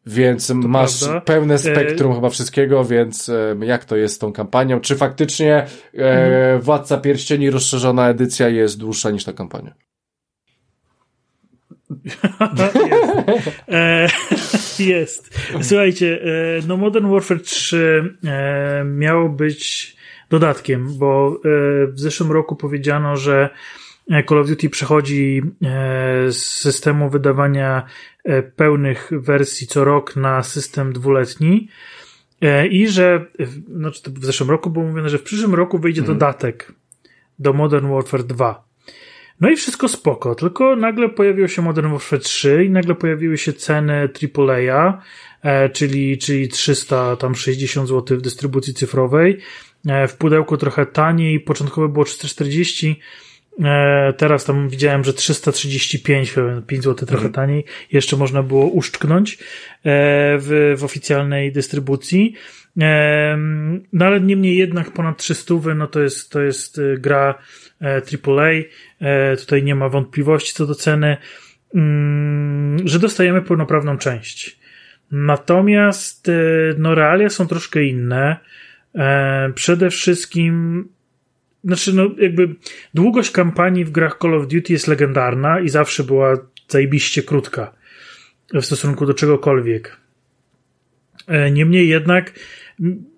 [0.05, 1.21] więc to masz prawda.
[1.21, 2.15] pełne e, spektrum e...
[2.15, 4.79] chyba wszystkiego, więc e, jak to jest z tą kampanią?
[4.79, 6.61] Czy faktycznie e, mhm.
[6.61, 9.88] Władca Pierścieni rozszerzona edycja jest dłuższa niż ta kampania?
[12.89, 13.51] Jest.
[13.67, 14.07] E,
[14.93, 15.39] jest.
[15.61, 19.95] Słuchajcie, e, no Modern Warfare 3 e, miało być
[20.29, 21.41] dodatkiem, bo
[21.87, 23.49] w zeszłym roku powiedziano, że
[24.29, 25.41] Call of Duty przechodzi
[26.29, 27.83] z systemu wydawania
[28.55, 31.67] pełnych wersji co rok na system dwuletni
[32.69, 33.25] i że
[33.75, 36.19] znaczy w zeszłym roku było mówione, że w przyszłym roku wyjdzie mhm.
[36.19, 36.73] dodatek
[37.39, 38.68] do Modern Warfare 2.
[39.41, 43.53] No i wszystko spoko, tylko nagle pojawiło się Modern Warfare 3 i nagle pojawiły się
[43.53, 45.01] ceny AAA,
[45.73, 49.39] czyli, czyli 360 zł w dystrybucji cyfrowej,
[50.07, 52.99] w pudełku trochę taniej, początkowo było 340
[53.63, 56.35] E, teraz tam widziałem, że 335,
[56.67, 57.33] 5 zł trochę mhm.
[57.33, 59.37] taniej, jeszcze można było uszczknąć e,
[60.37, 62.33] w, w oficjalnej dystrybucji.
[62.81, 63.37] E,
[63.93, 67.35] no ale niemniej jednak ponad 300, no to jest, to jest gra
[67.81, 68.51] AAA.
[69.39, 71.17] Tutaj nie ma wątpliwości co do ceny,
[71.75, 74.59] mm, że dostajemy pełnoprawną część.
[75.11, 76.31] Natomiast
[76.77, 78.37] no realia są troszkę inne.
[79.55, 80.85] Przede wszystkim
[81.63, 82.55] znaczy, no, jakby
[82.93, 86.37] długość kampanii w grach Call of Duty jest legendarna i zawsze była
[86.67, 87.73] zajebiście krótka
[88.53, 89.97] w stosunku do czegokolwiek.
[91.27, 92.33] E, niemniej jednak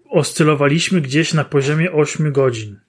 [0.10, 2.80] oscylowaliśmy gdzieś na poziomie 8 godzin.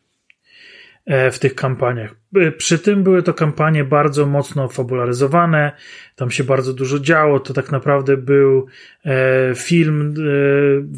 [1.06, 2.14] E, w tych kampaniach.
[2.36, 5.72] E, przy tym były to kampanie bardzo mocno fabularyzowane,
[6.16, 7.40] tam się bardzo dużo działo.
[7.40, 8.66] To tak naprawdę był
[9.04, 10.14] e, film,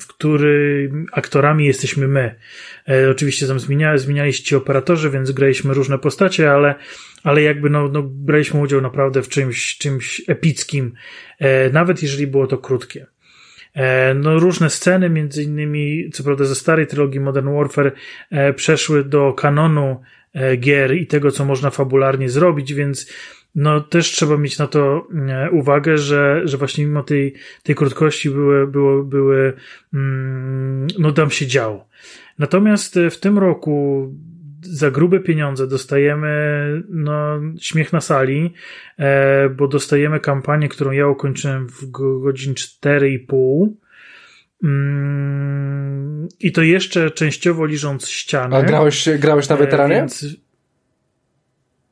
[0.00, 2.34] w który aktorami jesteśmy my.
[3.10, 6.74] Oczywiście tam zmienia, zmieniali się ci operatorzy, więc graliśmy różne postacie, ale,
[7.22, 10.92] ale jakby no, no, braliśmy udział naprawdę w czymś, czymś epickim,
[11.72, 13.06] nawet jeżeli było to krótkie.
[13.74, 17.92] E, no, różne sceny, między innymi, co prawda ze starej trylogii Modern Warfare,
[18.30, 20.00] e, przeszły do kanonu
[20.34, 23.12] e, gier i tego, co można fabularnie zrobić, więc
[23.54, 25.08] no też trzeba mieć na to
[25.52, 29.52] uwagę, że, że właśnie mimo tej, tej krótkości były, były, były,
[29.94, 31.88] mm, no tam się działo.
[32.38, 34.08] Natomiast w tym roku
[34.66, 38.54] za grube pieniądze dostajemy no, śmiech na sali,
[38.98, 43.68] e, bo dostajemy kampanię, którą ja ukończyłem w godzin 4,5.
[44.64, 48.56] Mm, I to jeszcze częściowo liżąc ścianę.
[48.56, 49.94] A grałeś, grałeś na e, weteranie?
[49.94, 50.26] Więc,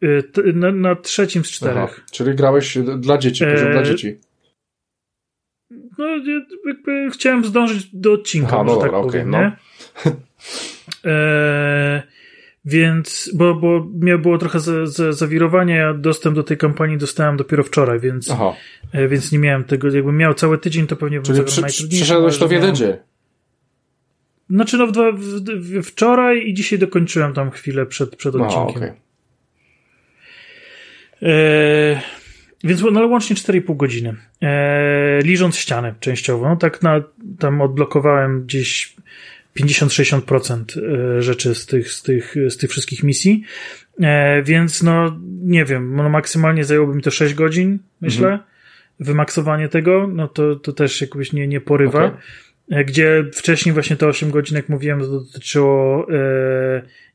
[0.02, 1.76] e, na, na, trzecim z czterech.
[1.76, 3.72] Aha, czyli grałeś dla dzieci, poziom e...
[3.72, 4.18] dla dzieci.
[5.98, 6.06] No,
[6.66, 9.52] jakby chciałem zdążyć do odcinka, Aha, no tak dobra, tak powiem, okay,
[10.05, 10.12] no.
[11.10, 12.11] e...
[12.64, 17.36] Więc, bo, bo miał było trochę za, za, zawirowania, ja dostęp do tej kampanii dostałem
[17.36, 18.52] dopiero wczoraj, więc, Aha.
[18.93, 22.39] E, więc nie miałem tego, jakbym miał cały tydzień, to pewnie bym Czyli przy, Przeszedłeś
[22.39, 22.93] to w jeden dzień?
[24.51, 28.76] Znaczy no w, w, w, wczoraj i dzisiaj dokończyłem tam chwilę przed, przed odcinkiem.
[28.76, 28.94] okay.
[31.22, 32.01] e,
[32.64, 34.14] więc no, łącznie 4,5 godziny.
[34.43, 36.48] E, liżąc ścianę częściowo.
[36.48, 37.02] No, tak na,
[37.39, 38.97] tam odblokowałem gdzieś
[39.60, 43.42] 50-60% e, rzeczy z tych, z, tych, z tych wszystkich misji.
[44.00, 48.28] E, więc no, nie wiem, no maksymalnie zajęłoby mi to 6 godzin, myślę.
[48.28, 48.48] Mhm.
[49.00, 52.04] Wymaksowanie tego, no to, to też jakoś nie, nie porywa.
[52.04, 52.20] Okay.
[52.70, 56.06] E, gdzie wcześniej właśnie te 8 godzin, jak mówiłem, dotyczyło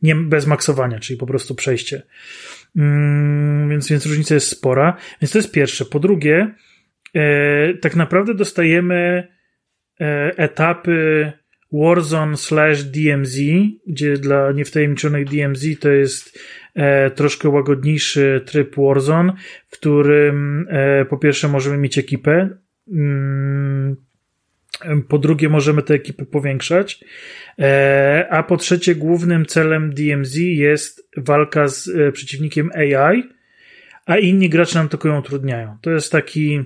[0.01, 2.01] nie bez maksowania, czyli po prostu przejście.
[2.75, 4.97] Mm, więc, więc różnica jest spora.
[5.21, 5.85] Więc to jest pierwsze.
[5.85, 6.55] Po drugie,
[7.81, 9.27] tak naprawdę dostajemy
[10.37, 11.33] etapy
[11.71, 13.39] Warzone slash DMZ,
[13.87, 16.39] gdzie dla niewtajemniczonych DMZ to jest
[16.75, 19.33] e, troszkę łagodniejszy tryb Warzone,
[19.67, 22.49] w którym e, po pierwsze możemy mieć ekipę,
[22.91, 23.95] mm,
[25.07, 27.03] po drugie możemy tę ekipę powiększać,
[27.59, 33.23] e, a po trzecie głównym celem DMZ jest walka z e, przeciwnikiem AI,
[34.07, 35.77] a inni gracze nam tylko ją utrudniają.
[35.81, 36.63] To jest taki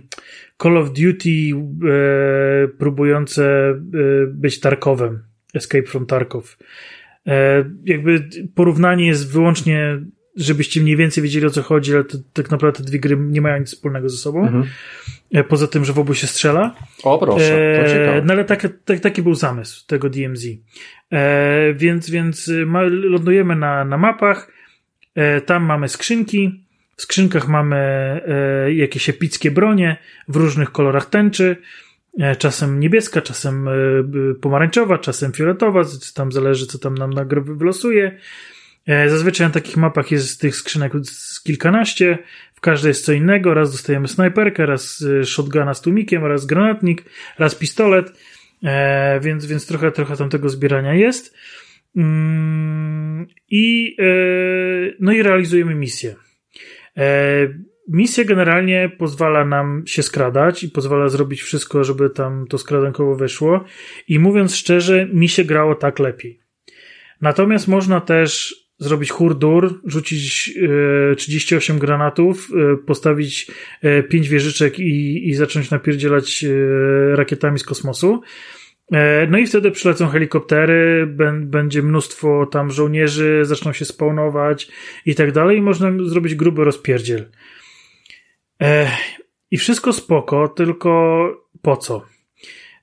[0.63, 5.23] Call of Duty e, próbujące e, być Tarkowem.
[5.53, 6.57] Escape from Tarkov.
[7.27, 9.99] E, jakby porównanie jest wyłącznie,
[10.35, 13.41] żebyście mniej więcej wiedzieli o co chodzi, ale to, tak naprawdę te dwie gry nie
[13.41, 14.41] mają nic wspólnego ze sobą.
[14.41, 14.65] Mhm.
[15.33, 16.75] E, poza tym, że w obu się strzela.
[17.03, 20.45] O proszę, to e, No ale tak, tak, taki był zamysł tego DMZ.
[21.11, 24.51] E, więc więc ma, lądujemy na, na mapach,
[25.45, 26.65] tam mamy skrzynki,
[27.01, 29.97] w skrzynkach mamy e, jakieś epickie bronie
[30.27, 31.57] w różnych kolorach tęczy,
[32.19, 33.71] e, czasem niebieska, czasem e,
[34.41, 35.81] pomarańczowa, czasem fioletowa,
[36.15, 38.17] tam zależy co tam nam na grę wylosuje.
[39.07, 40.93] Zazwyczaj na takich mapach jest tych skrzynek
[41.43, 42.17] kilkanaście,
[42.53, 47.03] w każdej jest co innego, raz dostajemy snajperkę, raz shotguna z tłumikiem, raz granatnik,
[47.39, 48.13] raz pistolet,
[49.21, 51.35] więc, więc trochę, trochę tam tego zbierania jest.
[51.95, 53.97] Mm, I,
[54.99, 56.15] no i realizujemy misję.
[56.97, 57.47] E,
[57.87, 63.63] misja generalnie pozwala nam się skradać i pozwala zrobić wszystko, żeby tam to skradankowo wyszło.
[64.07, 66.41] I mówiąc szczerze, mi się grało tak lepiej.
[67.21, 70.53] Natomiast można też zrobić hurdur, rzucić
[71.11, 73.51] e, 38 granatów, e, postawić
[73.81, 78.21] e, 5 wieżyczek i, i zacząć napierdzielać e, rakietami z kosmosu.
[78.91, 81.07] E, no i wtedy przylecą helikoptery,
[81.41, 84.67] będzie mnóstwo tam żołnierzy, zaczną się spawnować
[85.05, 87.31] i tak dalej i można zrobić gruby rozpierdziel.
[88.61, 88.91] E,
[89.51, 91.27] I wszystko spoko, tylko
[91.61, 92.05] po co?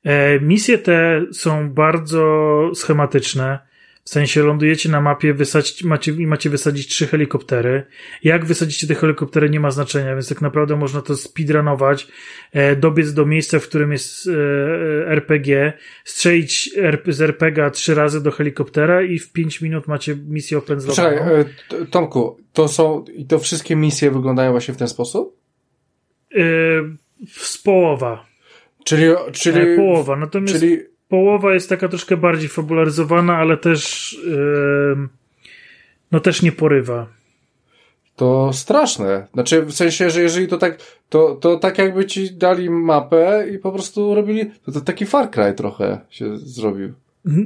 [0.04, 3.67] E, misje te są bardzo schematyczne.
[4.08, 7.86] W sensie lądujecie na mapie, wysadzić, macie, macie wysadzić trzy helikoptery.
[8.24, 12.08] Jak wysadzicie te helikoptery nie ma znaczenia, więc tak naprawdę można to speedrunować,
[12.52, 14.32] e, dobiec do miejsca, w którym jest e,
[15.08, 15.72] RPG,
[16.04, 16.70] strzelić
[17.06, 21.10] z RPG trzy razy do helikoptera i w pięć minut macie misję opędzlowaną.
[21.10, 25.36] Czekaj, e, Tomku, to są, i to wszystkie misje wyglądają właśnie w ten sposób?
[26.34, 26.40] E,
[27.28, 28.26] z połowa.
[28.84, 30.58] Czyli, czyli, e, połowa, natomiast...
[30.58, 35.08] Czyli połowa jest taka troszkę bardziej fabularyzowana, ale też yy,
[36.12, 37.06] no też nie porywa.
[38.16, 39.26] To straszne.
[39.34, 40.78] Znaczy, w sensie, że jeżeli to tak,
[41.08, 45.30] to, to tak jakby ci dali mapę i po prostu robili, to, to taki Far
[45.30, 46.92] Cry trochę się zrobił.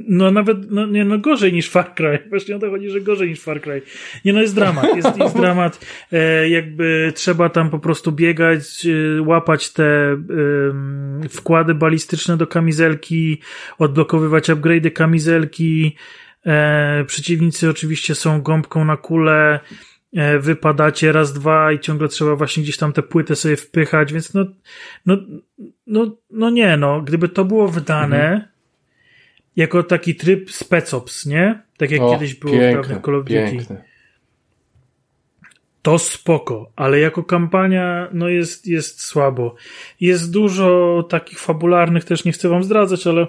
[0.07, 2.19] No nawet, no, nie, no gorzej niż Far Cry.
[2.29, 3.81] Właśnie o to chodzi, że gorzej niż Far Cry.
[4.25, 4.95] Nie no, jest dramat.
[4.95, 5.85] Jest, jest dramat.
[6.11, 10.17] E, jakby trzeba tam po prostu biegać, e, łapać te e,
[11.29, 13.41] wkłady balistyczne do kamizelki,
[13.77, 15.95] odblokowywać upgrade'y kamizelki.
[16.45, 19.59] E, przeciwnicy oczywiście są gąbką na kulę.
[20.13, 24.33] E, wypadacie raz, dwa i ciągle trzeba właśnie gdzieś tam te płyty sobie wpychać, więc
[24.33, 24.45] no,
[25.05, 25.17] no,
[25.87, 27.01] no, no nie no.
[27.01, 28.52] Gdyby to było wydane, mhm
[29.55, 31.61] jako taki tryb specops, nie?
[31.77, 33.33] Tak jak o, kiedyś było piękne, w Call of Duty.
[33.51, 33.83] Piękne.
[35.81, 39.55] To spoko, ale jako kampania no jest, jest słabo.
[39.99, 43.27] Jest dużo takich fabularnych, też nie chcę wam zdradzać, ale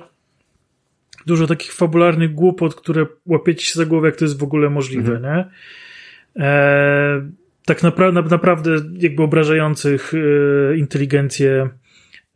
[1.27, 5.17] dużo takich fabularnych głupot, które łapiecie się za głowę, jak to jest w ogóle możliwe,
[5.17, 5.37] mhm.
[5.37, 5.45] nie?
[6.45, 7.31] E,
[7.65, 11.69] tak naprawdę, naprawdę jakby obrażających e, inteligencję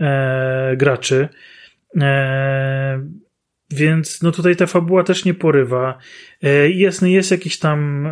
[0.01, 1.29] e, graczy.
[2.01, 3.03] E,
[3.71, 5.99] więc no tutaj ta fabuła też nie porywa.
[6.43, 8.09] E, jasny, jest jakiś tam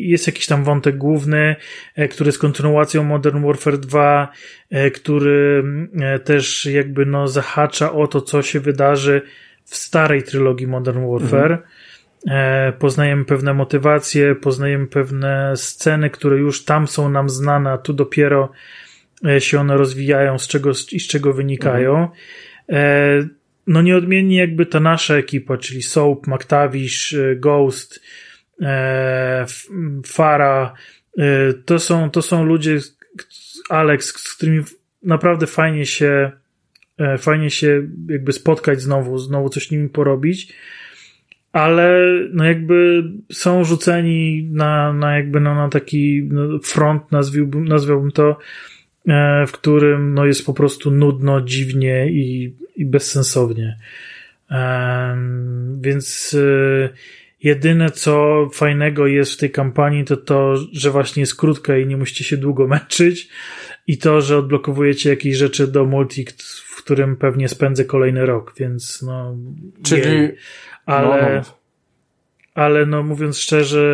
[0.00, 1.56] jest jakiś tam wątek główny,
[1.96, 4.28] e, który jest kontynuacją Modern Warfare 2,
[4.70, 5.64] e, który
[6.24, 9.22] też jakby no zahacza o to, co się wydarzy
[9.64, 11.52] w starej trylogii Modern Warfare.
[11.52, 12.72] Mhm.
[12.78, 18.52] Poznajemy pewne motywacje, poznajemy pewne sceny, które już tam są nam znane, a tu dopiero
[19.38, 22.08] się one rozwijają, z czego i z czego wynikają.
[22.68, 23.39] Mhm
[23.70, 28.00] no nieodmiennie jakby ta nasza ekipa, czyli Soap, McTavish, y, Ghost,
[28.62, 29.46] e,
[30.06, 30.74] Fara,
[31.18, 32.78] e, to są, to są ludzie,
[33.68, 34.64] Alex, z którymi
[35.02, 36.30] naprawdę fajnie się,
[36.98, 40.52] e, fajnie się jakby spotkać znowu, znowu coś nimi porobić,
[41.52, 42.00] ale
[42.32, 43.02] no jakby
[43.32, 48.36] są rzuceni na, na jakby no, na taki no, front, nazwiłbym, nazwałbym to,
[49.08, 53.78] E, w którym no, jest po prostu nudno, dziwnie i, i bezsensownie.
[55.80, 56.88] Więc e,
[57.42, 61.96] jedyne co fajnego jest w tej kampanii to to, że właśnie jest krótka i nie
[61.96, 63.28] musicie się długo męczyć
[63.86, 66.26] i to, że odblokowujecie jakieś rzeczy do multi,
[66.64, 69.36] w którym pewnie spędzę kolejny rok, więc no.
[69.82, 70.02] Czyli.
[70.02, 70.36] Jej.
[70.86, 71.58] Ale, no, no.
[72.54, 73.84] ale no mówiąc szczerze,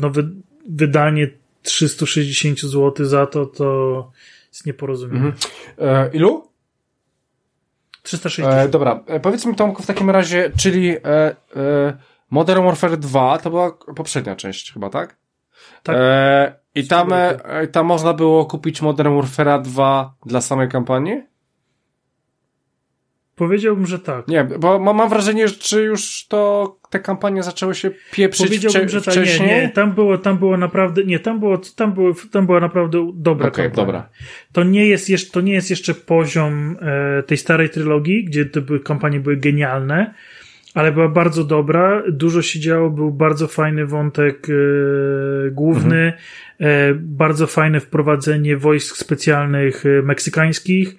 [0.00, 0.30] no wy,
[0.68, 1.30] wydanie
[1.62, 4.10] 360 zł za to, to
[4.52, 5.26] jest nieporozumienie.
[5.26, 5.36] Mhm.
[5.78, 6.49] E, ilu?
[8.02, 8.54] 360.
[8.54, 11.34] E, dobra, e, powiedz mi Tomku w takim razie, czyli e, e,
[12.30, 15.16] Modern Warfare 2 to była poprzednia część chyba, tak?
[15.82, 15.96] Tak.
[15.98, 21.22] E, I tam, e, tam można było kupić Modern Warfare 2 dla samej kampanii?
[23.40, 24.28] Powiedziałbym, że tak.
[24.28, 29.02] Nie, bo mam wrażenie, że czy już to te kampanie zaczęły się pieprzyć Powiedziałbym, że
[29.02, 29.16] tak.
[29.16, 33.12] Nie, nie, tam było, tam było naprawdę, nie, tam było, tam było, tam była naprawdę
[33.14, 33.86] dobra okay, kampania.
[33.86, 34.08] dobra.
[34.52, 38.60] To nie jest jeszcze, to nie jest jeszcze poziom e, tej starej trylogii, gdzie te
[38.60, 40.14] były, kampanie były genialne,
[40.74, 46.12] ale była bardzo dobra, dużo się działo, był bardzo fajny wątek e, główny,
[46.58, 46.90] mhm.
[46.90, 50.96] e, bardzo fajne wprowadzenie wojsk specjalnych e, meksykańskich,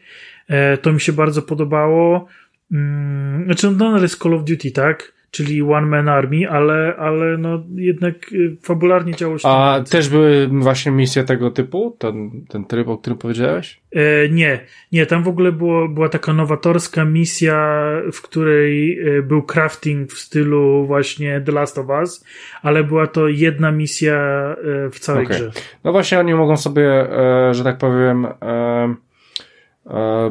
[0.82, 2.28] to mi się bardzo podobało.
[2.72, 5.14] Mm, znaczy, no, ale jest Call of Duty, tak?
[5.32, 9.48] czyli One Man Army, ale, ale no jednak y, fabularnie działo się.
[9.48, 11.96] A też były właśnie misje tego typu?
[12.00, 13.82] Ten, ten tryb, o którym powiedziałeś?
[13.92, 14.60] E, nie,
[14.92, 20.20] nie, tam w ogóle było, była taka nowatorska misja, w której e, był crafting w
[20.20, 22.26] stylu właśnie The Last of Us,
[22.62, 25.38] ale była to jedna misja e, w całej okay.
[25.38, 25.52] grze.
[25.84, 28.96] No właśnie oni mogą sobie, e, że tak powiem, e, e,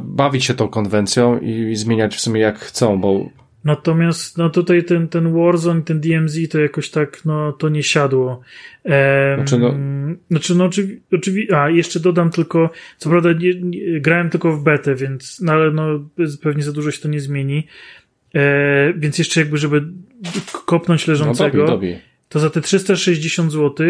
[0.01, 3.31] bawić się tą konwencją i zmieniać w sumie jak chcą, bo
[3.65, 8.41] Natomiast no tutaj ten, ten Warzone, ten DMZ to jakoś tak, no to nie siadło.
[8.85, 9.75] Ehm, znaczy no,
[10.31, 14.63] znaczy, no oczywiście, oczywi a jeszcze dodam tylko, co prawda nie, nie, grałem tylko w
[14.63, 15.85] betę, więc, no ale no
[16.43, 17.67] pewnie za dużo się to nie zmieni.
[18.35, 19.85] E, więc jeszcze jakby, żeby
[20.67, 22.03] kopnąć leżącego, no, dobi, dobi.
[22.29, 23.87] to za te 360 zł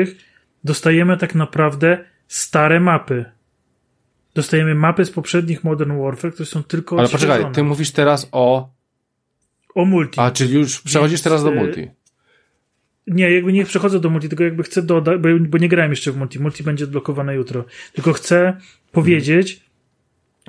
[0.65, 3.24] dostajemy tak naprawdę stare mapy.
[4.40, 8.70] Dostajemy mapy z poprzednich Modern Warfare, które są tylko Ale poczekaj, ty mówisz teraz o
[9.74, 10.20] o multi.
[10.20, 11.88] A, czyli już przechodzisz Więc, teraz do multi.
[13.06, 16.12] Nie, jakby nie przechodzę do multi, tylko jakby chcę dodać, bo, bo nie grałem jeszcze
[16.12, 16.40] w multi.
[16.40, 17.64] Multi będzie odblokowane jutro.
[17.92, 18.56] Tylko chcę
[18.92, 19.60] powiedzieć,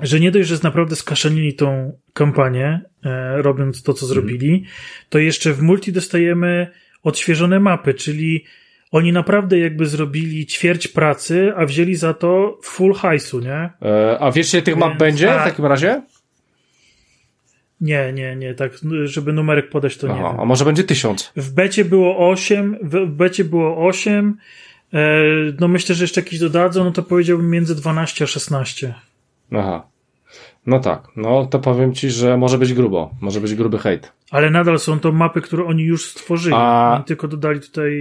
[0.00, 4.14] że nie dość, że naprawdę skaszanili tą kampanię, e, robiąc to, co hmm.
[4.14, 4.64] zrobili,
[5.08, 6.70] to jeszcze w multi dostajemy
[7.02, 8.44] odświeżone mapy, czyli
[8.92, 13.70] oni naprawdę jakby zrobili ćwierć pracy, a wzięli za to full hajsu, nie?
[13.82, 16.02] E, a wiesz, ile tych Więc, map będzie w takim razie?
[17.80, 18.72] Nie, nie, nie, tak,
[19.04, 20.22] żeby numerek podać to Aha, nie.
[20.22, 20.40] Wiem.
[20.40, 21.32] A może będzie tysiąc?
[21.36, 24.36] W becie było 8, w becie było 8,
[24.92, 24.98] e,
[25.60, 28.94] no myślę, że jeszcze jakieś dodadzą, no to powiedziałbym między 12 a 16.
[29.52, 29.91] Aha.
[30.66, 34.12] No tak, no to powiem ci, że może być grubo, może być gruby hejt.
[34.30, 36.54] Ale nadal są to mapy, które oni już stworzyli.
[36.58, 36.92] A...
[36.94, 37.92] Oni tylko dodali tutaj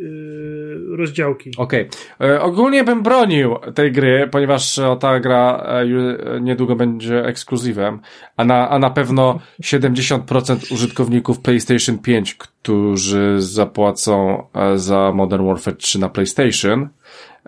[0.00, 1.50] yy, rozdziałki.
[1.56, 1.88] Okej.
[2.16, 2.28] Okay.
[2.30, 8.00] E, ogólnie bym bronił tej gry, ponieważ ta gra e, niedługo będzie ekskluzywem,
[8.36, 15.98] a na, a na pewno 70% użytkowników PlayStation 5, którzy zapłacą za Modern Warfare 3
[15.98, 16.88] na PlayStation,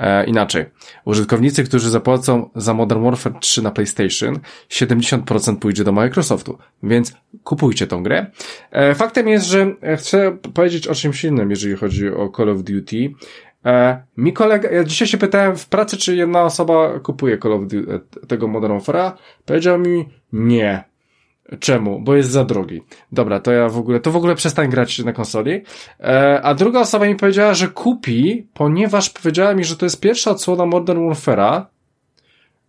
[0.00, 0.64] E, inaczej.
[1.04, 4.38] Użytkownicy, którzy zapłacą za Modern Warfare 3 na PlayStation,
[4.70, 7.12] 70% pójdzie do Microsoftu, więc
[7.44, 8.26] kupujcie tą grę.
[8.70, 9.66] E, faktem jest, że
[9.96, 13.14] chcę powiedzieć o czymś innym, jeżeli chodzi o Call of Duty.
[13.66, 17.62] E, mi kolega, ja dzisiaj się pytałem w pracy, czy jedna osoba kupuje Call of
[17.62, 19.12] Duty, e, tego Modern Warfare'a.
[19.44, 20.89] Powiedział mi nie.
[21.58, 22.00] Czemu?
[22.00, 22.80] Bo jest za drogi.
[23.12, 25.62] Dobra, to ja w ogóle, to w ogóle przestań grać na konsoli.
[26.00, 30.30] E, a druga osoba mi powiedziała, że kupi, ponieważ powiedziała mi, że to jest pierwsza
[30.30, 31.62] odsłona Modern Warfare'a,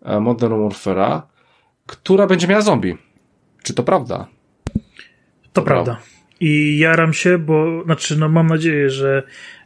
[0.06, 1.22] e, Modern Warfare'a,
[1.86, 2.98] która będzie miała zombie.
[3.64, 4.28] Czy to prawda?
[5.54, 6.00] To prawda.
[6.40, 9.24] I jaram się, bo, znaczy, no mam nadzieję, że,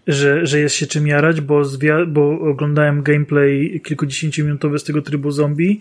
[0.07, 1.61] że, że jest się czym jarać, bo,
[2.07, 5.79] bo oglądałem gameplay kilkudziesięciominutowy z tego trybu zombie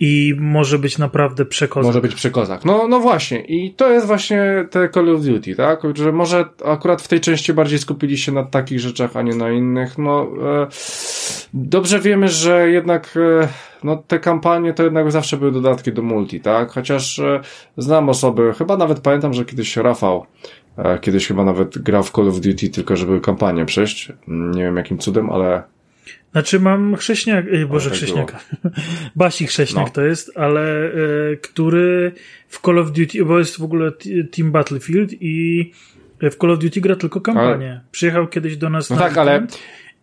[0.00, 1.86] i może być naprawdę przekozak.
[1.86, 2.64] Może być przekozak.
[2.64, 3.40] No, no właśnie.
[3.40, 5.82] I to jest właśnie te Call of Duty, tak?
[5.94, 9.50] Że może akurat w tej części bardziej skupili się na takich rzeczach, a nie na
[9.50, 9.98] innych.
[9.98, 10.28] No,
[10.62, 10.66] e,
[11.54, 13.48] dobrze wiemy, że jednak e,
[13.84, 16.70] no, te kampanie to jednak zawsze były dodatki do multi, tak?
[16.70, 17.40] Chociaż e,
[17.76, 20.26] znam osoby, chyba nawet pamiętam, że kiedyś Rafał
[20.78, 24.12] e, kiedyś chyba nawet grał w Call of Duty, tylko żeby kampanię przejść.
[24.28, 25.73] Nie wiem jakim cudem, ale
[26.34, 28.40] znaczy mam chrześniak, e, boże tak chrześniaka.
[29.16, 29.92] Basik chrześniak no.
[29.92, 30.92] to jest, ale e,
[31.36, 32.12] który
[32.48, 33.92] w Call of Duty, bo jest w ogóle
[34.36, 35.70] Team Battlefield i
[36.20, 37.70] w Call of Duty gra tylko kampanię.
[37.70, 37.80] Ale...
[37.90, 39.46] Przyjechał kiedyś do nas no na tak, ale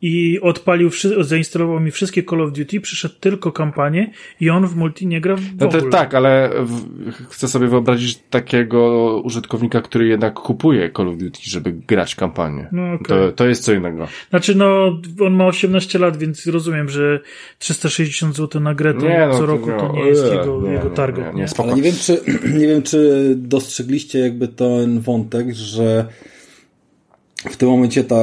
[0.01, 5.07] i odpalił, zainstalował mi wszystkie Call of Duty, przyszedł tylko kampanię i on w multi
[5.07, 5.81] nie gra w no ogóle.
[5.81, 11.39] to tak, ale w, chcę sobie wyobrazić takiego użytkownika, który jednak kupuje Call of Duty,
[11.43, 12.67] żeby grać kampanię.
[12.71, 13.07] No, okay.
[13.07, 14.07] to, to jest co innego.
[14.29, 17.19] Znaczy, no, on ma 18 lat, więc rozumiem, że
[17.59, 20.61] 360 zł na grę to nie, no, co roku to, to nie jest nie, jego,
[20.61, 21.35] nie, jego target.
[21.35, 22.21] Nie, nie, nie wiem, czy,
[22.59, 26.05] nie wiem, czy dostrzegliście jakby ten wątek, że
[27.49, 28.15] w tym momencie ta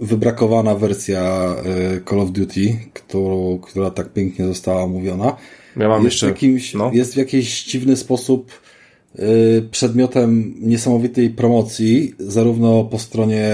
[0.00, 1.54] wybrakowana wersja
[1.96, 5.36] y, Call of Duty, którą, która tak pięknie została omówiona,
[5.76, 6.90] ja mam jest, jeszcze, jakimś, no.
[6.94, 8.52] jest w jakiś dziwny sposób
[9.18, 13.48] y, przedmiotem niesamowitej promocji, zarówno po stronie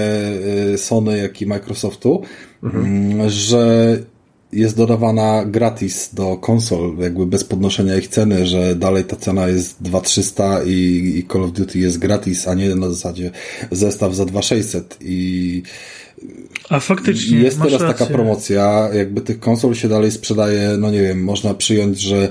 [0.73, 2.21] y, Sony, jak i Microsoftu,
[2.63, 2.85] mhm.
[2.85, 3.97] Mm, że
[4.53, 9.83] jest dodawana gratis do konsol, jakby bez podnoszenia ich ceny, że dalej ta cena jest
[9.83, 10.71] 2300 i,
[11.17, 13.31] i Call of Duty jest gratis, a nie na zasadzie
[13.71, 15.63] zestaw za 2600 i
[16.69, 17.39] a faktycznie.
[17.39, 17.87] Jest teraz rację.
[17.87, 22.29] taka promocja, jakby tych konsol się dalej sprzedaje, no nie wiem, można przyjąć, że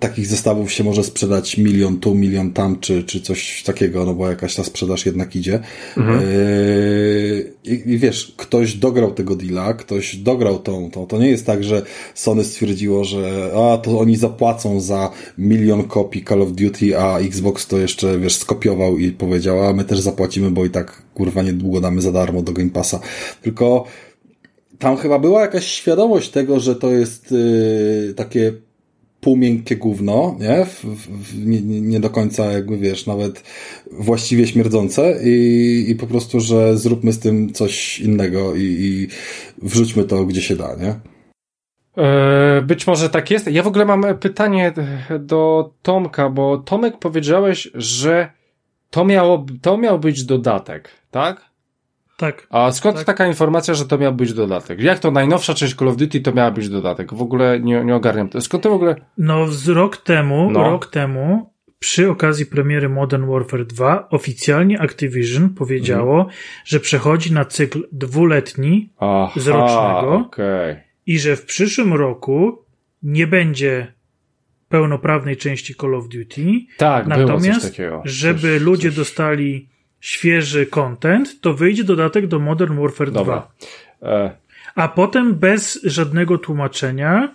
[0.00, 4.30] takich zestawów się może sprzedać milion tu, milion tam, czy, czy coś takiego, no bo
[4.30, 5.60] jakaś ta sprzedaż jednak idzie.
[5.96, 6.20] Mhm.
[6.20, 11.06] Yy, i, wiesz, ktoś dograł tego deala, ktoś dograł tą, tą.
[11.06, 11.82] To nie jest tak, że
[12.14, 17.66] Sony stwierdziło, że a, to oni zapłacą za milion kopii Call of Duty, a Xbox
[17.66, 21.80] to jeszcze, wiesz, skopiował i powiedział, a my też zapłacimy, bo i tak, kurwa, niedługo
[21.80, 23.00] damy za darmo do Game Passa.
[23.42, 23.84] Tylko
[24.78, 28.67] tam chyba była jakaś świadomość tego, że to jest yy, takie
[29.20, 30.64] półmiękkie gówno, nie?
[30.64, 31.60] W, w, nie?
[31.80, 33.42] Nie do końca jakby wiesz, nawet
[33.92, 39.08] właściwie śmierdzące i, i po prostu, że zróbmy z tym coś innego i, i
[39.62, 40.94] wrzućmy to gdzie się da, nie?
[42.04, 43.46] E, być może tak jest.
[43.46, 44.72] Ja w ogóle mam pytanie
[45.20, 48.30] do Tomka, bo Tomek powiedziałeś, że
[48.90, 51.47] to miało, to miał być dodatek, tak?
[52.18, 52.46] Tak.
[52.50, 53.04] A skąd tak.
[53.04, 54.80] taka informacja, że to miał być dodatek?
[54.80, 57.14] Jak to najnowsza część Call of Duty to miała być dodatek?
[57.14, 58.28] W ogóle nie, nie ogarniam.
[58.40, 58.96] Skąd to w ogóle?
[59.18, 60.62] No, z rok temu, no.
[60.62, 66.36] rok temu, przy okazji premiery Modern Warfare 2, oficjalnie Activision powiedziało, mhm.
[66.64, 70.82] że przechodzi na cykl dwuletni Aha, z rocznego okay.
[71.06, 72.64] i że w przyszłym roku
[73.02, 73.92] nie będzie
[74.68, 76.44] pełnoprawnej części Call of Duty.
[76.76, 78.96] Tak, natomiast, żeby coś, ludzie coś...
[78.96, 79.68] dostali
[80.00, 83.48] świeży content, to wyjdzie dodatek do Modern Warfare Dobra.
[84.00, 84.10] 2.
[84.10, 84.30] E...
[84.74, 87.34] A potem bez żadnego tłumaczenia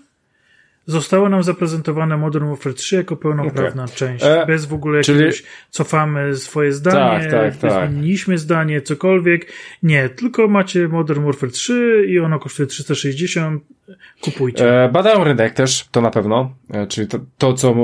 [0.86, 3.96] zostało nam zaprezentowane Modern Warfare 3 jako pełnoprawna okay.
[3.96, 4.26] część.
[4.26, 4.46] E...
[4.48, 5.20] Bez w ogóle Czyli...
[5.20, 7.90] jakiegoś cofamy swoje zdanie, tak, tak, tak.
[7.90, 9.52] zmieniliśmy zdanie, cokolwiek.
[9.84, 13.64] Nie, tylko macie Modern Warfare 3 i ono kosztuje 360
[14.22, 14.84] kupujcie.
[14.84, 17.76] E, badają rynek też, to na pewno, e, czyli to, to, co,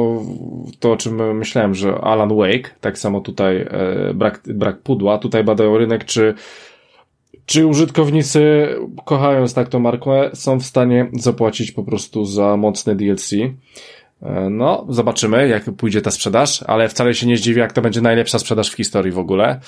[0.79, 5.43] to o czym myślałem, że Alan Wake, tak samo tutaj e, brak, brak pudła, tutaj
[5.43, 6.33] badają rynek, czy
[7.49, 8.67] czy użytkownicy,
[9.05, 13.31] kochając tak tą markę, są w stanie zapłacić po prostu za mocne DLC?
[13.33, 18.01] E, no, zobaczymy, jak pójdzie ta sprzedaż, ale wcale się nie zdziwię, jak to będzie
[18.01, 19.59] najlepsza sprzedaż w historii w ogóle,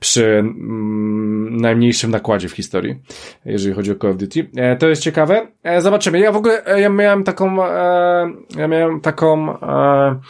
[0.00, 2.96] przy mm, najmniejszym nakładzie w historii,
[3.44, 4.50] jeżeli chodzi o Call of Duty.
[4.56, 5.46] E, to jest ciekawe.
[5.62, 6.20] E, zobaczymy.
[6.20, 10.20] Ja w ogóle, e, ja miałem taką, e, ja miałem taką, e,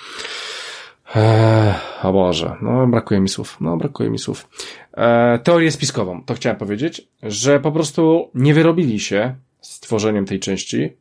[1.17, 4.49] e, o Boże, no brakuje mi słów, no brakuje mi słów.
[4.97, 10.41] E, teorię spiskową, to chciałem powiedzieć, że po prostu nie wyrobili się z tworzeniem tej
[10.41, 10.93] części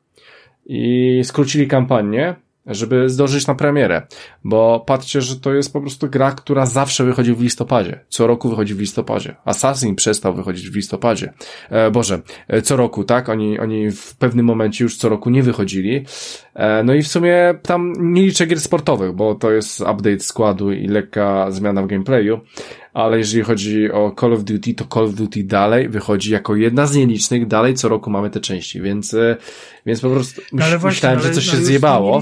[0.65, 2.35] i skrócili kampanię,
[2.69, 4.01] żeby zdążyć na premierę,
[4.43, 7.99] bo patrzcie, że to jest po prostu gra, która zawsze wychodzi w listopadzie.
[8.09, 9.35] Co roku wychodzi w listopadzie.
[9.45, 11.33] Assassin przestał wychodzić w listopadzie.
[11.69, 13.29] E, Boże, e, co roku, tak?
[13.29, 16.05] Oni, oni w pewnym momencie już co roku nie wychodzili.
[16.53, 20.71] E, no i w sumie tam nie liczę gier sportowych, bo to jest update składu
[20.71, 22.39] i lekka zmiana w gameplayu,
[22.93, 26.85] ale jeżeli chodzi o Call of Duty, to Call of Duty dalej wychodzi jako jedna
[26.85, 29.37] z nielicznych, dalej co roku mamy te części, więc, e,
[29.85, 32.21] więc po prostu no właśnie, myślałem, że coś się zjebało,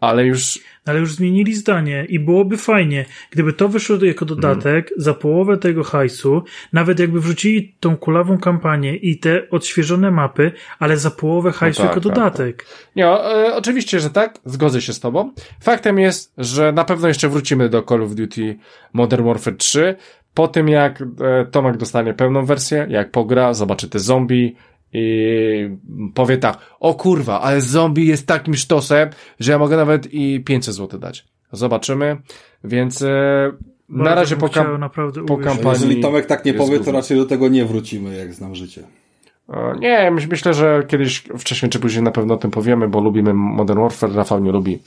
[0.00, 5.02] ale już ale już zmienili zdanie i byłoby fajnie, gdyby to wyszło jako dodatek mm.
[5.02, 6.42] za połowę tego hajsu,
[6.72, 11.88] nawet jakby wrzucili tą kulawą kampanię i te odświeżone mapy, ale za połowę hajsu no
[11.88, 12.56] tak, jako tak, dodatek.
[12.56, 12.66] Tak.
[12.96, 15.32] Nie, e, oczywiście, że tak, zgodzę się z tobą.
[15.60, 18.56] Faktem jest, że na pewno jeszcze wrócimy do Call of Duty
[18.92, 19.96] Modern Warfare 3,
[20.34, 24.56] po tym jak e, Tomek dostanie pełną wersję, jak pogra, zobaczy te zombie,
[24.92, 25.76] i
[26.14, 29.10] powie tak, o kurwa, ale zombie jest takim sztosem,
[29.40, 31.24] że ja mogę nawet i 500 zł dać.
[31.52, 32.16] Zobaczymy,
[32.64, 33.52] więc e,
[33.88, 34.90] na razie po, kam
[35.26, 35.80] po kampanii...
[35.80, 38.82] Jeżeli Tomek tak nie powie, to raczej do tego nie wrócimy, jak znam życie.
[39.48, 43.34] E, nie, myślę, że kiedyś, wcześniej czy później na pewno o tym powiemy, bo lubimy
[43.34, 44.78] Modern Warfare, Rafał nie lubi,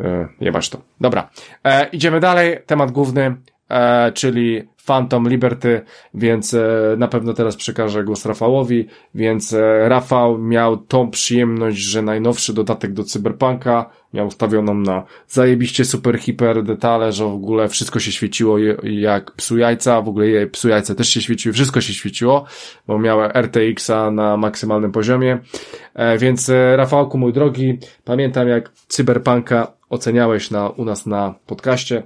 [0.00, 0.80] e, jebać to.
[1.00, 1.30] Dobra,
[1.64, 3.36] e, idziemy dalej, temat główny,
[3.70, 5.80] e, czyli Phantom Liberty,
[6.14, 12.02] więc e, na pewno teraz przekażę głos Rafałowi, więc e, Rafał miał tą przyjemność, że
[12.02, 18.00] najnowszy dodatek do Cyberpunka miał ustawioną na zajebiście super hiper detale, że w ogóle wszystko
[18.00, 22.44] się świeciło jak psu jajca, w ogóle psu jajca też się świeciły, wszystko się świeciło,
[22.86, 25.38] bo miała RTX-a na maksymalnym poziomie,
[25.94, 32.02] e, więc Rafałku mój drogi, pamiętam jak Cyberpunka oceniałeś na, u nas na podcaście,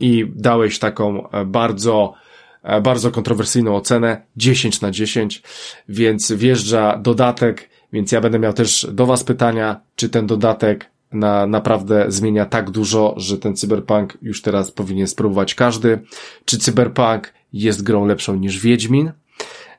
[0.00, 2.14] i dałeś taką e, bardzo,
[2.62, 5.42] e, bardzo kontrowersyjną ocenę 10 na 10,
[5.88, 11.46] więc wjeżdża dodatek, więc ja będę miał też do Was pytania, czy ten dodatek na,
[11.46, 15.98] naprawdę zmienia tak dużo, że ten cyberpunk już teraz powinien spróbować każdy.
[16.44, 19.12] Czy cyberpunk jest grą lepszą niż Wiedźmin?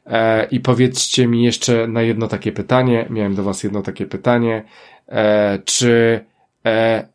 [0.06, 4.64] E, I powiedzcie mi jeszcze na jedno takie pytanie, miałem do Was jedno takie pytanie,
[5.07, 6.26] e, czy
[6.65, 7.07] e,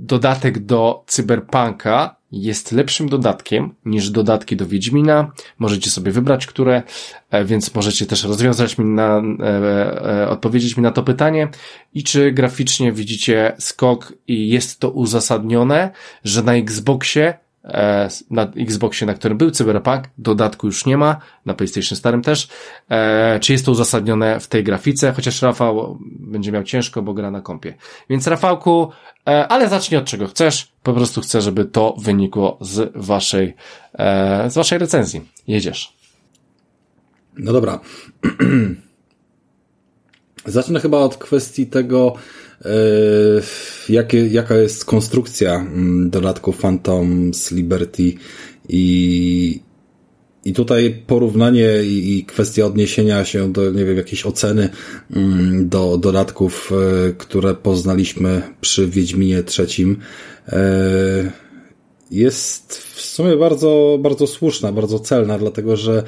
[0.00, 5.32] dodatek do cyberpunka jest lepszym dodatkiem niż dodatki do Wiedźmina.
[5.58, 6.82] Możecie sobie wybrać, które,
[7.30, 11.48] e, więc możecie też rozwiązać mi na, e, e, odpowiedzieć mi na to pytanie.
[11.94, 15.90] I czy graficznie widzicie skok i jest to uzasadnione,
[16.24, 17.43] że na Xboxie E,
[18.30, 21.16] na Xboxie, na którym był Cyberpunk, dodatku już nie ma,
[21.46, 22.48] na PlayStation starym też.
[22.90, 25.12] E, czy jest to uzasadnione w tej grafice?
[25.12, 27.74] Chociaż Rafał będzie miał ciężko, bo gra na kompie.
[28.10, 28.90] Więc Rafałku,
[29.28, 30.72] e, ale zacznij od czego chcesz.
[30.82, 33.54] Po prostu chcę, żeby to wynikło z waszej,
[34.48, 35.28] z waszej recenzji.
[35.46, 35.96] Jedziesz.
[37.38, 37.80] No dobra.
[40.46, 42.14] Zacznę chyba od kwestii tego,
[43.88, 48.12] jakie, jaka jest konstrukcja mm, dodatku Phantoms Liberty?
[48.68, 49.60] I,
[50.44, 54.68] i tutaj porównanie i, i kwestia odniesienia się do, nie wiem, jakiejś oceny
[55.10, 56.72] mm, do dodatków,
[57.04, 59.96] yy, które poznaliśmy przy Wiedźminie trzecim,
[60.52, 60.58] yy,
[62.10, 66.02] jest w sumie bardzo, bardzo słuszna, bardzo celna, dlatego że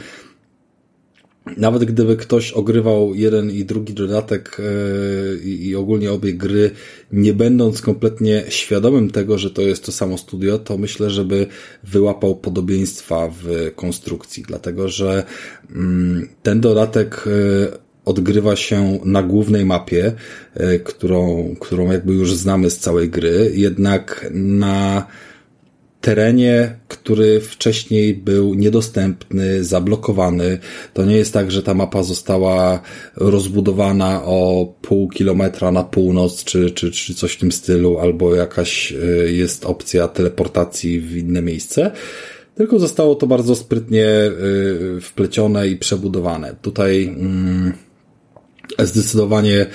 [1.56, 6.70] nawet gdyby ktoś ogrywał jeden i drugi dodatek yy, i ogólnie obie gry,
[7.12, 11.46] nie będąc kompletnie świadomym tego, że to jest to samo studio, to myślę, żeby
[11.84, 15.24] wyłapał podobieństwa w konstrukcji, dlatego że
[15.74, 20.12] mm, ten dodatek yy, odgrywa się na głównej mapie,
[20.56, 25.06] yy, którą, którą jakby już znamy z całej gry, jednak na
[26.00, 30.58] terenie, który wcześniej był niedostępny, zablokowany.
[30.94, 32.80] To nie jest tak, że ta mapa została
[33.16, 38.92] rozbudowana o pół kilometra na północ, czy, czy, czy coś w tym stylu, albo jakaś
[38.92, 41.90] y, jest opcja teleportacji w inne miejsce
[42.56, 46.56] tylko zostało to bardzo sprytnie y, wplecione i przebudowane.
[46.62, 47.72] Tutaj mm,
[48.78, 49.66] zdecydowanie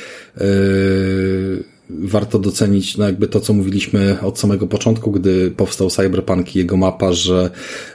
[0.42, 1.64] y,
[2.00, 6.78] warto docenić no jakby to, co mówiliśmy od samego początku, gdy powstał Cyberpunk i jego
[6.78, 7.50] mapa, że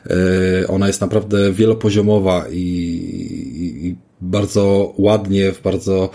[0.06, 2.64] e, ona jest naprawdę wielopoziomowa i,
[3.82, 6.10] i bardzo ładnie, w bardzo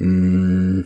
[0.00, 0.84] mm,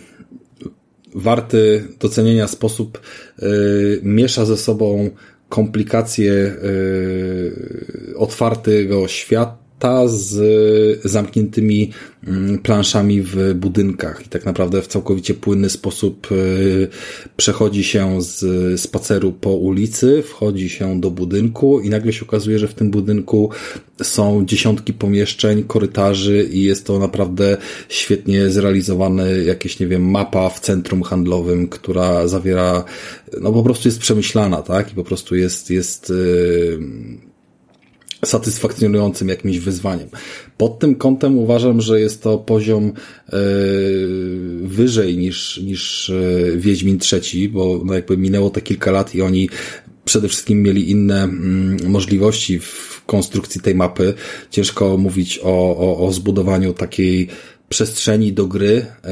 [1.15, 3.01] warty docenienia sposób
[3.43, 5.11] y, miesza ze sobą
[5.49, 11.91] komplikacje y, otwartego świata ta z zamkniętymi
[12.27, 16.89] mm, planszami w budynkach i tak naprawdę w całkowicie płynny sposób y,
[17.37, 22.69] przechodzi się z spaceru po ulicy, wchodzi się do budynku i nagle się okazuje, że
[22.69, 23.51] w tym budynku
[24.03, 27.57] są dziesiątki pomieszczeń, korytarzy i jest to naprawdę
[27.89, 32.85] świetnie zrealizowane jakieś, nie wiem, mapa w centrum handlowym, która zawiera,
[33.41, 34.93] no po prostu jest przemyślana, tak?
[34.93, 37.34] I po prostu jest, jest, yy,
[38.25, 40.09] satysfakcjonującym jakimś wyzwaniem.
[40.57, 43.39] Pod tym kątem uważam, że jest to poziom e,
[44.63, 49.49] wyżej niż, niż e, Wiedźmin III, bo no jakby minęło te kilka lat i oni
[50.05, 54.15] przede wszystkim mieli inne mm, możliwości w konstrukcji tej mapy.
[54.51, 57.29] Ciężko mówić o, o, o zbudowaniu takiej
[57.69, 59.03] przestrzeni do gry e,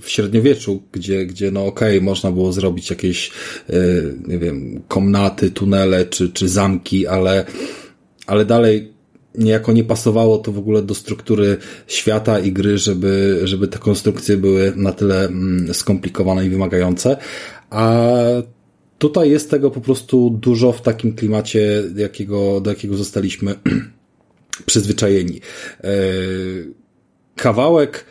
[0.00, 3.30] w średniowieczu, gdzie, gdzie no okej, okay, można było zrobić jakieś,
[4.26, 7.44] nie wiem, komnaty, tunele czy, czy zamki, ale
[8.26, 8.92] ale dalej
[9.34, 11.56] niejako nie pasowało to w ogóle do struktury
[11.86, 17.16] świata i gry, żeby, żeby te konstrukcje były na tyle mm, skomplikowane i wymagające.
[17.70, 18.02] A
[18.98, 23.54] tutaj jest tego po prostu dużo w takim klimacie, jakiego, do jakiego zostaliśmy
[24.66, 25.40] przyzwyczajeni.
[25.84, 25.90] E,
[27.36, 28.04] kawałek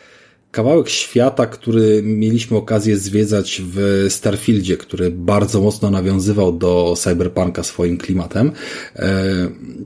[0.54, 7.98] kawałek świata, który mieliśmy okazję zwiedzać w Starfieldzie, który bardzo mocno nawiązywał do cyberpunka swoim
[7.98, 8.52] klimatem.
[8.96, 9.24] E,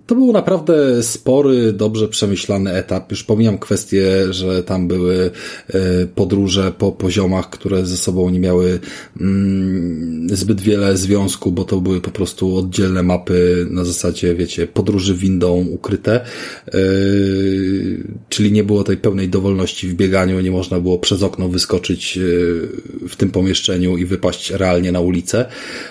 [0.07, 3.11] to był naprawdę spory, dobrze przemyślany etap.
[3.11, 5.31] Już pomijam kwestię, że tam były
[5.69, 8.81] e, podróże po poziomach, które ze sobą nie miały
[9.21, 15.15] mm, zbyt wiele związku, bo to były po prostu oddzielne mapy na zasadzie, wiecie, podróży
[15.15, 16.25] windą ukryte, e,
[18.29, 22.21] czyli nie było tej pełnej dowolności w bieganiu, nie można było przez okno wyskoczyć e,
[23.09, 25.45] w tym pomieszczeniu i wypaść realnie na ulicę,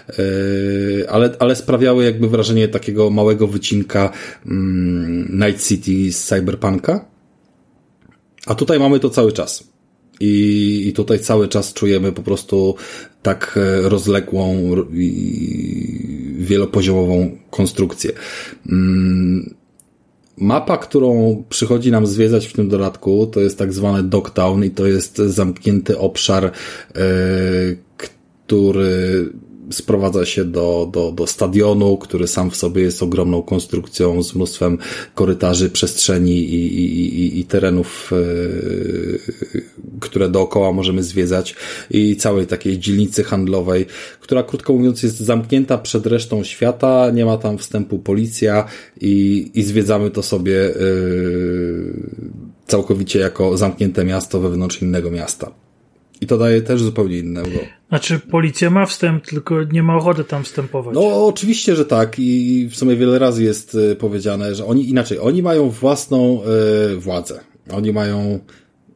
[0.09, 4.11] e, ale, ale sprawiały jakby wrażenie takiego małego wycinka
[4.45, 7.05] mm, Night City z Cyberpunka.
[8.45, 9.63] A tutaj mamy to cały czas.
[10.19, 12.75] I, I tutaj cały czas czujemy po prostu
[13.21, 18.11] tak e, rozległą i wielopoziomową konstrukcję.
[20.37, 24.87] Mapa, którą przychodzi nam zwiedzać w tym dodatku, to jest tak zwany Dogtown i to
[24.87, 29.29] jest zamknięty obszar, yy, który
[29.71, 34.77] sprowadza się do, do, do stadionu, który sam w sobie jest ogromną konstrukcją z mnóstwem
[35.15, 39.19] korytarzy, przestrzeni i, i, i, i terenów, yy,
[39.99, 41.55] które dookoła możemy zwiedzać
[41.91, 43.85] i całej takiej dzielnicy handlowej,
[44.19, 48.65] która krótko mówiąc jest zamknięta przed resztą świata, nie ma tam wstępu policja
[49.01, 51.93] i, i zwiedzamy to sobie yy,
[52.67, 55.66] całkowicie jako zamknięte miasto wewnątrz innego miasta.
[56.21, 57.49] I to daje też zupełnie innego.
[57.89, 60.95] Znaczy, policja ma wstęp, tylko nie ma ochoty tam wstępować.
[60.95, 62.15] No, oczywiście, że tak.
[62.19, 66.41] I w sumie wiele razy jest e, powiedziane, że oni inaczej, oni mają własną
[66.93, 67.39] y, władzę.
[67.73, 68.39] Oni mają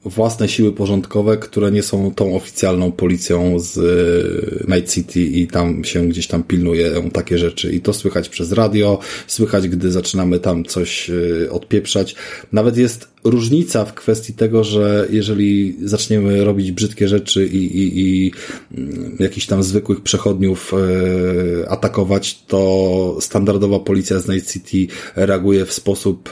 [0.06, 5.84] własne siły porządkowe, które nie są tą oficjalną policją z e, Night City i tam
[5.84, 7.72] się gdzieś tam pilnują takie rzeczy.
[7.72, 12.16] I to słychać przez radio, słychać, gdy zaczynamy tam coś e, odpieprzać.
[12.52, 18.32] Nawet jest różnica w kwestii tego, że jeżeli zaczniemy robić brzydkie rzeczy i, i, i
[18.78, 25.74] mm, jakichś tam zwykłych przechodniów e, atakować, to standardowa policja z Night City reaguje w
[25.74, 26.30] sposób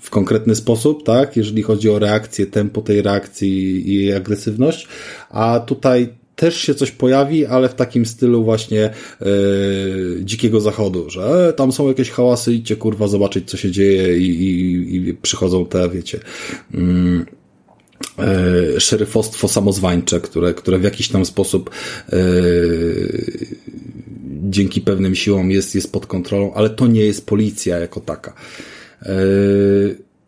[0.00, 4.88] w konkretny sposób, tak, jeżeli chodzi o reakcję, tempo tej reakcji i jej agresywność,
[5.30, 6.08] a tutaj
[6.38, 8.92] też się coś pojawi, ale w takim stylu właśnie e,
[10.20, 14.96] dzikiego zachodu, że tam są jakieś hałasy, idźcie kurwa zobaczyć, co się dzieje i, i,
[15.08, 16.20] i przychodzą te, wiecie,
[18.18, 21.70] e, szeryfostwo samozwańcze, które, które w jakiś tam sposób
[22.12, 22.18] e,
[24.50, 28.34] dzięki pewnym siłom jest, jest pod kontrolą, ale to nie jest policja jako taka.
[29.02, 29.14] E,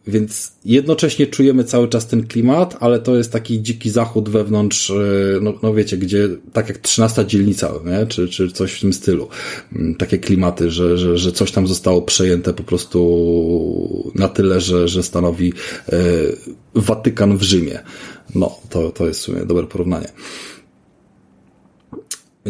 [0.07, 4.95] więc jednocześnie czujemy cały czas ten klimat, ale to jest taki dziki zachód wewnątrz, e,
[5.43, 8.07] no, no wiecie, gdzie tak jak 13 dzielnica, nie?
[8.07, 9.29] Czy, czy coś w tym stylu.
[9.73, 14.89] Mm, takie klimaty, że, że, że coś tam zostało przejęte po prostu na tyle, że,
[14.89, 15.53] że stanowi
[15.89, 15.99] e,
[16.75, 17.79] Watykan w Rzymie.
[18.35, 20.09] No, to, to jest w sumie dobre porównanie.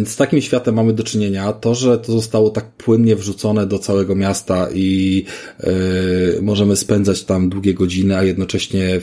[0.01, 1.52] Więc z takim światem mamy do czynienia.
[1.52, 5.24] To, że to zostało tak płynnie wrzucone do całego miasta i
[5.62, 9.01] yy, możemy spędzać tam długie godziny, a jednocześnie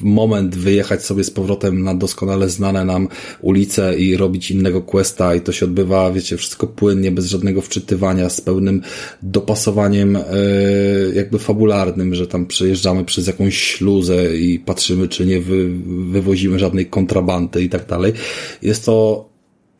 [0.00, 3.08] moment wyjechać sobie z powrotem na doskonale znane nam
[3.40, 8.28] ulice i robić innego questa i to się odbywa, wiecie, wszystko płynnie, bez żadnego wczytywania,
[8.28, 8.82] z pełnym
[9.22, 15.68] dopasowaniem yy, jakby fabularnym, że tam przejeżdżamy przez jakąś śluzę i patrzymy, czy nie wy,
[16.10, 18.12] wywozimy żadnej kontrabandy i tak dalej.
[18.62, 19.31] Jest to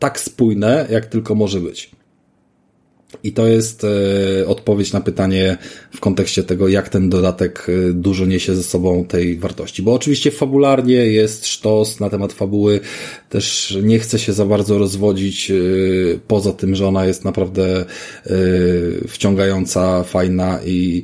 [0.02, 1.90] tak spójne, jak tylko może być.
[3.24, 5.56] I to jest e, odpowiedź na pytanie
[5.94, 9.82] w kontekście tego, jak ten dodatek e, dużo niesie ze sobą tej wartości.
[9.82, 12.80] Bo oczywiście fabularnie jest sztos na temat fabuły,
[13.28, 15.54] też nie chcę się za bardzo rozwodzić, e,
[16.28, 17.84] poza tym, że ona jest naprawdę
[19.08, 21.02] wciągająca, fajna i,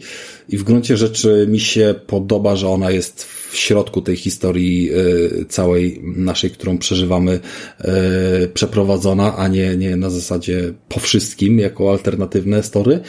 [0.49, 5.45] i w gruncie rzeczy mi się podoba, że ona jest w środku tej historii e,
[5.45, 7.41] całej naszej, którą przeżywamy,
[7.79, 13.01] e, przeprowadzona, a nie, nie na zasadzie po wszystkim, jako alternatywne story.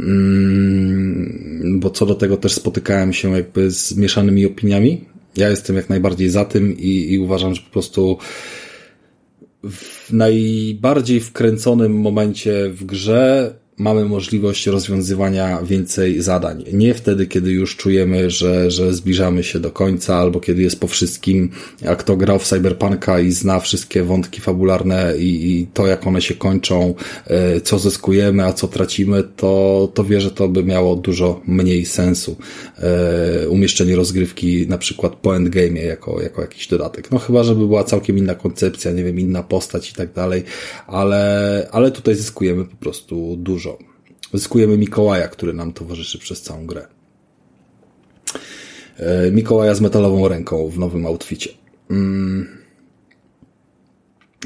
[0.00, 5.04] Mm, bo co do tego też spotykałem się jakby z mieszanymi opiniami.
[5.36, 8.18] Ja jestem jak najbardziej za tym i, i uważam, że po prostu
[9.64, 16.64] w najbardziej wkręconym momencie w grze mamy możliwość rozwiązywania więcej zadań.
[16.72, 20.86] Nie wtedy, kiedy już czujemy, że, że zbliżamy się do końca, albo kiedy jest po
[20.86, 21.50] wszystkim,
[21.82, 26.22] jak to grał w Cyberpunka i zna wszystkie wątki fabularne i, i to, jak one
[26.22, 26.94] się kończą,
[27.26, 31.86] e, co zyskujemy, a co tracimy, to, to wie, że to by miało dużo mniej
[31.86, 32.36] sensu.
[32.78, 37.10] E, umieszczenie rozgrywki na przykład po endgame'ie jako, jako jakiś dodatek.
[37.10, 40.42] No chyba, żeby była całkiem inna koncepcja, nie wiem, inna postać i tak dalej,
[40.86, 43.67] ale, ale tutaj zyskujemy po prostu dużo.
[44.34, 46.86] Zyskujemy Mikołaja, który nam towarzyszy przez całą grę.
[48.96, 51.50] e, Mikołaja z metalową ręką w nowym outficie.
[51.90, 52.58] Mm.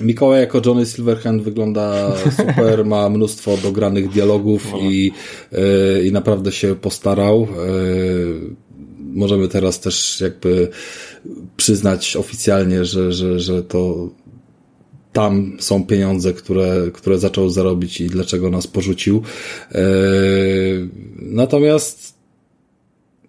[0.00, 5.12] Mikołaj jako Johnny Silverhand wygląda super, ma mnóstwo dogranych dialogów i,
[5.52, 7.48] e, i naprawdę się postarał.
[8.98, 10.68] Możemy teraz też jakby
[11.56, 14.10] przyznać oficjalnie, że, że, że to
[15.12, 19.22] tam są pieniądze, które, które zaczął zarobić i dlaczego nas porzucił.
[21.16, 22.21] Natomiast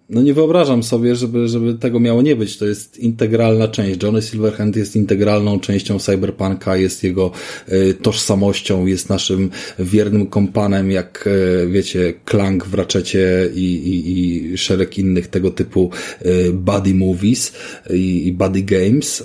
[0.08, 2.56] no nie wyobrażam sobie, żeby, żeby tego miało nie być.
[2.56, 4.02] To jest integralna część.
[4.02, 7.30] Johnny Silverhand jest integralną częścią Cyberpunka, jest jego
[7.72, 14.58] y, tożsamością, jest naszym wiernym kompanem, jak y, wiecie, Clank w Ratchetie i, i, i
[14.58, 15.90] szereg innych tego typu
[16.26, 17.52] y, buddy movies
[17.90, 19.24] i, i buddy games.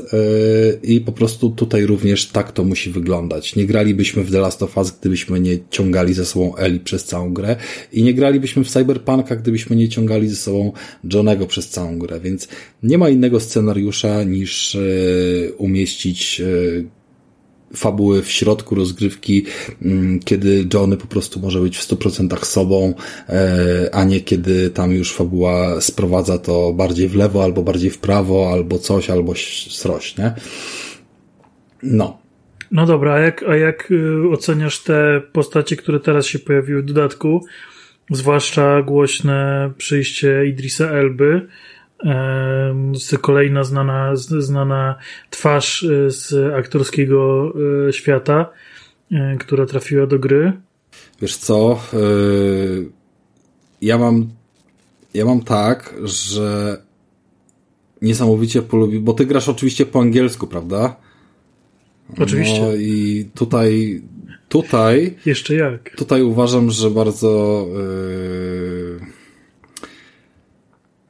[0.83, 3.55] I po prostu tutaj również tak to musi wyglądać.
[3.55, 7.33] Nie gralibyśmy w The Last of Us, gdybyśmy nie ciągali ze sobą Eli przez całą
[7.33, 7.55] grę
[7.93, 10.68] i nie gralibyśmy w Cyberpunka, gdybyśmy nie ciągali ze sobą
[11.13, 12.47] Johnego przez całą grę, więc
[12.83, 14.79] nie ma innego scenariusza niż e,
[15.53, 16.99] umieścić e,
[17.75, 19.45] fabuły w środku rozgrywki,
[19.81, 22.93] mm, kiedy Johnny po prostu może być w 100% sobą,
[23.29, 27.97] e, a nie kiedy tam już fabuła sprowadza to bardziej w lewo, albo bardziej w
[27.97, 29.33] prawo, albo coś, albo
[29.69, 30.33] sroś, nie?
[31.83, 32.19] No.
[32.71, 36.85] No dobra, a jak, a jak y, oceniasz te postacie, które teraz się pojawiły w
[36.85, 37.45] dodatku?
[38.11, 41.47] Zwłaszcza głośne przyjście Idrisa Elby,
[43.21, 44.95] kolejna znana, znana
[45.29, 47.53] twarz e, z aktorskiego
[47.87, 48.49] e, świata,
[49.11, 50.53] e, która trafiła do gry.
[51.21, 51.79] Wiesz co?
[53.81, 54.29] Ja mam
[55.13, 56.77] ja mam tak, że
[58.01, 60.95] niesamowicie polubi, bo ty grasz oczywiście po angielsku, prawda?
[62.17, 62.61] Oczywiście.
[62.61, 64.01] No i tutaj
[64.49, 65.15] Tutaj.
[65.25, 65.95] Jeszcze jak?
[65.95, 67.65] Tutaj uważam, że bardzo.
[67.73, 68.99] Yy,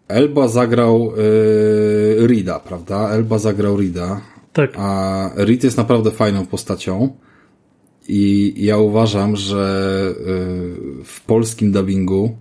[0.07, 1.13] Elba zagrał
[2.19, 3.09] yy, Rida, prawda?
[3.09, 4.21] Elba zagrał Rida.
[4.53, 4.73] Tak.
[4.77, 7.17] A Reed jest naprawdę fajną postacią.
[8.07, 12.37] I ja uważam, że yy, w polskim dubbingu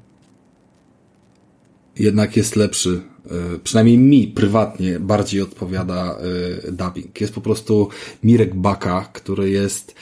[1.98, 3.00] jednak jest lepszy.
[3.30, 6.18] Yy, przynajmniej mi prywatnie bardziej odpowiada
[6.64, 7.20] yy, dubbing.
[7.20, 7.88] Jest po prostu
[8.24, 9.94] Mirek Baka, który jest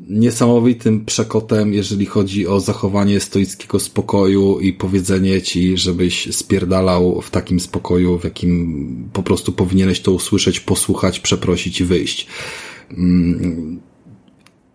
[0.00, 7.60] niesamowitym przekotem, jeżeli chodzi o zachowanie stoickiego spokoju i powiedzenie ci, żebyś spierdalał w takim
[7.60, 12.26] spokoju, w jakim po prostu powinieneś to usłyszeć, posłuchać, przeprosić i wyjść.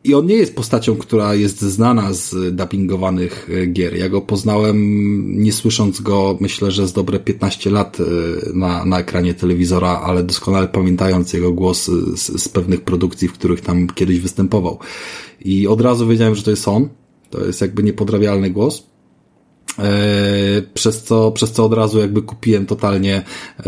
[0.03, 3.95] I on nie jest postacią, która jest znana z dubbingowanych e, gier.
[3.95, 4.77] Ja go poznałem,
[5.41, 8.03] nie słysząc go, myślę, że z dobre 15 lat e,
[8.53, 13.61] na, na ekranie telewizora, ale doskonale pamiętając jego głos z, z pewnych produkcji, w których
[13.61, 14.79] tam kiedyś występował.
[15.45, 16.89] I od razu wiedziałem, że to jest on.
[17.29, 18.92] To jest jakby niepodrabialny głos.
[19.79, 23.21] E, przez co, przez co od razu jakby kupiłem totalnie
[23.59, 23.63] e,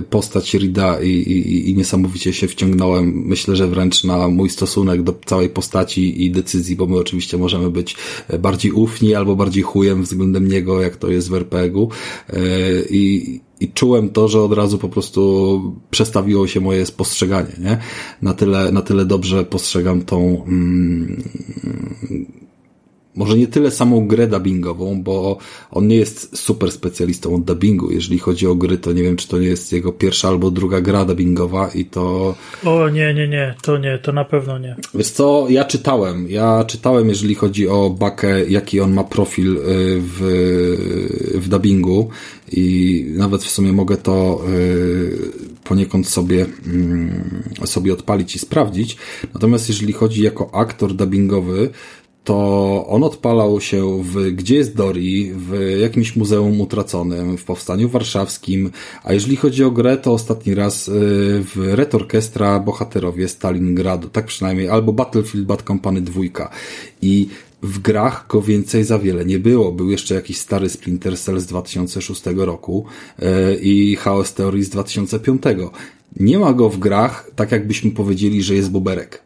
[0.00, 3.22] postać Rida i, i, i niesamowicie się wciągnąłem.
[3.26, 7.70] Myślę, że wręcz na mój stosunek do całej postaci i decyzji, bo my oczywiście możemy
[7.70, 7.96] być
[8.38, 11.88] bardziej ufni albo bardziej chujem względem niego, jak to jest w RPG-u.
[12.28, 12.40] E,
[12.90, 17.78] I, i czułem to, że od razu po prostu przestawiło się moje spostrzeganie, nie?
[18.22, 21.22] Na tyle, na tyle dobrze postrzegam tą, mm,
[23.16, 25.38] może nie tyle samą grę dubbingową, bo
[25.70, 27.90] on nie jest super specjalistą od dubbingu.
[27.90, 30.80] Jeżeli chodzi o gry, to nie wiem, czy to nie jest jego pierwsza albo druga
[30.80, 32.34] gra dubbingowa i to...
[32.64, 34.76] O, nie, nie, nie, to nie, to na pewno nie.
[34.94, 39.60] Wiesz co, ja czytałem, ja czytałem, jeżeli chodzi o Bakę, jaki on ma profil y,
[40.00, 40.20] w,
[41.34, 42.08] w dubbingu
[42.52, 48.96] i nawet w sumie mogę to y, poniekąd sobie, mm, sobie odpalić i sprawdzić.
[49.34, 51.70] Natomiast jeżeli chodzi jako aktor dubbingowy,
[52.24, 58.70] to on odpalał się w Gdzie jest Dori, w jakimś muzeum utraconym, w Powstaniu Warszawskim,
[59.04, 60.92] a jeżeli chodzi o grę, to ostatni raz y,
[61.44, 66.22] w Red Orchestra Bohaterowie Stalingradu, tak przynajmniej, albo Battlefield Bad Company 2.
[67.02, 67.28] I
[67.62, 69.72] w grach go więcej za wiele nie było.
[69.72, 72.84] Był jeszcze jakiś stary Splinter Cell z 2006 roku
[73.18, 73.24] y,
[73.62, 75.42] i Chaos Theory z 2005.
[76.16, 79.22] Nie ma go w grach, tak jakbyśmy powiedzieli, że jest Boberek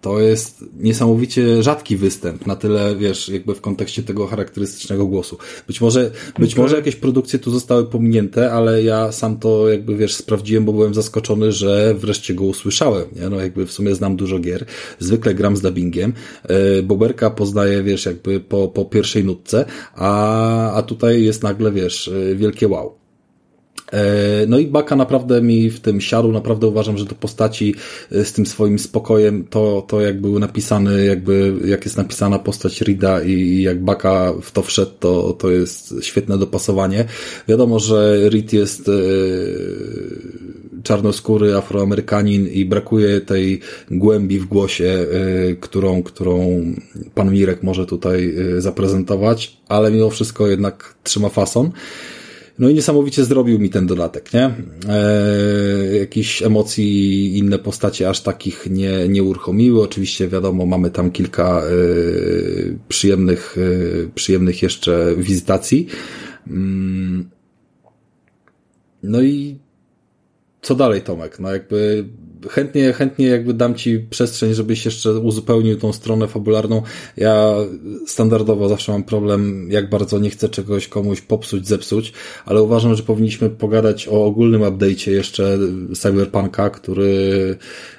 [0.00, 5.38] to jest niesamowicie rzadki występ, na tyle, wiesz, jakby w kontekście tego charakterystycznego głosu.
[5.66, 6.64] Być może, być okay.
[6.64, 10.94] może jakieś produkcje tu zostały pominięte, ale ja sam to jakby, wiesz, sprawdziłem, bo byłem
[10.94, 13.28] zaskoczony, że wreszcie go usłyszałem, nie?
[13.28, 14.64] No jakby w sumie znam dużo gier,
[14.98, 16.12] zwykle gram z dubbingiem,
[16.42, 19.64] e, Boberka poznaję, wiesz, jakby po, po pierwszej nutce,
[19.94, 22.97] a, a tutaj jest nagle, wiesz, e, wielkie wow.
[23.92, 27.74] E, no i Baka naprawdę mi w tym siadł, naprawdę uważam, że do postaci
[28.12, 32.80] e, z tym swoim spokojem, to, to jak był napisany, jakby, jak jest napisana postać
[32.80, 37.04] Rida i jak Baka w to wszedł, to, to jest świetne dopasowanie.
[37.48, 38.98] Wiadomo, że Reed jest yy,
[40.82, 43.60] czarnoskóry Afroamerykanin i brakuje tej
[43.90, 45.06] głębi w głosie,
[45.60, 46.62] którą, którą
[47.14, 51.70] pan Mirek może tutaj zaprezentować, ale mimo wszystko jednak trzyma fason.
[52.58, 54.54] No i niesamowicie zrobił mi ten dodatek, nie?
[54.88, 59.82] E, jakichś emocji inne postacie aż takich nie, nie uruchomiły.
[59.82, 61.70] Oczywiście wiadomo, mamy tam kilka e,
[62.88, 65.86] przyjemnych, e, przyjemnych jeszcze wizytacji.
[66.46, 67.30] Mm.
[69.02, 69.58] No i
[70.62, 71.38] co dalej, Tomek?
[71.38, 72.08] No jakby
[72.50, 76.82] chętnie, chętnie jakby dam Ci przestrzeń, żebyś jeszcze uzupełnił tą stronę fabularną.
[77.16, 77.54] Ja
[78.06, 82.12] standardowo zawsze mam problem, jak bardzo nie chcę czegoś komuś popsuć, zepsuć,
[82.46, 85.58] ale uważam, że powinniśmy pogadać o ogólnym update'cie jeszcze
[85.94, 87.56] Cyberpunka, który,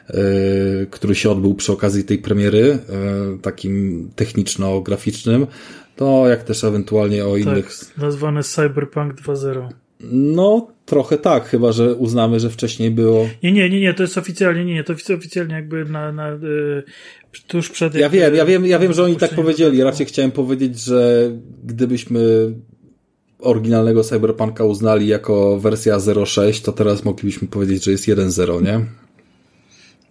[0.10, 5.48] yy, który się odbył przy okazji tej premiery, yy, takim techniczno-graficznym,
[5.96, 7.72] to jak też ewentualnie o tak, innych...
[7.98, 9.89] nazwane Cyberpunk 2.0.
[10.12, 13.30] No, trochę tak, chyba że uznamy, że wcześniej było.
[13.44, 16.84] Nie, nie, nie, nie, to jest oficjalnie, nie, nie, to oficjalnie jakby na, na y,
[17.48, 17.96] tuż przed.
[17.96, 19.84] Ja wiem, ja wiem, ja wiem, że oni tak powiedzieli.
[19.84, 21.32] Raczej chciałem powiedzieć, że
[21.64, 22.20] gdybyśmy
[23.40, 28.86] oryginalnego Cyberpunka uznali jako wersja 0.6, to teraz moglibyśmy powiedzieć, że jest 1.0, nie?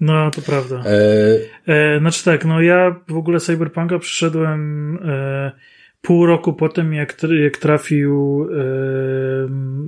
[0.00, 0.82] No, to prawda.
[0.86, 1.38] E...
[1.66, 5.52] E, znaczy tak, no ja w ogóle Cyberpunka przyszedłem e,
[6.02, 8.46] pół roku po tym, jak, jak trafił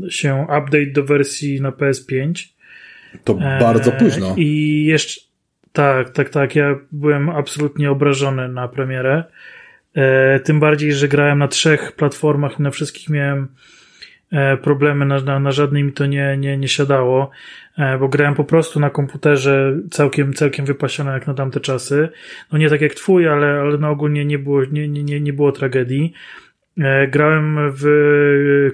[0.03, 2.32] yy, się update do wersji na PS5.
[3.24, 4.35] To bardzo późno.
[4.37, 5.20] I jeszcze,
[5.73, 6.57] tak, tak, tak.
[6.57, 9.24] Ja byłem absolutnie obrażony na premierę.
[9.95, 13.49] E, tym bardziej, że grałem na trzech platformach i na wszystkich miałem e,
[14.62, 17.31] problemy, na, na, na żadnej mi to nie, nie, nie siadało.
[17.78, 22.09] E, bo grałem po prostu na komputerze całkiem, całkiem wypasione jak na tamte czasy.
[22.52, 25.52] No nie tak jak twój, ale, ale no ogólnie nie było, nie, nie, nie było
[25.52, 26.12] tragedii.
[26.78, 27.85] E, grałem w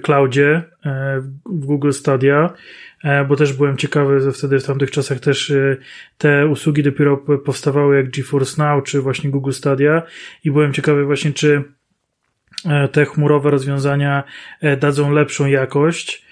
[0.01, 2.53] cloudzie, e, w Google Stadia,
[3.27, 5.53] bo też byłem ciekawy, wtedy w tamtych czasach też
[6.17, 10.01] te usługi dopiero powstawały jak GeForce Now, czy właśnie Google Stadia
[10.43, 11.63] i byłem ciekawy właśnie, czy
[12.91, 14.23] te chmurowe rozwiązania
[14.79, 16.27] dadzą lepszą jakość.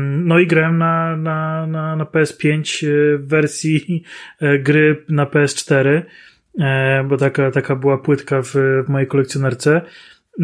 [0.00, 2.86] No i grałem na, na, na, na PS5
[3.18, 4.02] w wersji
[4.40, 6.02] e, gry na PS4,
[6.60, 8.54] e, bo taka, taka była płytka w,
[8.86, 9.80] w mojej kolekcjonerce.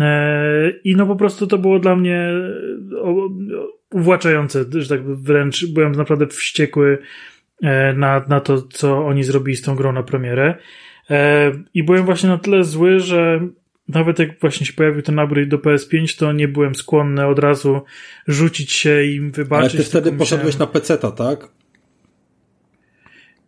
[0.00, 2.32] E, I no po prostu to było dla mnie
[3.92, 6.98] uwłaczające, że tak wręcz byłem naprawdę wściekły
[7.96, 10.54] na, na to, co oni zrobili z tą grą na premierę.
[11.74, 13.48] I byłem właśnie na tyle zły, że
[13.88, 17.80] nawet jak właśnie się pojawił ten upgrade do PS5, to nie byłem skłonny od razu
[18.26, 19.74] rzucić się i wybaczyć.
[19.74, 21.48] Ale ty wtedy poszedłeś na PC, tak?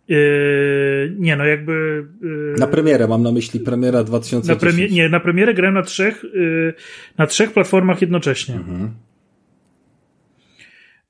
[0.08, 2.04] Yy, nie, no jakby.
[2.22, 4.48] Yy, na premierę, mam na myśli premiera 2010.
[4.48, 6.74] Na premie, nie, na premierę grałem na trzech, yy,
[7.18, 8.54] na trzech platformach jednocześnie.
[8.54, 8.94] Mhm.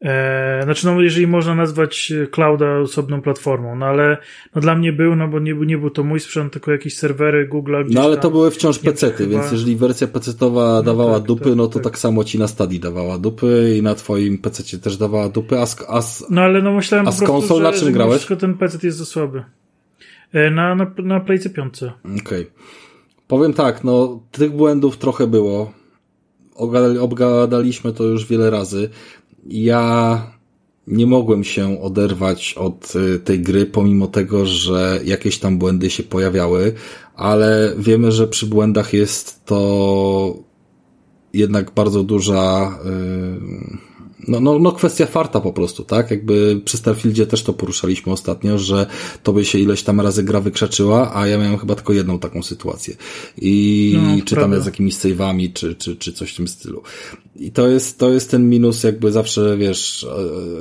[0.05, 4.16] E, znaczy, no, jeżeli można nazwać clouda osobną platformą, no ale
[4.55, 7.48] no, dla mnie był, no bo nie, nie był to mój sprzęt, tylko jakieś serwery
[7.48, 7.77] Google.
[7.90, 9.31] No ale to były wciąż pecety, chyba...
[9.31, 11.82] więc jeżeli wersja pecetowa no, dawała tak, dupy, tak, no to tak.
[11.82, 11.98] tak.
[11.98, 15.77] samo ci na Stadii dawała dupy i na twoim pececie też dawała dupy, a z,
[15.89, 18.27] a z, No ale no myślałem a z prostu, konsol że, na czym grałeś?
[18.40, 19.44] ten pecet jest za słaby.
[20.32, 21.82] E, na, na, na Playce 5.
[21.82, 22.20] Okej.
[22.20, 22.47] Okay.
[23.28, 25.73] Powiem tak, no tych błędów trochę było.
[27.01, 28.90] Obgadaliśmy to już wiele razy
[29.48, 30.27] ja
[30.86, 36.02] nie mogłem się oderwać od y, tej gry, pomimo tego, że jakieś tam błędy się
[36.02, 36.73] pojawiały,
[37.14, 40.35] ale wiemy, że przy błędach jest to
[41.32, 42.78] jednak bardzo duża.
[42.85, 43.85] Yy
[44.28, 46.10] no, no, no kwestia farta po prostu, tak?
[46.10, 48.86] Jakby przy Starfieldzie też to poruszaliśmy ostatnio, że
[49.22, 52.42] to by się ileś tam razy gra wykrzaczyła, a ja miałem chyba tylko jedną taką
[52.42, 52.96] sytuację.
[53.38, 56.82] I no, czy tam z jakimiś save'ami, czy, czy, czy coś w tym stylu.
[57.36, 60.04] I to jest, to jest ten minus jakby zawsze, wiesz,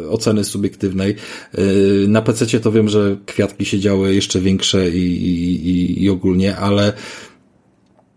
[0.03, 1.15] e, oceny subiektywnej.
[1.53, 1.61] E,
[2.07, 5.27] na PC to wiem, że kwiatki się działy jeszcze większe i,
[5.67, 6.93] i, i ogólnie, ale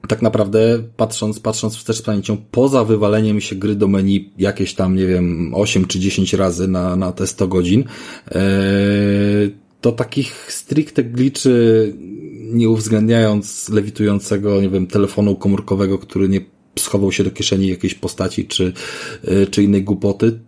[0.09, 4.97] tak naprawdę patrząc, patrząc wstecz z pamięcią, poza wywaleniem się gry do menu jakieś tam,
[4.97, 7.85] nie wiem, 8 czy 10 razy na, na te 100 godzin,
[8.31, 8.41] e,
[9.81, 11.95] to takich stricte gliczy,
[12.41, 16.41] nie uwzględniając lewitującego, nie wiem, telefonu komórkowego, który nie
[16.79, 18.73] schował się do kieszeni jakiejś postaci czy,
[19.25, 20.39] e, czy innej głupoty,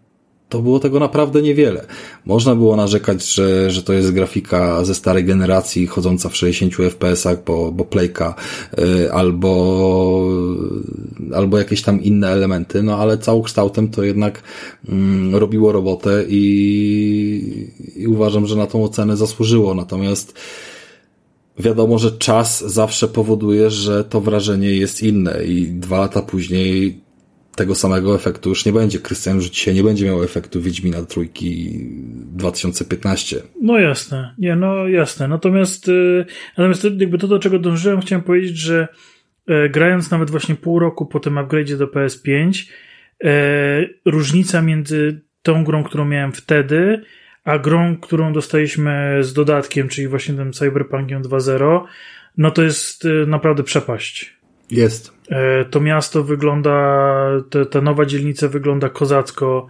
[0.50, 1.86] to było tego naprawdę niewiele.
[2.26, 7.44] Można było narzekać, że, że to jest grafika ze starej generacji, chodząca w 60 FPS-ach,
[7.46, 8.34] bo, bo playka,
[8.78, 10.28] yy, albo,
[11.34, 14.42] albo jakieś tam inne elementy, no ale całokształtem to jednak
[15.32, 19.74] yy, robiło robotę i, i uważam, że na tą ocenę zasłużyło.
[19.74, 20.34] Natomiast
[21.58, 27.00] wiadomo, że czas zawsze powoduje, że to wrażenie jest inne i dwa lata później
[27.56, 28.98] tego samego efektu już nie będzie.
[28.98, 31.78] Krystian już dzisiaj nie będzie miał efektu Wiedźmina trójki
[32.12, 33.36] 2015.
[33.62, 35.28] No jasne, nie, no jasne.
[35.28, 36.26] Natomiast, yy,
[36.58, 38.88] natomiast jakby to, do czego dążyłem, chciałem powiedzieć, że
[39.46, 42.68] yy, grając nawet właśnie pół roku po tym upgrade'zie do PS5,
[43.22, 43.30] yy,
[44.04, 47.02] różnica między tą grą, którą miałem wtedy,
[47.44, 51.84] a grą, którą dostaliśmy z dodatkiem, czyli właśnie tym Cyberpunkiem 2.0,
[52.36, 54.39] no to jest y, naprawdę przepaść.
[54.70, 55.12] Jest.
[55.28, 59.66] E, to miasto wygląda, te, ta nowa dzielnica wygląda kozacko.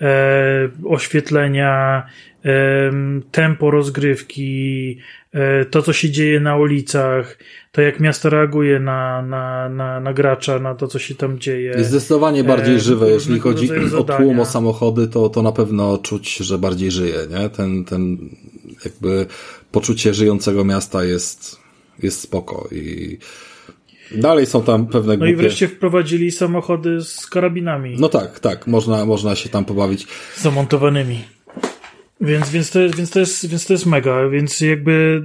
[0.00, 2.06] E, oświetlenia,
[2.44, 2.50] e,
[3.30, 4.96] tempo rozgrywki,
[5.32, 7.38] e, to co się dzieje na ulicach,
[7.72, 11.70] to jak miasto reaguje na, na, na, na gracza, na to co się tam dzieje.
[11.70, 13.10] Jest zdecydowanie bardziej e, żywe.
[13.10, 17.18] Jeśli chodzi o tłum, o samochody, to, to na pewno czuć, że bardziej żyje.
[17.30, 17.48] Nie?
[17.48, 18.18] Ten, ten
[18.84, 19.26] jakby
[19.72, 21.56] poczucie żyjącego miasta jest,
[22.02, 23.18] jest spoko i
[24.12, 25.32] Dalej są tam pewne głupie...
[25.32, 27.96] No i wreszcie wprowadzili samochody z karabinami.
[27.98, 30.06] No tak, tak, można, można się tam pobawić.
[30.36, 31.24] Zamontowanymi.
[32.20, 35.22] Więc, więc, to jest, więc, to jest, więc to jest mega, więc jakby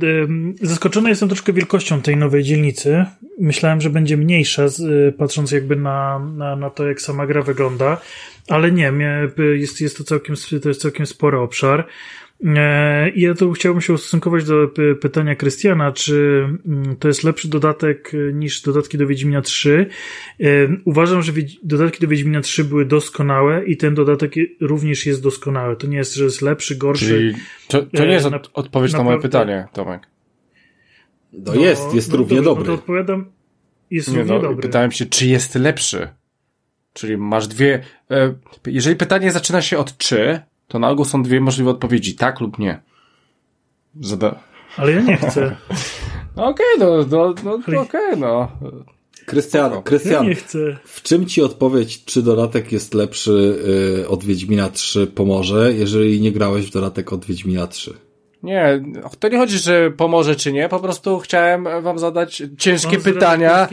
[0.61, 3.05] y, zaskoczony jestem troszkę wielkością tej nowej dzielnicy.
[3.39, 8.01] Myślałem, że będzie mniejsza, y, patrząc jakby na, na, na to, jak sama gra wygląda,
[8.49, 8.93] ale nie,
[9.55, 11.87] jest, jest to całkiem, to jest całkiem spory obszar.
[12.43, 14.69] E, I ja tu chciałbym się ustosunkować do
[15.01, 19.85] pytania Krystiana, czy mm, to jest lepszy dodatek e, niż dodatki do Wiedźmina 3.
[20.39, 20.45] E,
[20.85, 21.31] uważam, że
[21.63, 25.75] dodatki do Wiedźmina 3 były doskonałe i ten dodatek również jest doskonały.
[25.75, 27.05] To nie jest, że jest lepszy, gorszy.
[27.05, 27.35] Czyli
[27.67, 30.07] to, to nie jest na, odpowiedź na, na moje pytanie, Tomek.
[31.33, 32.63] No, no jest, jest no, równie dobry.
[32.63, 33.25] No to odpowiadam,
[33.91, 34.61] jest nie, równie no, dobry.
[34.61, 36.07] Pytałem się, czy jest lepszy.
[36.93, 37.83] Czyli masz dwie.
[38.65, 42.59] Jeżeli pytanie zaczyna się od czy, to na ogół są dwie możliwe odpowiedzi, tak lub
[42.59, 42.81] nie.
[44.01, 44.39] Zada...
[44.77, 45.55] Ale ja nie chcę.
[46.35, 48.51] No okej, okay, no, no, no okej, okay, no.
[49.25, 50.35] Krystian, Krystian, ja
[50.83, 53.59] w czym ci odpowiedź, czy dodatek jest lepszy
[54.03, 57.93] y, od Wiedźmina 3 pomoże, jeżeli nie grałeś w dodatek od Wiedźmina 3?
[58.43, 58.83] Nie,
[59.19, 63.67] to nie chodzi, że pomoże czy nie, po prostu chciałem wam zadać ciężkie pytania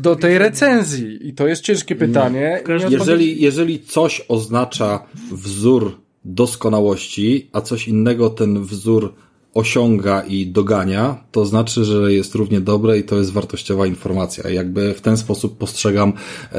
[0.00, 2.62] do tej recenzji i to jest ciężkie pytanie.
[2.90, 5.02] Jeżeli, jeżeli coś oznacza
[5.32, 9.14] wzór doskonałości, a coś innego ten wzór
[9.54, 14.50] osiąga i dogania, to znaczy, że jest równie dobre i to jest wartościowa informacja.
[14.50, 16.12] Jakby w ten sposób postrzegam
[16.52, 16.58] e,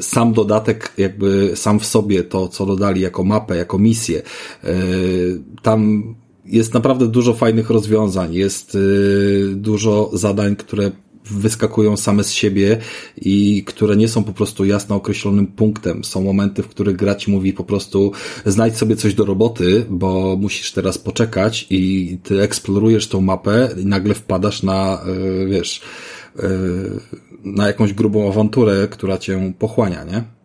[0.00, 4.22] sam dodatek, jakby sam w sobie to, co dodali jako mapę, jako misję.
[4.64, 4.74] E,
[5.62, 6.02] tam
[6.44, 8.78] jest naprawdę dużo fajnych rozwiązań, jest e,
[9.54, 10.90] dużo zadań, które
[11.24, 12.78] wyskakują same z siebie
[13.16, 16.04] i które nie są po prostu jasno określonym punktem.
[16.04, 18.12] Są momenty, w których gra ci mówi po prostu
[18.46, 23.86] znajdź sobie coś do roboty, bo musisz teraz poczekać i ty eksplorujesz tą mapę i
[23.86, 25.80] nagle wpadasz na, e, wiesz,
[26.38, 26.48] e,
[27.44, 30.38] na jakąś grubą awanturę, która cię pochłania, nie?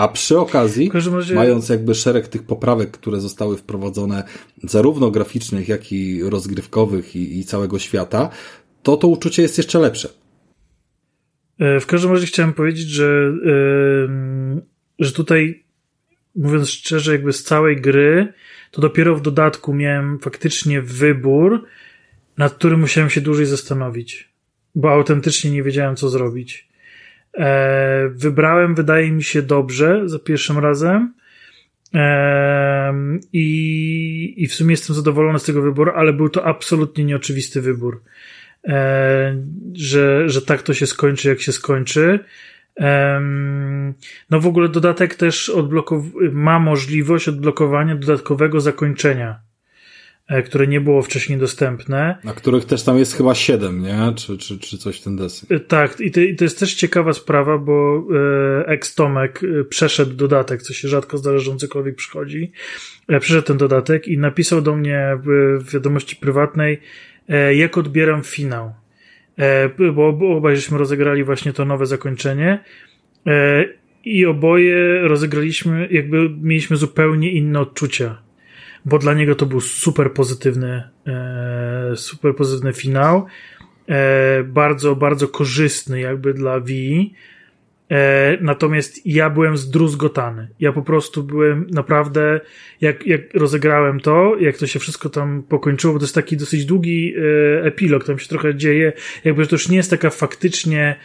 [0.00, 1.34] A przy okazji, razie...
[1.34, 4.24] mając jakby szereg tych poprawek, które zostały wprowadzone,
[4.62, 8.30] zarówno graficznych, jak i rozgrywkowych i, i całego świata,
[8.82, 10.08] to to uczucie jest jeszcze lepsze.
[11.58, 13.32] E, w każdym razie chciałem powiedzieć, że,
[14.98, 15.64] że tutaj,
[16.36, 18.32] mówiąc szczerze, jakby z całej gry,
[18.70, 21.66] to dopiero w dodatku miałem faktycznie wybór,
[22.38, 24.28] nad którym musiałem się dłużej zastanowić,
[24.74, 26.68] bo autentycznie nie wiedziałem, co zrobić.
[27.34, 31.14] E, wybrałem, wydaje mi się, dobrze za pierwszym razem.
[33.32, 38.02] I, I w sumie jestem zadowolony z tego wyboru, ale był to absolutnie nieoczywisty wybór.
[38.68, 39.36] E,
[39.74, 42.18] że, że tak to się skończy, jak się skończy.
[44.30, 49.40] No w ogóle dodatek też odblokow- ma możliwość odblokowania dodatkowego zakończenia,
[50.28, 52.18] e, które nie było wcześniej dostępne.
[52.24, 54.12] Na których też tam jest chyba siedem, nie?
[54.16, 55.46] Czy, czy, czy coś w ten desy.
[55.50, 58.06] E, tak, i to, i to jest też ciekawa sprawa, bo
[58.66, 62.52] ex Tomek przeszedł dodatek, co się rzadko zdarza, cokolwiek przychodzi.
[63.20, 66.80] Przeszedł ten dodatek i napisał do mnie w wiadomości prywatnej,
[67.54, 68.72] jak odbieram finał.
[69.40, 72.64] E, bo, obaj żeśmy rozegrali właśnie to nowe zakończenie
[73.26, 73.64] e,
[74.04, 78.22] i oboje rozegraliśmy, jakby mieliśmy zupełnie inne odczucia,
[78.84, 80.82] bo dla niego to był super pozytywny,
[81.94, 83.26] super pozytywny finał,
[84.44, 86.72] bardzo, bardzo korzystny jakby dla V.
[87.90, 90.48] E, natomiast ja byłem zdruzgotany.
[90.60, 92.40] Ja po prostu byłem naprawdę,
[92.80, 96.64] jak, jak rozegrałem to, jak to się wszystko tam pokończyło, bo to jest taki dosyć
[96.64, 98.92] długi e, epilog, tam się trochę dzieje,
[99.24, 100.96] jakby to już nie jest taka faktycznie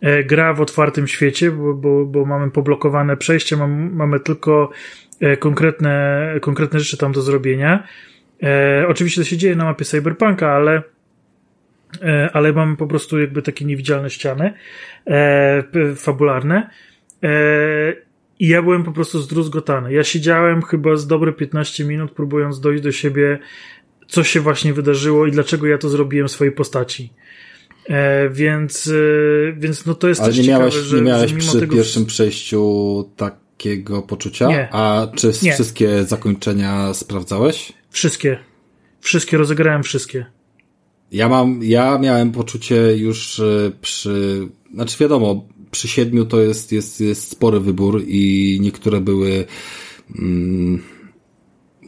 [0.00, 4.70] e, gra w otwartym świecie, bo, bo, bo mamy poblokowane przejście, mam, mamy tylko
[5.38, 7.86] konkretne, konkretne rzeczy tam do zrobienia.
[8.42, 10.82] E, oczywiście to się dzieje na mapie Cyberpunka, ale
[12.32, 14.52] ale mamy po prostu jakby takie niewidzialne ściany
[15.06, 15.62] e,
[15.96, 16.70] fabularne.
[17.22, 17.28] E,
[18.38, 19.92] I ja byłem po prostu zdruzgotany.
[19.92, 23.38] Ja siedziałem chyba z dobre 15 minut, próbując dojść do siebie,
[24.08, 27.12] co się właśnie wydarzyło i dlaczego ja to zrobiłem w swojej postaci.
[27.88, 31.32] E, więc, e, więc no to jest Ale też nie ciekawe, miałeś, że, nie miałeś
[31.32, 31.74] przy tego...
[31.74, 34.48] pierwszym przejściu takiego poczucia?
[34.48, 34.68] Nie.
[34.72, 35.52] A czy Nie.
[35.52, 37.72] wszystkie zakończenia sprawdzałeś?
[37.90, 38.38] Wszystkie.
[39.00, 40.26] Wszystkie, rozegrałem wszystkie.
[41.12, 47.00] Ja mam, ja miałem poczucie już e, przy, znaczy wiadomo, przy siedmiu to jest, jest,
[47.00, 49.44] jest spory wybór i niektóre były,
[50.18, 50.82] mm,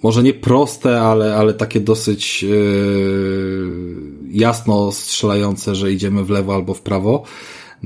[0.03, 3.71] może nie proste, ale, ale takie dosyć yy,
[4.31, 7.25] jasno strzelające, że idziemy w lewo albo w prawo.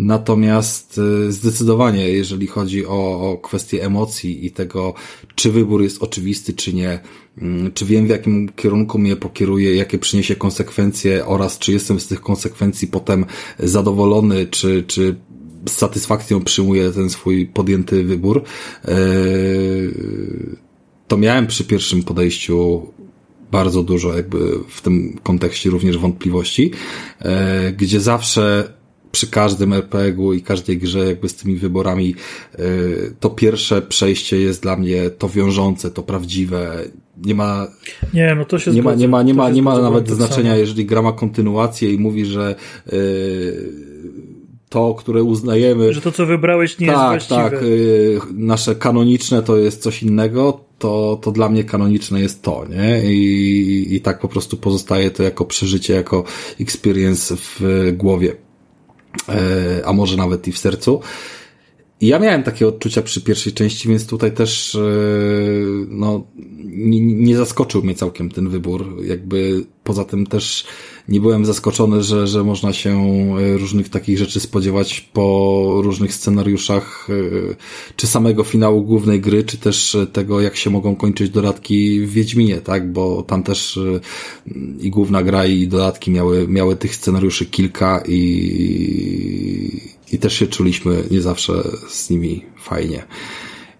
[0.01, 3.41] Natomiast y, zdecydowanie, jeżeli chodzi o, o
[3.81, 4.95] emocji i tego,
[5.35, 7.01] czy wybór jest oczywisty, czy nie,
[7.39, 12.07] mm, czy wiem w jakim kierunku mnie pokieruje, jakie przyniesie konsekwencje oraz czy jestem z
[12.07, 13.25] tych konsekwencji potem
[13.59, 15.17] zadowolony, czy, czy
[15.67, 18.43] z satysfakcją przyjmuję ten swój podjęty wybór,
[18.89, 18.95] yy,
[21.09, 22.87] to miałem przy pierwszym podejściu
[23.53, 24.39] bardzo dużo jakby
[24.69, 26.71] w tym kontekście również wątpliwości,
[27.19, 28.73] e, gdzie zawsze
[29.13, 32.15] przy każdym RPG-u i każdej grze jakby z tymi wyborami
[32.55, 32.59] e,
[33.21, 36.85] to pierwsze przejście jest dla mnie to wiążące, to prawdziwe.
[37.25, 37.67] Nie ma
[38.15, 40.87] Nie, no to się nie ma, nie ma, nie ma, nie ma nawet znaczenia, jeżeli
[40.87, 42.55] gra ma kontynuację i mówi, że
[42.93, 43.73] yy,
[44.69, 47.51] to, które uznajemy, Że to, co wybrałeś, nie tak, jest właściwe.
[47.51, 52.65] tak, yy, nasze kanoniczne to jest coś innego, to, to dla mnie kanoniczne jest to,
[52.71, 53.15] nie?
[53.15, 56.25] I, I tak po prostu pozostaje to jako przeżycie, jako
[56.61, 57.61] experience w
[57.97, 58.37] głowie,
[59.85, 61.01] a może nawet i w sercu.
[62.01, 66.27] Ja miałem takie odczucia przy pierwszej części, więc tutaj też yy, no,
[66.65, 68.97] nie, nie zaskoczył mnie całkiem ten wybór.
[69.05, 70.67] Jakby poza tym też
[71.09, 73.09] nie byłem zaskoczony, że, że można się
[73.39, 77.57] yy, różnych takich rzeczy spodziewać po różnych scenariuszach, yy,
[77.97, 82.61] czy samego finału głównej gry, czy też tego, jak się mogą kończyć dodatki w Wiedźminie,
[82.61, 82.93] tak?
[82.93, 83.81] Bo tam też
[84.81, 91.05] i główna gra, i dodatki miały, miały tych scenariuszy kilka i, i też się czuliśmy
[91.11, 91.53] nie zawsze
[91.89, 93.03] z nimi fajnie.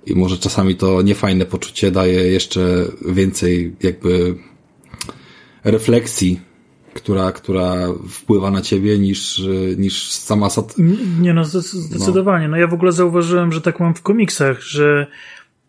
[0.07, 4.35] I może czasami to niefajne poczucie daje jeszcze więcej jakby
[5.65, 6.41] refleksji,
[6.95, 7.75] która, która
[8.09, 9.43] wpływa na ciebie niż,
[9.77, 10.75] niż sama sat...
[11.21, 12.49] Nie no, zdecy- zdecydowanie.
[12.49, 12.57] No.
[12.57, 15.07] ja w ogóle zauważyłem, że tak mam w komiksach, że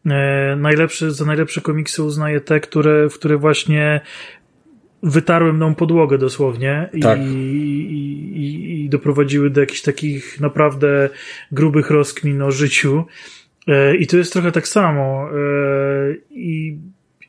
[0.05, 4.01] e, najlepsze, za najlepsze komiksy uznaję te, które, w które właśnie
[5.03, 7.19] wytarły mną podłogę dosłownie Tak.
[7.19, 7.23] i,
[8.35, 11.09] i, i doprowadziły do jakichś takich naprawdę
[11.51, 13.05] grubych rozkmin o życiu.
[13.67, 15.29] E, I to jest trochę tak samo.
[15.29, 15.35] E,
[16.29, 16.77] I,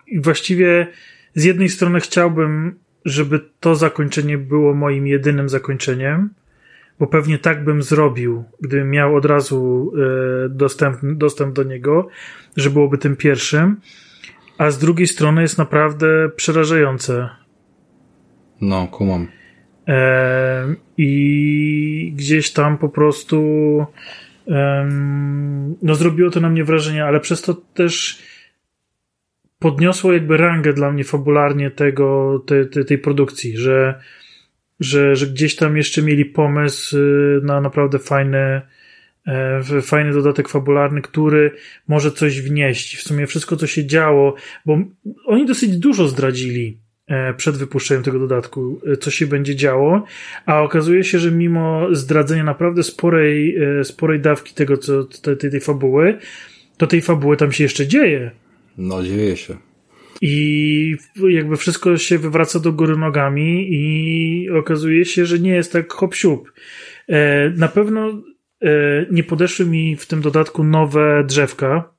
[0.07, 0.87] I właściwie
[1.35, 6.31] z jednej strony chciałbym, żeby to zakończenie było moim jedynym zakończeniem,
[6.99, 12.09] bo pewnie tak bym zrobił, gdybym miał od razu e, dostęp, dostęp do niego,
[12.57, 13.81] że byłoby tym pierwszym.
[14.59, 17.29] A z drugiej strony jest naprawdę przerażające.
[18.61, 19.40] No, kumam.
[20.97, 23.41] I gdzieś tam po prostu
[25.83, 28.23] no zrobiło to na mnie wrażenie, ale przez to też
[29.59, 34.01] podniosło jakby rangę dla mnie fabularnie tego, te, te, tej produkcji, że,
[34.81, 38.61] że, że gdzieś tam jeszcze mieli pomysł y, na naprawdę fajny,
[39.27, 41.51] e, fajny dodatek fabularny, który
[41.89, 42.97] może coś wnieść.
[42.97, 44.35] W sumie wszystko, co się działo,
[44.67, 44.79] bo
[45.27, 46.79] oni dosyć dużo zdradzili
[47.37, 50.05] przed wypuszczeniem tego dodatku, e, co się będzie działo,
[50.47, 55.61] a okazuje się, że mimo zdradzenia naprawdę sporej, e, sporej dawki tego, co tej, tej,
[55.61, 56.19] fabuły,
[56.77, 58.31] to tej fabuły tam się jeszcze dzieje.
[58.79, 59.57] No, dzieje się.
[60.23, 60.97] I
[61.29, 66.15] jakby wszystko się wywraca do góry nogami i okazuje się, że nie jest tak hop
[66.15, 66.53] siup.
[67.09, 68.23] E, Na pewno
[68.63, 71.93] e, nie podeszły mi w tym dodatku nowe drzewka.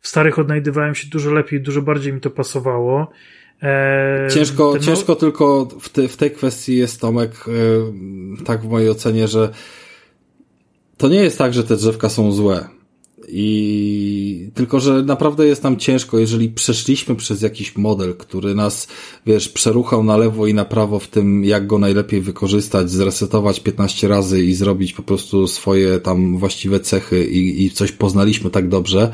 [0.00, 3.10] W starych odnajdywałem się dużo lepiej, dużo bardziej mi to pasowało.
[3.62, 8.62] E, Ciężko, te no- ciężko tylko w, te, w tej kwestii jest Tomek, yy, tak
[8.62, 9.50] w mojej ocenie, że
[10.96, 12.68] to nie jest tak, że te drzewka są złe.
[13.28, 18.88] I tylko, że naprawdę jest nam ciężko, jeżeli przeszliśmy przez jakiś model, który nas,
[19.26, 24.08] wiesz, przeruchał na lewo i na prawo w tym, jak go najlepiej wykorzystać, zresetować 15
[24.08, 29.12] razy i zrobić po prostu swoje tam właściwe cechy i, i coś poznaliśmy tak dobrze,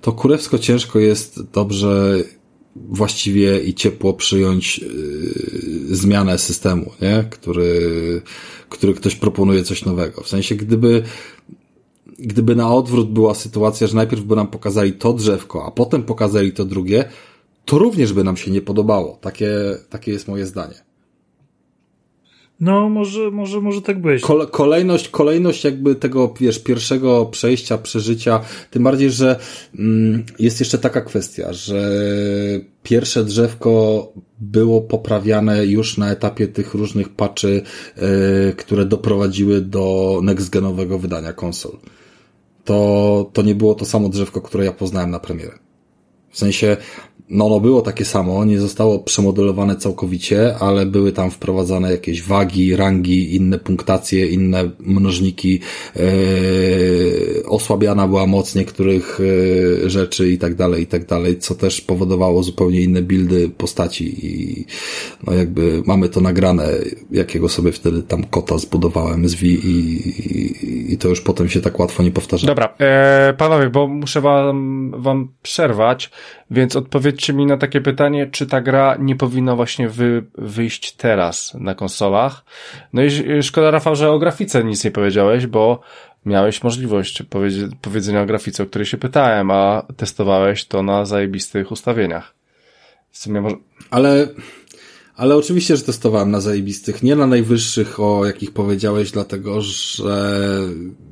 [0.00, 2.24] to kurewsko ciężko jest dobrze
[2.76, 7.24] właściwie i ciepło przyjąć yy, zmianę systemu, nie?
[7.30, 8.22] Który,
[8.68, 10.22] który ktoś proponuje coś nowego.
[10.22, 11.02] W sensie, gdyby
[12.18, 16.52] gdyby na odwrót była sytuacja, że najpierw by nam pokazali to drzewko, a potem pokazali
[16.52, 17.04] to drugie,
[17.64, 19.18] to również by nam się nie podobało.
[19.20, 19.50] Takie,
[19.90, 20.83] takie jest moje zdanie.
[22.60, 24.22] No, może, może, może tak być.
[24.50, 28.40] kolejność, kolejność jakby tego, wiesz, pierwszego przejścia, przeżycia,
[28.70, 29.38] tym bardziej, że
[29.78, 31.90] mm, jest jeszcze taka kwestia, że
[32.82, 37.62] pierwsze drzewko było poprawiane już na etapie tych różnych patchy,
[37.96, 41.72] yy, które doprowadziły do next-genowego wydania konsol.
[42.64, 45.58] To, to nie było to samo drzewko, które ja poznałem na premierę.
[46.30, 46.76] W sensie,
[47.30, 52.76] no ono było takie samo, nie zostało przemodelowane całkowicie, ale były tam wprowadzane jakieś wagi,
[52.76, 55.60] rangi, inne punktacje, inne mnożniki,
[55.96, 56.02] yy,
[57.46, 59.20] osłabiana była moc niektórych
[59.82, 64.26] yy, rzeczy i tak dalej, i tak dalej, co też powodowało zupełnie inne buildy postaci
[64.26, 64.64] i
[65.26, 66.68] no jakby mamy to nagrane,
[67.10, 71.60] jakiego sobie wtedy tam kota zbudowałem z V i, i, i to już potem się
[71.60, 72.46] tak łatwo nie powtarza.
[72.46, 76.10] Dobra, e, panowie, bo muszę wam, wam przerwać,
[76.50, 76.76] więc
[77.14, 81.74] odpowiedzcie mi na takie pytanie, czy ta gra nie powinna właśnie wy, wyjść teraz na
[81.74, 82.44] konsolach.
[82.92, 85.80] No i szkoda, Rafał, że o grafice nic nie powiedziałeś, bo
[86.26, 91.70] miałeś możliwość powiedz, powiedzenia o grafice, o której się pytałem, a testowałeś to na zajebistych
[91.70, 92.34] ustawieniach.
[93.10, 93.56] W sumie może...
[93.90, 94.28] Ale...
[95.16, 100.58] Ale oczywiście, że testowałem na zajebistych, nie na najwyższych, o jakich powiedziałeś, dlatego że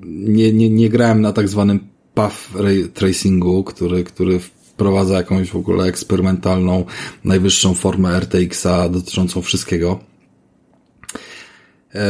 [0.04, 1.80] nie, nie, nie grałem na tak zwanym
[2.14, 2.48] path
[2.94, 4.40] tracingu, który, który
[4.82, 6.84] wprowadza jakąś w ogóle eksperymentalną,
[7.24, 9.98] najwyższą formę RTX-a dotyczącą wszystkiego.
[11.94, 12.00] E,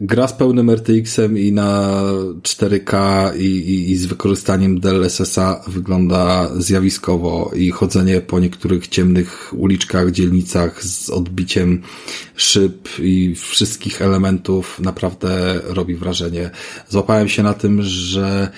[0.00, 2.02] gra z pełnym RTX-em i na
[2.42, 2.96] 4K
[3.38, 10.84] i, i, i z wykorzystaniem DLSS-a wygląda zjawiskowo i chodzenie po niektórych ciemnych uliczkach, dzielnicach
[10.84, 11.82] z odbiciem
[12.36, 16.50] szyb i wszystkich elementów naprawdę robi wrażenie.
[16.88, 18.48] Złapałem się na tym, że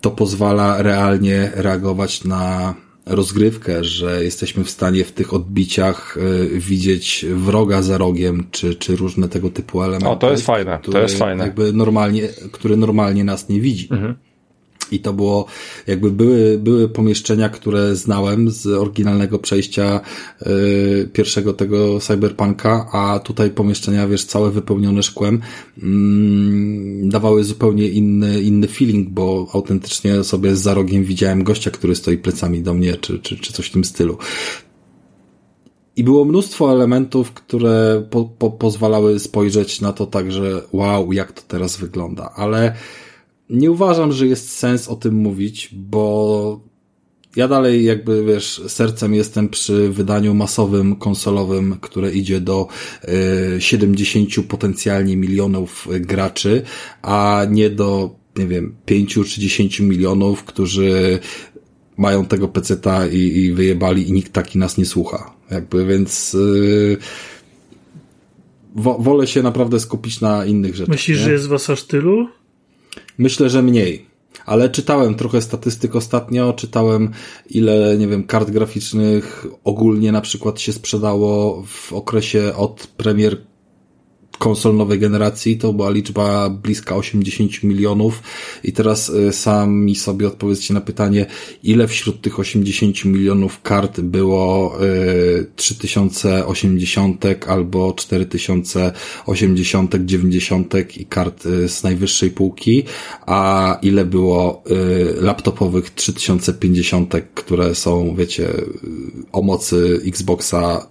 [0.00, 2.74] to pozwala realnie reagować na
[3.08, 8.96] rozgrywkę, że jesteśmy w stanie w tych odbiciach y, widzieć wroga za rogiem, czy, czy
[8.96, 10.08] różne tego typu elementy.
[10.08, 11.44] O, to jest fajne, to jest fajne.
[11.44, 13.88] Jakby normalnie, który normalnie nas nie widzi.
[13.90, 14.14] Mhm.
[14.92, 15.46] I to było,
[15.86, 20.00] jakby były, były pomieszczenia, które znałem z oryginalnego przejścia
[20.42, 25.40] y, pierwszego tego cyberpunka, a tutaj pomieszczenia, wiesz, całe wypełnione szkłem,
[25.82, 32.18] mm, dawały zupełnie inny, inny feeling, bo autentycznie sobie za rogiem widziałem gościa, który stoi
[32.18, 34.18] plecami do mnie, czy, czy, czy coś w tym stylu.
[35.98, 41.32] I było mnóstwo elementów, które po, po, pozwalały spojrzeć na to tak, że wow, jak
[41.32, 42.74] to teraz wygląda, ale
[43.50, 46.60] nie uważam, że jest sens o tym mówić, bo
[47.36, 52.68] ja dalej jakby, wiesz, sercem jestem przy wydaniu masowym, konsolowym, które idzie do
[53.56, 56.62] y, 70 potencjalnie milionów graczy,
[57.02, 61.18] a nie do, nie wiem, 5 czy 10 milionów, którzy
[61.96, 65.34] mają tego peceta i, i wyjebali i nikt taki nas nie słucha.
[65.50, 66.36] Jakby, więc
[68.74, 70.92] wo, wolę się naprawdę skupić na innych rzeczach.
[70.94, 71.24] Myślisz, nie?
[71.24, 72.28] że jest was aż tylu?
[73.18, 74.06] Myślę, że mniej.
[74.46, 77.10] Ale czytałem trochę statystyk ostatnio, czytałem
[77.50, 83.36] ile, nie wiem, kart graficznych ogólnie na przykład się sprzedało w okresie od premier
[84.38, 88.22] konsol nowej generacji to była liczba bliska 80 milionów
[88.64, 91.26] i teraz y, sami sobie odpowiedzcie na pytanie,
[91.62, 94.78] ile wśród tych 80 milionów kart było
[95.56, 102.84] 3080 y, albo 4080, 90 i kart y, z najwyższej półki,
[103.26, 104.62] a ile było
[105.20, 108.48] laptopowych 3050, które są, wiecie,
[109.32, 110.86] o mocy Xboxa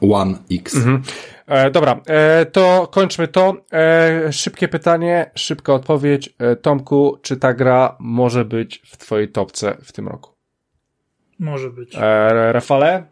[0.00, 0.74] One X.
[0.74, 1.02] Mhm.
[1.50, 3.56] E, dobra, e, to kończmy to.
[3.72, 6.34] E, szybkie pytanie, szybka odpowiedź.
[6.38, 10.34] E, Tomku, czy ta gra może być w twojej topce w tym roku?
[11.38, 11.96] Może być.
[11.96, 13.04] E, Rafale?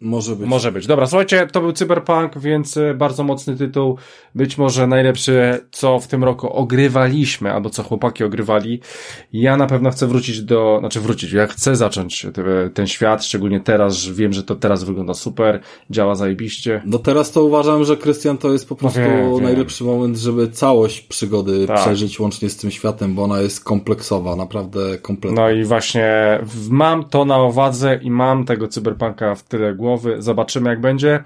[0.00, 0.48] Może być.
[0.48, 0.86] Może być.
[0.86, 3.96] Dobra, słuchajcie, to był Cyberpunk, więc e, bardzo mocny tytuł.
[4.34, 8.80] Być może najlepszy, co w tym roku ogrywaliśmy, albo co chłopaki ogrywali.
[9.32, 13.60] Ja na pewno chcę wrócić do, znaczy wrócić, ja chcę zacząć te, ten świat, szczególnie
[13.60, 15.60] teraz, że wiem, że to teraz wygląda super,
[15.90, 16.82] działa zajebiście.
[16.86, 19.94] No teraz to uważam, że Krystian to jest po prostu wiem, najlepszy wiem.
[19.94, 21.80] moment, żeby całość przygody tak.
[21.80, 25.42] przeżyć łącznie z tym światem, bo ona jest kompleksowa, naprawdę kompletna.
[25.42, 26.38] No i właśnie
[26.70, 30.16] mam to na uwadze i mam tego Cyberpunka w tyle głowy głowy.
[30.18, 31.22] Zobaczymy, jak będzie.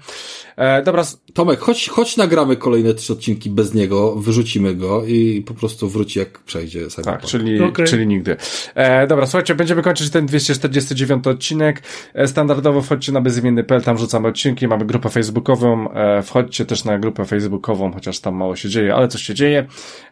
[0.55, 1.03] E, dobra.
[1.33, 6.19] Tomek, chodź, chodź nagramy kolejne trzy odcinki bez niego, wyrzucimy go i po prostu wróci,
[6.19, 6.87] jak przejdzie.
[7.03, 7.85] Tak, czyli, okay.
[7.85, 8.35] czyli nigdy.
[8.75, 11.81] E, dobra, słuchajcie, będziemy kończyć ten 249 odcinek.
[12.13, 16.99] E, standardowo wchodźcie na bezimienny.pl, tam rzucamy odcinki, mamy grupę facebookową, e, wchodźcie też na
[16.99, 19.65] grupę facebookową, chociaż tam mało się dzieje, ale coś się dzieje.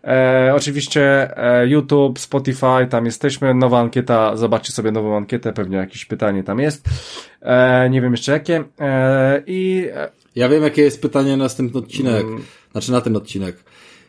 [0.03, 6.05] E, oczywiście e, YouTube, Spotify, tam jesteśmy, nowa ankieta, zobaczcie sobie nową ankietę, pewnie jakieś
[6.05, 6.89] pytanie tam jest.
[7.41, 8.63] E, nie wiem jeszcze jakie.
[8.79, 9.87] E, I.
[9.93, 12.23] E, ja wiem, jakie jest pytanie na następny odcinek.
[12.23, 12.43] Mm.
[12.71, 13.55] Znaczy na ten odcinek.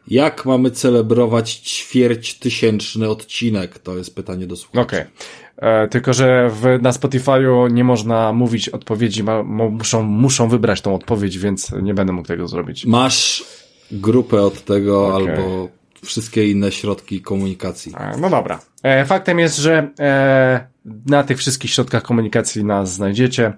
[0.09, 3.79] Jak mamy celebrować ćwierć tysięczny odcinek?
[3.79, 4.81] To jest pytanie do słuchaczy.
[4.83, 5.01] Okej.
[5.01, 5.89] Okay.
[5.89, 11.39] Tylko, że w, na Spotify'u nie można mówić odpowiedzi, ma, muszą, muszą wybrać tą odpowiedź,
[11.39, 12.87] więc nie będę mógł tego zrobić.
[12.87, 13.45] Masz
[13.93, 15.31] grupę od tego okay.
[15.31, 15.69] albo
[16.05, 17.93] wszystkie inne środki komunikacji.
[18.21, 18.61] No dobra.
[18.83, 20.67] E, faktem jest, że e,
[21.07, 23.53] na tych wszystkich środkach komunikacji nas znajdziecie.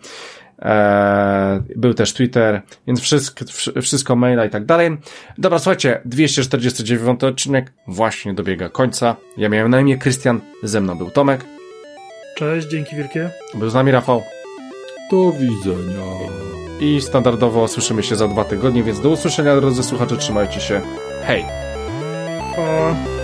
[0.62, 3.44] E, był też Twitter, więc wszystko,
[3.82, 4.96] wszystko maila i tak dalej.
[5.38, 9.16] Dobra, słuchajcie, 249 odcinek właśnie dobiega końca.
[9.36, 11.44] Ja miałem na imię Krystian, ze mną był Tomek.
[12.36, 13.30] Cześć, dzięki wielkie.
[13.54, 14.22] Był z nami Rafał.
[15.10, 16.02] Do widzenia.
[16.80, 20.80] I standardowo słyszymy się za dwa tygodnie, więc do usłyszenia drodzy słuchacze, trzymajcie się.
[21.22, 21.61] Hej!
[22.54, 23.21] for